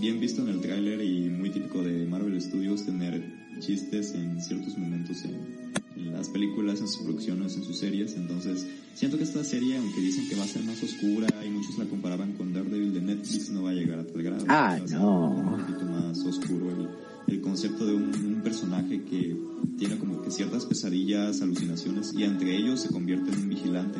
bien 0.00 0.20
visto 0.20 0.42
en 0.42 0.48
el 0.48 0.60
tráiler 0.60 1.02
y 1.02 1.28
muy 1.28 1.50
típico 1.50 1.82
de 1.82 2.06
Marvel 2.06 2.40
Studios 2.40 2.84
tener 2.86 3.22
chistes 3.60 4.14
en 4.14 4.40
ciertos 4.40 4.76
momentos 4.78 5.24
en, 5.24 5.34
en 5.34 5.63
las 5.96 6.28
películas, 6.28 6.80
en 6.80 6.88
sus 6.88 7.02
producciones, 7.02 7.56
en 7.56 7.64
sus 7.64 7.76
series. 7.78 8.14
Entonces, 8.16 8.66
siento 8.94 9.16
que 9.18 9.24
esta 9.24 9.42
serie, 9.44 9.76
aunque 9.76 10.00
dicen 10.00 10.28
que 10.28 10.36
va 10.36 10.44
a 10.44 10.46
ser 10.48 10.62
más 10.64 10.82
oscura 10.82 11.28
y 11.44 11.50
muchos 11.50 11.78
la 11.78 11.84
comparaban 11.86 12.32
con 12.32 12.52
Daredevil 12.52 12.92
de 12.94 13.00
Netflix, 13.02 13.50
no 13.50 13.62
va 13.64 13.70
a 13.70 13.74
llegar 13.74 13.98
a 14.00 14.06
tal 14.06 14.22
grado. 14.22 14.44
Ah, 14.48 14.76
Va 14.78 14.84
a 14.84 14.88
ser 14.88 14.98
no. 14.98 15.30
Un 15.30 15.58
poquito 15.60 15.84
más 15.84 16.18
oscuro 16.24 16.70
el, 16.70 17.34
el 17.34 17.40
concepto 17.40 17.86
de 17.86 17.94
un, 17.94 18.02
un 18.14 18.40
personaje 18.42 19.02
que 19.04 19.36
tiene 19.78 19.96
como 19.98 20.22
que 20.22 20.30
ciertas 20.30 20.66
pesadillas, 20.66 21.40
alucinaciones 21.42 22.12
y 22.16 22.24
entre 22.24 22.56
ellos 22.56 22.80
se 22.80 22.88
convierte 22.88 23.30
en 23.32 23.38
un 23.40 23.48
vigilante. 23.48 23.98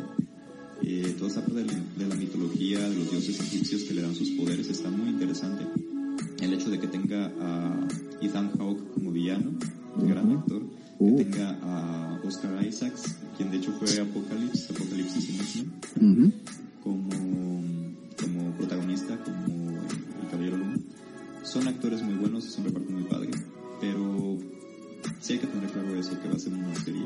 Eh, 0.82 1.14
toda 1.16 1.28
esta 1.28 1.40
parte 1.40 1.64
de, 1.64 1.66
la- 1.66 1.82
de 2.04 2.06
la 2.08 2.14
mitología, 2.16 2.88
de 2.88 2.96
los 2.96 3.10
dioses 3.10 3.40
egipcios 3.40 3.84
que 3.84 3.94
le 3.94 4.02
dan 4.02 4.14
sus 4.14 4.30
poderes 4.30 4.68
está 4.68 4.90
muy 4.90 5.08
interesante. 5.10 5.64
El 6.40 6.52
hecho 6.52 6.68
de 6.70 6.78
que 6.78 6.88
tenga 6.88 7.32
a 7.40 7.88
Ethan 8.20 8.50
Hawke 8.58 8.92
como 8.92 9.10
villano, 9.12 9.52
gran 9.96 10.30
Ujú. 10.36 10.70
Uh. 11.04 11.16
que 11.18 11.24
tenga 11.24 11.58
a 11.62 12.20
Oscar 12.24 12.64
Isaacs, 12.66 13.16
quien 13.36 13.50
de 13.50 13.58
hecho 13.58 13.72
fue 13.72 13.88
Apocalypse, 14.00 14.72
Apocalipsis 14.72 15.28
en 15.30 15.34
X-Men, 15.36 15.72
Ujú. 15.96 16.32
como, 16.82 17.10
como 18.20 18.50
protagonista, 18.56 19.18
como 19.24 19.70
el 19.78 20.28
Caballero 20.30 20.56
Luna. 20.58 20.78
Son 21.42 21.68
actores 21.68 22.02
muy 22.02 22.14
buenos, 22.14 22.46
es 22.46 22.56
un 22.58 22.64
reparto 22.64 22.90
muy 22.90 23.04
padre, 23.04 23.30
pero 23.80 24.38
sí 25.20 25.34
hay 25.34 25.38
que 25.40 25.46
tener 25.46 25.70
claro 25.70 25.94
eso, 25.96 26.18
que 26.20 26.28
va 26.28 26.34
a 26.34 26.38
ser 26.38 26.52
una 26.54 26.74
serie 26.76 27.02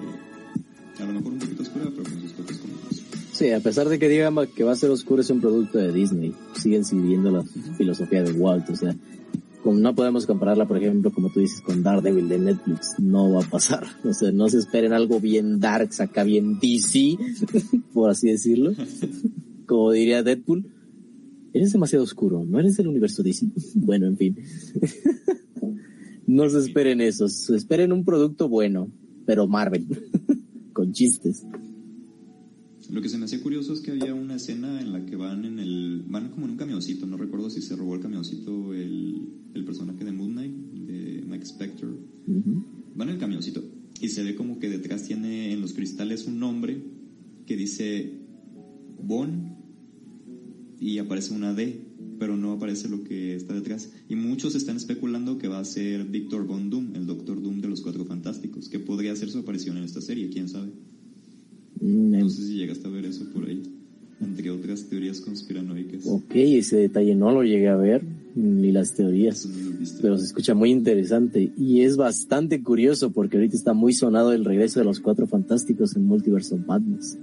a 1.00 1.04
lo 1.04 1.12
mejor 1.12 1.32
un 1.32 1.38
poquito 1.38 1.62
oscura, 1.62 1.84
pero 1.90 2.02
con 2.02 2.20
sus 2.20 2.32
toques 2.32 2.58
cómicos. 2.58 3.02
Sí, 3.32 3.50
a 3.52 3.60
pesar 3.60 3.88
de 3.88 3.98
que 4.00 4.08
digan 4.08 4.34
que 4.54 4.64
va 4.64 4.72
a 4.72 4.76
ser 4.76 4.90
oscuro, 4.90 5.22
es 5.22 5.30
un 5.30 5.40
producto 5.40 5.78
de 5.78 5.92
Disney. 5.92 6.34
Siguen 6.56 6.84
siguiendo 6.84 7.30
la 7.30 7.44
filosofía 7.76 8.24
de 8.24 8.32
Walt. 8.32 8.68
O 8.70 8.74
sea, 8.74 8.96
no 9.74 9.94
podemos 9.94 10.26
compararla, 10.26 10.66
por 10.66 10.76
ejemplo, 10.76 11.10
como 11.12 11.30
tú 11.30 11.40
dices, 11.40 11.60
con 11.60 11.82
Daredevil 11.82 12.28
de 12.28 12.38
Netflix. 12.38 12.94
No 12.98 13.32
va 13.32 13.44
a 13.44 13.48
pasar. 13.48 13.84
O 14.04 14.12
sea, 14.12 14.32
no 14.32 14.48
se 14.48 14.58
esperen 14.58 14.92
algo 14.92 15.20
bien 15.20 15.60
darks, 15.60 16.00
acá 16.00 16.24
bien 16.24 16.58
DC, 16.58 17.18
por 17.92 18.10
así 18.10 18.28
decirlo. 18.28 18.72
Como 19.66 19.92
diría 19.92 20.22
Deadpool. 20.22 20.66
Eres 21.52 21.72
demasiado 21.72 22.04
oscuro, 22.04 22.44
no 22.44 22.60
eres 22.60 22.76
del 22.76 22.88
universo 22.88 23.22
DC. 23.22 23.46
Bueno, 23.74 24.06
en 24.06 24.16
fin. 24.16 24.36
No 26.26 26.48
se 26.50 26.58
esperen 26.58 27.00
eso, 27.00 27.28
se 27.28 27.56
esperen 27.56 27.92
un 27.92 28.04
producto 28.04 28.48
bueno, 28.48 28.90
pero 29.24 29.46
Marvel, 29.46 29.86
con 30.72 30.92
chistes. 30.92 31.44
Lo 32.90 33.02
que 33.02 33.08
se 33.08 33.18
me 33.18 33.26
hacía 33.26 33.42
curioso 33.42 33.74
es 33.74 33.80
que 33.80 33.90
había 33.90 34.14
una 34.14 34.36
escena 34.36 34.80
en 34.80 34.92
la 34.92 35.04
que 35.04 35.16
van 35.16 35.44
en 35.44 35.58
el, 35.58 36.04
van 36.08 36.30
como 36.30 36.46
en 36.46 36.52
un 36.52 36.56
camioncito, 36.56 37.06
no 37.06 37.16
recuerdo 37.16 37.50
si 37.50 37.60
se 37.60 37.76
robó 37.76 37.94
el 37.94 38.00
camioncito 38.00 38.72
el, 38.72 39.28
el 39.54 39.64
personaje 39.64 40.04
de 40.04 40.12
Moon 40.12 40.32
Knight, 40.32 40.54
de 40.54 41.24
Mike 41.26 41.44
Spector. 41.44 41.98
Van 42.94 43.08
en 43.08 43.14
el 43.14 43.20
camioncito 43.20 43.62
y 44.00 44.08
se 44.08 44.22
ve 44.22 44.34
como 44.34 44.58
que 44.58 44.70
detrás 44.70 45.04
tiene 45.04 45.52
en 45.52 45.60
los 45.60 45.74
cristales 45.74 46.26
un 46.26 46.38
nombre 46.38 46.82
que 47.46 47.56
dice 47.56 48.20
Bon 49.02 49.56
y 50.80 50.98
aparece 50.98 51.34
una 51.34 51.54
D, 51.54 51.84
pero 52.18 52.36
no 52.36 52.52
aparece 52.52 52.88
lo 52.88 53.04
que 53.04 53.34
está 53.34 53.54
detrás. 53.54 53.90
Y 54.08 54.14
muchos 54.14 54.54
están 54.54 54.76
especulando 54.76 55.38
que 55.38 55.48
va 55.48 55.58
a 55.58 55.64
ser 55.64 56.04
Victor 56.04 56.46
Von 56.46 56.70
Doom, 56.70 56.94
el 56.94 57.06
Doctor 57.06 57.42
Doom 57.42 57.60
de 57.60 57.68
los 57.68 57.80
Cuatro 57.80 58.04
Fantásticos, 58.04 58.68
que 58.68 58.78
podría 58.78 59.12
hacer 59.12 59.30
su 59.30 59.38
aparición 59.38 59.76
en 59.76 59.84
esta 59.84 60.00
serie, 60.00 60.30
quién 60.30 60.48
sabe. 60.48 60.70
Mm, 61.80 62.18
No 62.18 62.28
sé 62.28 62.42
si 62.46 62.54
llegaste 62.56 62.86
a 62.86 62.90
ver 62.90 63.04
eso 63.06 63.24
por 63.32 63.44
ahí, 63.46 63.62
entre 64.20 64.50
otras 64.50 64.84
teorías 64.84 65.20
conspiranoicas. 65.20 66.06
Ok, 66.06 66.32
ese 66.34 66.76
detalle 66.76 67.14
no 67.14 67.30
lo 67.32 67.42
llegué 67.42 67.68
a 67.68 67.76
ver, 67.76 68.02
ni 68.34 68.72
las 68.72 68.94
teorías, 68.94 69.46
no 69.46 69.78
pero 70.02 70.16
se 70.18 70.24
escucha 70.26 70.54
muy 70.54 70.70
interesante 70.70 71.52
y 71.56 71.80
es 71.80 71.96
bastante 71.96 72.62
curioso 72.62 73.10
porque 73.10 73.36
ahorita 73.36 73.56
está 73.56 73.72
muy 73.74 73.92
sonado 73.92 74.32
el 74.32 74.44
regreso 74.44 74.78
de 74.80 74.84
los 74.84 75.00
cuatro 75.00 75.26
fantásticos 75.26 75.96
en 75.96 76.06
Multiverse 76.06 76.54
of 76.54 76.66
Madness. 76.66 77.16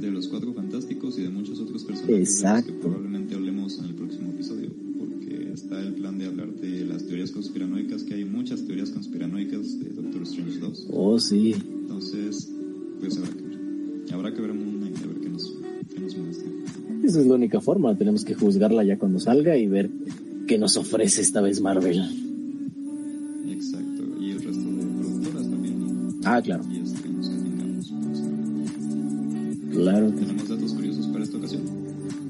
de 0.00 0.10
los 0.12 0.28
Cuatro 0.28 0.52
Fantásticos 0.54 1.18
y 1.18 1.22
de 1.22 1.28
muchos 1.30 1.58
otros 1.58 1.82
personajes 1.82 2.16
Exacto. 2.36 2.72
que 2.72 2.78
probablemente 2.78 3.34
hablemos 3.34 3.78
en 3.80 3.86
el 3.86 3.94
próximo 3.94 4.30
episodio, 4.30 4.70
porque 4.96 5.50
está 5.52 5.80
el 5.82 5.94
plan 5.94 6.16
de 6.18 6.26
hablar 6.26 6.52
de 6.54 6.84
las 6.84 7.04
teorías 7.04 7.32
conspiranoicas, 7.32 8.04
que 8.04 8.14
hay 8.14 8.24
muchas 8.24 8.62
teorías 8.64 8.90
conspiranoicas 8.90 9.78
de 9.80 9.90
Doctor 9.90 10.22
Strange 10.22 10.58
2. 10.60 10.86
Oh, 10.92 11.18
sí. 11.18 11.54
Esa 17.08 17.20
es 17.20 17.26
la 17.26 17.34
única 17.36 17.60
forma, 17.62 17.94
tenemos 17.96 18.22
que 18.22 18.34
juzgarla 18.34 18.84
ya 18.84 18.98
cuando 18.98 19.18
salga 19.18 19.56
y 19.56 19.66
ver 19.66 19.88
qué 20.46 20.58
nos 20.58 20.76
ofrece 20.76 21.22
esta 21.22 21.40
vez 21.40 21.58
Marvel. 21.62 22.00
Exacto, 23.48 24.02
y 24.20 24.30
el 24.32 24.42
resto 24.42 24.62
de 24.62 24.84
productoras 25.00 25.48
también. 25.48 26.18
Ah, 26.24 26.42
claro, 26.42 26.64
Y 26.70 26.80
estrenos 26.80 27.28
que 27.30 27.36
tengamos. 27.36 27.92
pues, 29.70 29.74
claro. 29.74 30.10
Tenemos 30.12 30.48
datos 30.50 30.72
curiosos 30.74 31.06
para 31.06 31.24
esta 31.24 31.38
ocasión. 31.38 31.62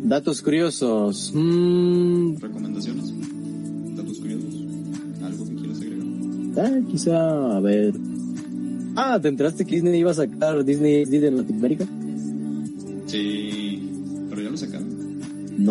Datos 0.04 0.42
curiosos. 0.42 1.32
Mm, 1.34 2.36
Recomendaciones. 2.40 3.12
Datos 3.96 4.18
curiosos. 4.20 4.54
Algo 5.24 5.44
que 5.44 5.54
quieras 5.56 5.80
agregar. 5.80 6.06
ah, 6.66 6.80
quizá, 6.88 7.56
a 7.56 7.60
ver. 7.60 7.94
Ah, 8.94 9.18
¿te 9.20 9.26
enteraste 9.28 9.64
que 9.64 9.74
Disney 9.74 9.98
iba 9.98 10.12
a 10.12 10.14
sacar 10.14 10.64
Disney 10.64 11.04
XD 11.04 11.24
en 11.24 11.36
Latinoamérica? 11.38 11.86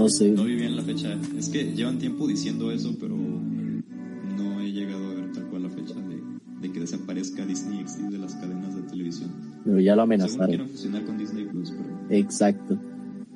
No 0.02 0.10
sé. 0.10 0.32
No 0.32 0.44
vi 0.46 0.56
bien 0.56 0.76
la 0.76 0.84
fecha. 0.84 1.18
Es 1.38 1.50
que 1.50 1.74
llevan 1.76 1.98
tiempo 2.00 2.28
diciendo 2.28 2.72
eso, 2.72 2.96
pero 3.00 3.16
no 3.18 4.62
he 4.62 4.72
llegado 4.72 5.06
a 5.08 5.14
ver 5.16 5.32
tal 5.34 5.46
cual 5.48 5.64
la 5.64 5.70
fecha 5.70 5.96
de, 5.96 6.22
de 6.62 6.72
que 6.74 6.80
desaparezca 6.80 7.46
Disney 7.46 7.84
XD 7.88 8.10
de 8.10 8.18
las 8.18 8.36
cadenas 8.36 8.76
de 8.76 8.82
televisión. 8.84 9.32
Pero 9.66 9.80
ya 9.80 9.96
lo 9.96 10.04
amenazaron. 10.04 10.48
quieren 10.48 10.70
fusionar 10.70 11.06
con 11.06 11.18
Disney 11.18 11.46
Plus, 11.46 11.72
pero... 11.72 12.00
Exacto. 12.20 12.80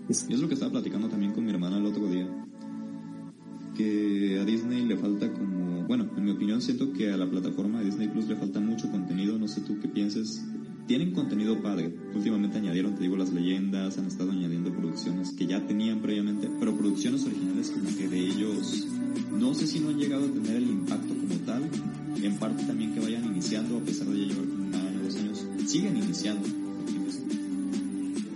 Es- 0.09 0.25
Y 0.29 0.33
es 0.33 0.39
lo 0.39 0.47
que 0.47 0.53
estaba 0.55 0.71
platicando 0.71 1.07
también 1.09 1.31
con 1.33 1.43
mi 1.45 1.51
hermana 1.51 1.77
el 1.77 1.85
otro 1.85 2.07
día. 2.07 2.27
Que 3.75 4.39
a 4.39 4.45
Disney 4.45 4.85
le 4.85 4.97
falta 4.97 5.31
como... 5.31 5.83
Bueno, 5.87 6.07
en 6.15 6.23
mi 6.23 6.31
opinión 6.31 6.61
siento 6.61 6.93
que 6.93 7.11
a 7.11 7.17
la 7.17 7.29
plataforma 7.29 7.79
de 7.79 7.85
Disney 7.85 8.07
Plus 8.07 8.27
le 8.27 8.35
falta 8.35 8.59
mucho 8.59 8.89
contenido. 8.91 9.37
No 9.37 9.47
sé 9.47 9.61
tú 9.61 9.77
qué 9.81 9.87
pienses. 9.87 10.45
Tienen 10.91 11.11
contenido 11.11 11.61
padre. 11.61 11.89
Últimamente 12.13 12.57
añadieron, 12.57 12.95
te 12.95 13.03
digo, 13.03 13.15
las 13.15 13.31
leyendas. 13.31 13.97
Han 13.97 14.07
estado 14.07 14.31
añadiendo 14.31 14.73
producciones 14.73 15.31
que 15.31 15.47
ya 15.47 15.65
tenían 15.65 16.01
previamente. 16.01 16.49
Pero 16.59 16.75
producciones 16.75 17.23
originales 17.25 17.69
como 17.69 17.95
que 17.95 18.09
de 18.09 18.19
ellos... 18.19 18.87
No 19.39 19.53
sé 19.53 19.67
si 19.67 19.79
no 19.79 19.87
han 19.87 19.97
llegado 19.97 20.25
a 20.25 20.27
tener 20.27 20.57
el 20.57 20.69
impacto 20.69 21.15
como 21.15 21.33
tal. 21.45 21.63
En 22.21 22.35
parte 22.35 22.65
también 22.65 22.93
que 22.93 22.99
vayan 22.99 23.25
iniciando, 23.25 23.77
a 23.77 23.79
pesar 23.79 24.05
de 24.07 24.19
ya 24.19 24.33
llevar 24.33 24.49
como 24.49 24.65
un 24.65 24.75
año, 24.75 25.03
dos 25.05 25.15
años. 25.15 25.45
Siguen 25.65 25.95
iniciando. 25.95 26.45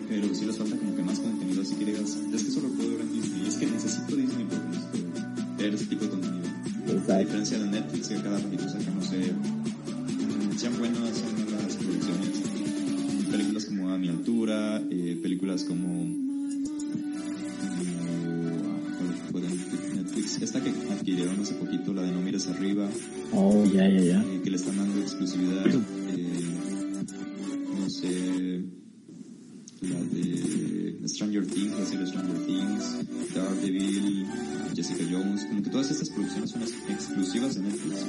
Pero 0.07 0.33
sí 0.33 0.45
les 0.45 0.55
falta 0.57 0.77
como 0.77 0.95
que 0.95 1.03
más 1.03 1.19
contenido, 1.19 1.61
así 1.61 1.75
que 1.75 1.83
digas, 1.83 2.17
es 2.33 2.41
que 2.41 2.51
solo 2.51 2.69
puedo 2.69 2.89
ver 2.91 3.01
en 3.01 3.11
Disney. 3.11 3.47
Es 3.49 3.57
que 3.57 3.67
necesito 3.67 4.15
Disney 4.15 4.45
porque 4.49 4.67
necesito 4.69 5.57
ver 5.57 5.73
ese 5.73 5.85
tipo 5.87 6.05
de 6.05 6.09
contenido. 6.09 6.45
A 6.47 6.91
Exacto. 6.93 7.19
diferencia 7.19 7.59
de 7.59 7.67
Netflix, 7.67 8.07
que 8.07 8.15
cada 8.15 8.39
ratito 8.39 8.69
saca, 8.69 8.91
no 8.91 9.01
sé, 9.01 9.33
mm, 9.33 10.57
sean 10.57 10.79
buenas, 10.79 11.17
sean 11.17 11.51
malas 11.51 11.75
producciones. 11.75 12.44
Como 13.85 13.93
A 13.93 13.99
mi 13.99 14.09
altura, 14.09 14.81
eh, 14.89 15.15
películas 15.21 15.63
como... 15.63 15.87
como 15.89 16.15
¿cuál 18.97 19.13
fue 19.31 19.41
de 19.41 19.47
Netflix? 19.97 20.41
Esta 20.41 20.59
que 20.63 20.71
adquirieron 20.91 21.39
hace 21.39 21.53
poquito, 21.53 21.93
la 21.93 22.01
de 22.01 22.11
No 22.11 22.19
mires 22.21 22.47
arriba, 22.47 22.89
Oh, 23.31 23.63
ya, 23.71 23.87
ya, 23.87 24.01
ya. 24.01 24.23
eh, 24.23 24.41
que 24.43 24.49
le 24.49 24.55
están 24.57 24.75
dando 24.77 24.99
exclusividad. 25.01 25.67
eh, 25.67 25.79
no 27.79 27.87
sé, 27.91 28.63
la 29.81 29.99
de 30.05 31.07
Stranger 31.07 31.45
Things, 31.45 31.77
la 31.79 31.85
serie 31.85 32.07
Stranger 32.07 32.39
Things, 32.47 33.35
Daredevil, 33.35 34.25
Jessica 34.75 35.03
Jones, 35.11 35.45
como 35.45 35.61
que 35.61 35.69
todas 35.69 35.91
estas 35.91 36.09
producciones 36.09 36.49
son 36.49 36.63
ex- 36.63 36.73
exclusivas 36.89 37.53
de 37.53 37.61
Netflix. 37.61 37.99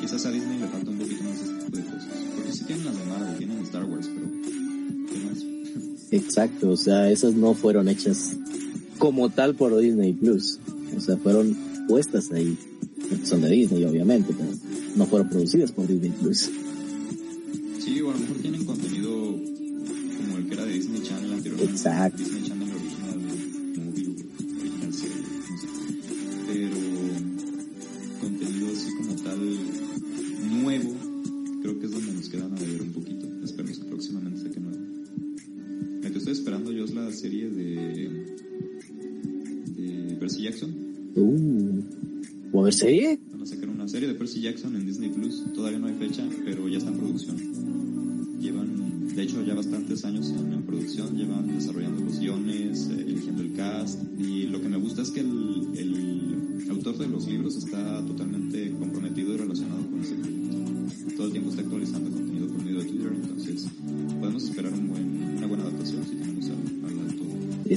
Quizás 0.00 0.24
a 0.24 0.30
Disney 0.30 0.58
le 0.58 0.66
falta 0.68 0.90
un 0.90 0.96
poquito 0.96 1.22
más 1.24 1.34
este 1.38 1.64
tipo 1.66 1.76
de 1.76 1.84
cosas. 1.84 2.06
Porque 2.34 2.52
sí 2.52 2.64
tienen 2.64 2.86
las 2.86 2.98
de 2.98 3.04
Marvel, 3.04 3.36
tienen 3.36 3.58
Star 3.58 3.84
Wars, 3.84 4.08
pero 4.14 4.26
¿qué 4.42 4.69
más? 5.18 5.44
Exacto. 6.10 6.70
O 6.70 6.76
sea, 6.76 7.10
esas 7.10 7.34
no 7.34 7.54
fueron 7.54 7.88
hechas 7.88 8.36
como 8.98 9.30
tal 9.30 9.54
por 9.54 9.76
Disney 9.78 10.12
Plus. 10.12 10.58
O 10.96 11.00
sea, 11.00 11.16
fueron 11.16 11.56
puestas 11.88 12.30
ahí. 12.32 12.56
Son 13.24 13.40
de 13.40 13.50
Disney, 13.50 13.84
obviamente, 13.84 14.32
pero 14.36 14.50
no 14.96 15.06
fueron 15.06 15.28
producidas 15.28 15.72
por 15.72 15.86
Disney 15.86 16.10
Plus. 16.10 16.50
Sí, 17.78 18.00
o 18.02 18.10
a 18.10 18.12
lo 18.12 18.18
mejor 18.20 18.36
tienen 18.36 18.64
contenido 18.64 19.10
como 19.10 20.38
el 20.38 20.46
que 20.46 20.54
era 20.54 20.64
de 20.64 20.72
Disney 20.74 21.02
Channel 21.02 21.32
anteriormente. 21.32 21.72
Exacto. 21.72 22.18
Disney 22.18 22.39
serie? 42.80 43.18
Van 43.30 43.42
a 43.42 43.46
sacar 43.46 43.68
una 43.68 43.86
serie 43.86 44.08
de 44.08 44.14
Percy 44.14 44.40
Jackson 44.40 44.74
en 44.74 44.86
Disney 44.86 45.10
Plus. 45.10 45.44
Todavía 45.54 45.78
no 45.78 45.86
hay 45.86 45.94
fecha, 45.94 46.24
pero 46.44 46.66
ya 46.68 46.78
está 46.78 46.90
en 46.90 46.98
producción. 46.98 47.36
Llevan, 48.40 49.14
de 49.14 49.22
hecho, 49.22 49.44
ya 49.44 49.54
bastantes 49.54 50.04
años 50.04 50.30
en, 50.30 50.62
producción. 50.62 51.16
Llevan 51.16 51.46
desarrollando 51.48 52.04
los 52.04 52.18
guiones, 52.18 52.88
eh, 52.90 53.02
eligiendo 53.06 53.42
el 53.42 53.52
cast. 53.52 54.00
Y 54.18 54.46
lo 54.46 54.60
que 54.62 54.68
me 54.68 54.78
gusta 54.78 55.02
es 55.02 55.10
que 55.10 55.20
el, 55.20 55.68
el 55.76 56.70
autor 56.70 56.96
de 56.96 57.08
los 57.08 57.26
libros 57.26 57.56
está 57.56 58.04
totalmente 58.06 58.39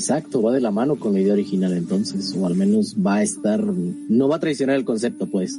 Exacto, 0.04 0.41
va 0.41 0.51
de 0.51 0.60
la 0.60 0.70
mano 0.70 0.97
con 0.97 1.14
la 1.14 1.22
idea 1.22 1.32
original 1.32 1.72
entonces, 1.72 2.36
o 2.38 2.45
al 2.45 2.56
menos 2.56 2.97
va 2.97 3.16
a 3.16 3.24
estar, 3.24 3.64
no 3.64 4.28
va 4.28 4.36
a 4.36 4.39
traicionar 4.41 4.76
el 4.76 4.84
concepto 4.84 5.28
pues. 5.28 5.58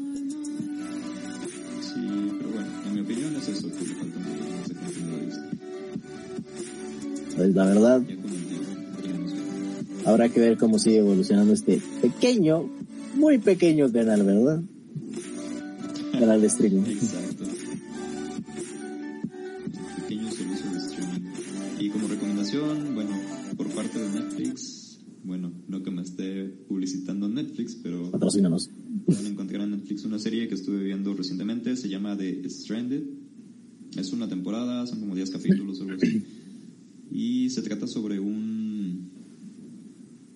Pues 7.34 7.54
la 7.54 7.64
verdad, 7.64 8.02
habrá 10.04 10.28
que 10.28 10.40
ver 10.40 10.58
cómo 10.58 10.78
sigue 10.78 10.98
evolucionando 10.98 11.54
este 11.54 11.80
pequeño, 12.02 12.68
muy 13.14 13.38
pequeño 13.38 13.90
canal, 13.90 14.24
¿verdad? 14.24 14.60
Canal 16.20 16.42
de 16.42 16.46
streaming. 16.48 16.82
Exacto. 16.90 17.44
Pequeño 20.02 20.30
servicio 20.30 20.70
de 20.70 20.76
streaming. 20.76 21.30
Y 21.80 21.88
como 21.88 22.08
recomendación, 22.08 22.94
bueno, 22.94 23.43
por 23.56 23.68
parte 23.74 23.98
de 23.98 24.08
Netflix, 24.10 24.98
bueno, 25.24 25.52
no 25.68 25.82
que 25.82 25.90
me 25.90 26.02
esté 26.02 26.44
publicitando 26.44 27.28
Netflix, 27.28 27.76
pero 27.82 28.10
Patrocínanos. 28.10 28.70
pueden 29.06 29.26
encontrar 29.26 29.62
en 29.62 29.70
Netflix 29.70 30.04
una 30.04 30.18
serie 30.18 30.48
que 30.48 30.54
estuve 30.54 30.82
viendo 30.82 31.14
recientemente, 31.14 31.76
se 31.76 31.88
llama 31.88 32.16
The 32.16 32.48
Stranded. 32.48 33.02
Es 33.96 34.12
una 34.12 34.28
temporada, 34.28 34.86
son 34.86 35.00
como 35.00 35.14
10 35.14 35.30
capítulos 35.30 35.80
o 35.80 35.84
algo 35.84 35.96
así. 35.96 36.22
Y 37.10 37.50
se 37.50 37.62
trata 37.62 37.86
sobre 37.86 38.18
un, 38.18 39.08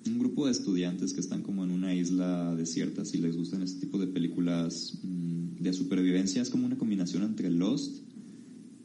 un 0.07 0.19
grupo 0.19 0.47
de 0.47 0.53
estudiantes 0.53 1.13
que 1.13 1.21
están 1.21 1.43
como 1.43 1.65
en 1.65 1.73
una 1.73 1.95
isla 1.95 2.55
desierta, 2.55 3.05
si 3.05 3.19
les 3.19 3.37
gustan 3.37 3.63
este 3.63 3.81
tipo 3.81 3.99
de 3.99 4.07
películas 4.07 4.99
mm, 5.03 5.63
de 5.63 5.73
supervivencia, 5.73 6.41
es 6.41 6.51
como 6.51 6.67
una 6.67 6.79
combinación 6.79 7.25
entre 7.25 7.51
Lost 7.51 8.08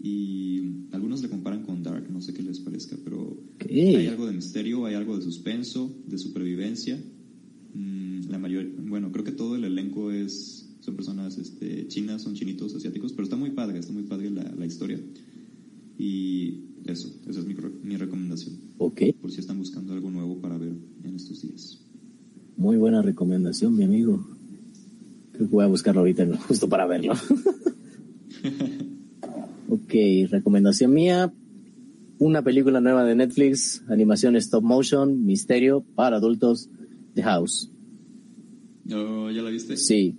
y 0.06 0.90
algunos 0.92 1.22
le 1.22 1.30
comparan 1.30 1.64
con 1.64 1.82
Dark, 1.82 2.12
no 2.12 2.22
sé 2.22 2.34
qué 2.34 2.44
les 2.44 2.60
parezca, 2.60 2.98
pero 3.06 3.38
hay 3.70 4.06
algo 4.08 4.28
de 4.28 4.34
misterio, 4.34 4.86
hay 4.86 4.96
algo 4.96 5.16
de 5.16 5.24
suspenso, 5.24 5.90
de 6.06 6.18
supervivencia. 6.18 7.02
Mm, 7.74 8.30
la 8.30 8.38
mayor, 8.38 8.68
bueno, 8.86 9.14
creo 9.14 9.24
que 9.24 9.32
todo 9.32 9.56
el 9.56 9.64
elenco 9.64 10.12
es 10.12 10.76
son 10.82 10.98
personas 10.98 11.38
este, 11.38 11.88
chinas, 11.88 12.22
son 12.22 12.34
chinitos, 12.36 12.76
asiáticos, 12.76 13.14
pero 13.14 13.24
está 13.24 13.38
muy 13.38 13.52
padre, 13.52 13.80
está 13.80 13.94
muy 13.94 14.04
padre 14.04 14.30
la, 14.30 14.44
la 14.44 14.66
historia. 14.66 15.00
Y 15.98 16.56
eso, 16.86 17.10
esa 17.26 17.40
es 17.40 17.46
mi, 17.46 17.56
mi 17.84 17.96
recomendación, 17.96 18.58
Ok, 18.80 19.04
por 19.22 19.32
si 19.32 19.40
están 19.40 19.58
buscando 19.58 19.94
algo 19.94 20.12
nuevo 20.12 20.42
para 20.42 20.58
ver 20.58 20.74
en 21.06 21.16
estos 21.16 21.42
días. 21.44 21.80
muy 22.58 22.76
buena 22.76 23.02
recomendación, 23.02 23.74
mi 23.74 23.86
amigo. 23.86 24.28
Creo 25.32 25.48
que 25.48 25.56
voy 25.56 25.64
a 25.64 25.68
buscarlo 25.68 26.02
ahorita 26.02 26.28
justo 26.50 26.68
para 26.68 26.86
verlo. 26.86 27.14
ok, 29.74 30.30
recomendación 30.30 30.94
mía. 30.94 31.34
Una 32.20 32.44
película 32.44 32.80
nueva 32.80 33.04
de 33.04 33.16
Netflix, 33.16 33.84
animación 33.88 34.36
stop 34.36 34.64
motion, 34.64 35.26
misterio 35.26 35.84
para 35.96 36.18
adultos, 36.18 36.70
The 37.16 37.24
House. 37.24 37.72
Oh, 38.94 39.32
¿Ya 39.32 39.42
la 39.42 39.50
viste? 39.50 39.76
Sí, 39.78 40.16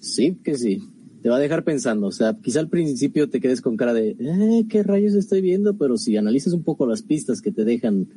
sí 0.00 0.38
que 0.42 0.56
sí. 0.56 0.82
Te 1.22 1.28
va 1.28 1.36
a 1.36 1.40
dejar 1.40 1.64
pensando, 1.64 2.06
o 2.06 2.12
sea, 2.12 2.36
quizá 2.42 2.60
al 2.60 2.68
principio 2.68 3.28
te 3.28 3.40
quedes 3.40 3.60
con 3.60 3.76
cara 3.76 3.92
de, 3.92 4.16
eh, 4.18 4.64
¿qué 4.68 4.82
rayos 4.82 5.14
estoy 5.14 5.42
viendo? 5.42 5.76
Pero 5.76 5.98
si 5.98 6.16
analizas 6.16 6.54
un 6.54 6.62
poco 6.62 6.86
las 6.86 7.02
pistas 7.02 7.42
que 7.42 7.52
te 7.52 7.64
dejan 7.64 8.08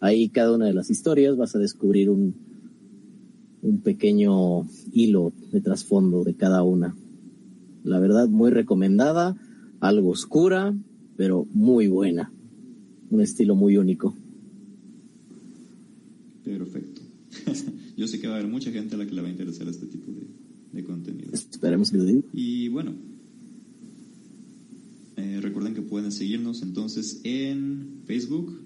ahí 0.00 0.30
cada 0.30 0.54
una 0.54 0.66
de 0.66 0.72
las 0.72 0.90
historias, 0.90 1.36
vas 1.36 1.54
a 1.54 1.58
descubrir 1.58 2.08
un, 2.10 2.34
un 3.62 3.82
pequeño 3.82 4.66
hilo 4.92 5.32
de 5.52 5.60
trasfondo 5.60 6.24
de 6.24 6.34
cada 6.34 6.62
una. 6.62 6.96
La 7.84 8.00
verdad, 8.00 8.28
muy 8.28 8.50
recomendada, 8.50 9.36
algo 9.80 10.10
oscura, 10.10 10.74
pero 11.16 11.46
muy 11.52 11.88
buena. 11.88 12.32
Un 13.10 13.20
estilo 13.20 13.54
muy 13.54 13.76
único. 13.76 14.14
Perfecto. 16.44 17.02
Yo 17.96 18.06
sé 18.06 18.20
que 18.20 18.28
va 18.28 18.34
a 18.34 18.38
haber 18.38 18.50
mucha 18.50 18.70
gente 18.70 18.94
a 18.94 18.98
la 18.98 19.06
que 19.06 19.14
le 19.14 19.22
va 19.22 19.28
a 19.28 19.30
interesar 19.30 19.68
este 19.68 19.86
tipo 19.86 20.12
de, 20.12 20.26
de 20.72 20.84
contenido. 20.84 21.32
Esperemos 21.32 21.90
que 21.90 21.98
lo 21.98 22.04
diga. 22.04 22.22
Y 22.32 22.68
bueno, 22.68 22.92
eh, 25.16 25.40
recuerden 25.42 25.74
que 25.74 25.82
pueden 25.82 26.12
seguirnos 26.12 26.62
entonces 26.62 27.20
en 27.24 28.02
Facebook, 28.06 28.60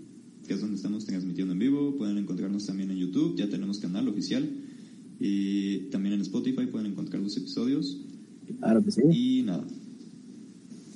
que 0.47 0.55
es 0.55 0.61
donde 0.61 0.77
estamos 0.77 1.07
transmitiendo 1.07 1.55
en 1.55 1.59
vivo. 1.59 1.97
Pueden 1.97 2.19
encontrarnos 2.19 2.67
también 2.67 2.91
en 2.91 2.99
YouTube, 2.99 3.37
ya 3.37 3.49
tenemos 3.49 3.79
canal 3.79 4.09
oficial. 4.09 4.49
Y 5.19 5.79
también 5.91 6.15
en 6.15 6.21
Spotify 6.21 6.67
pueden 6.67 6.89
encontrar 6.93 7.23
los 7.23 7.37
episodios. 7.37 8.01
Claro 8.59 8.85
que 8.85 8.91
sí. 8.91 9.03
Y 9.13 9.43
nada, 9.45 9.65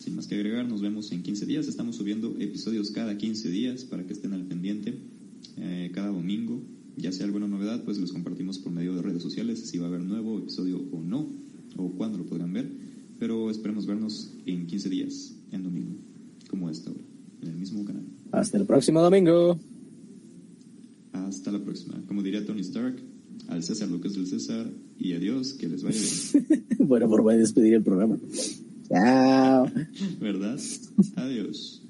sin 0.07 0.15
más 0.15 0.29
que 0.29 0.37
agregar, 0.37 0.69
nos 0.69 0.83
vemos 0.83 1.11
en 1.11 1.25
15 1.25 1.47
días. 1.47 1.67
Estamos 1.67 1.97
subiendo 1.97 2.37
episodios 2.39 2.93
cada 2.93 3.19
15 3.19 3.51
días 3.51 3.83
para 3.83 4.07
que 4.07 4.13
estén 4.13 4.35
al 4.35 4.45
pendiente. 4.45 4.95
Eh, 5.57 5.91
cada 5.93 6.11
domingo, 6.11 6.63
ya 6.97 7.11
sea 7.11 7.27
alguna 7.27 7.49
novedad, 7.49 7.83
pues 7.83 7.99
los 7.99 8.13
compartimos 8.13 8.61
por 8.61 8.71
medio 8.71 8.95
de 8.95 9.03
redes 9.03 9.21
sociales, 9.21 9.69
si 9.69 9.79
va 9.79 9.87
a 9.87 9.89
haber 9.89 10.03
nuevo 10.03 10.39
episodio 10.39 10.81
o 10.93 11.03
no, 11.03 11.29
o 11.77 11.91
cuándo 11.91 12.19
lo 12.19 12.25
podrán 12.25 12.53
ver. 12.53 12.71
Pero 13.19 13.51
esperemos 13.51 13.85
vernos 13.85 14.33
en 14.47 14.69
15 14.69 14.89
días, 14.91 15.35
en 15.51 15.65
domingo, 15.65 15.97
como 16.49 16.71
esta 16.71 16.93
hora, 16.93 17.03
en 17.43 17.49
el 17.49 17.57
mismo 17.57 17.85
canal. 17.85 18.05
Hasta 18.31 18.59
el 18.59 18.65
próximo 18.65 19.03
domingo. 19.03 19.59
Hasta 21.15 21.51
la 21.51 21.59
próxima. 21.65 22.01
Como 22.07 22.23
diría 22.23 22.47
Tony 22.47 22.61
Stark, 22.61 22.95
al 23.49 23.65
César 23.65 23.89
lo 23.89 24.01
que 24.01 24.07
es 24.07 24.15
del 24.15 24.29
César, 24.29 24.71
y 25.01 25.15
adiós, 25.15 25.55
que 25.55 25.69
les 25.69 25.83
vaya 25.83 25.99
bien. 25.99 26.57
Buena 26.87 27.09
forma 27.09 27.33
de 27.33 27.41
despedir 27.41 27.75
el 27.75 27.83
programa. 27.83 28.21
Chao. 28.89 29.71
¿Verdad? 30.21 30.59
Adiós. 31.17 31.86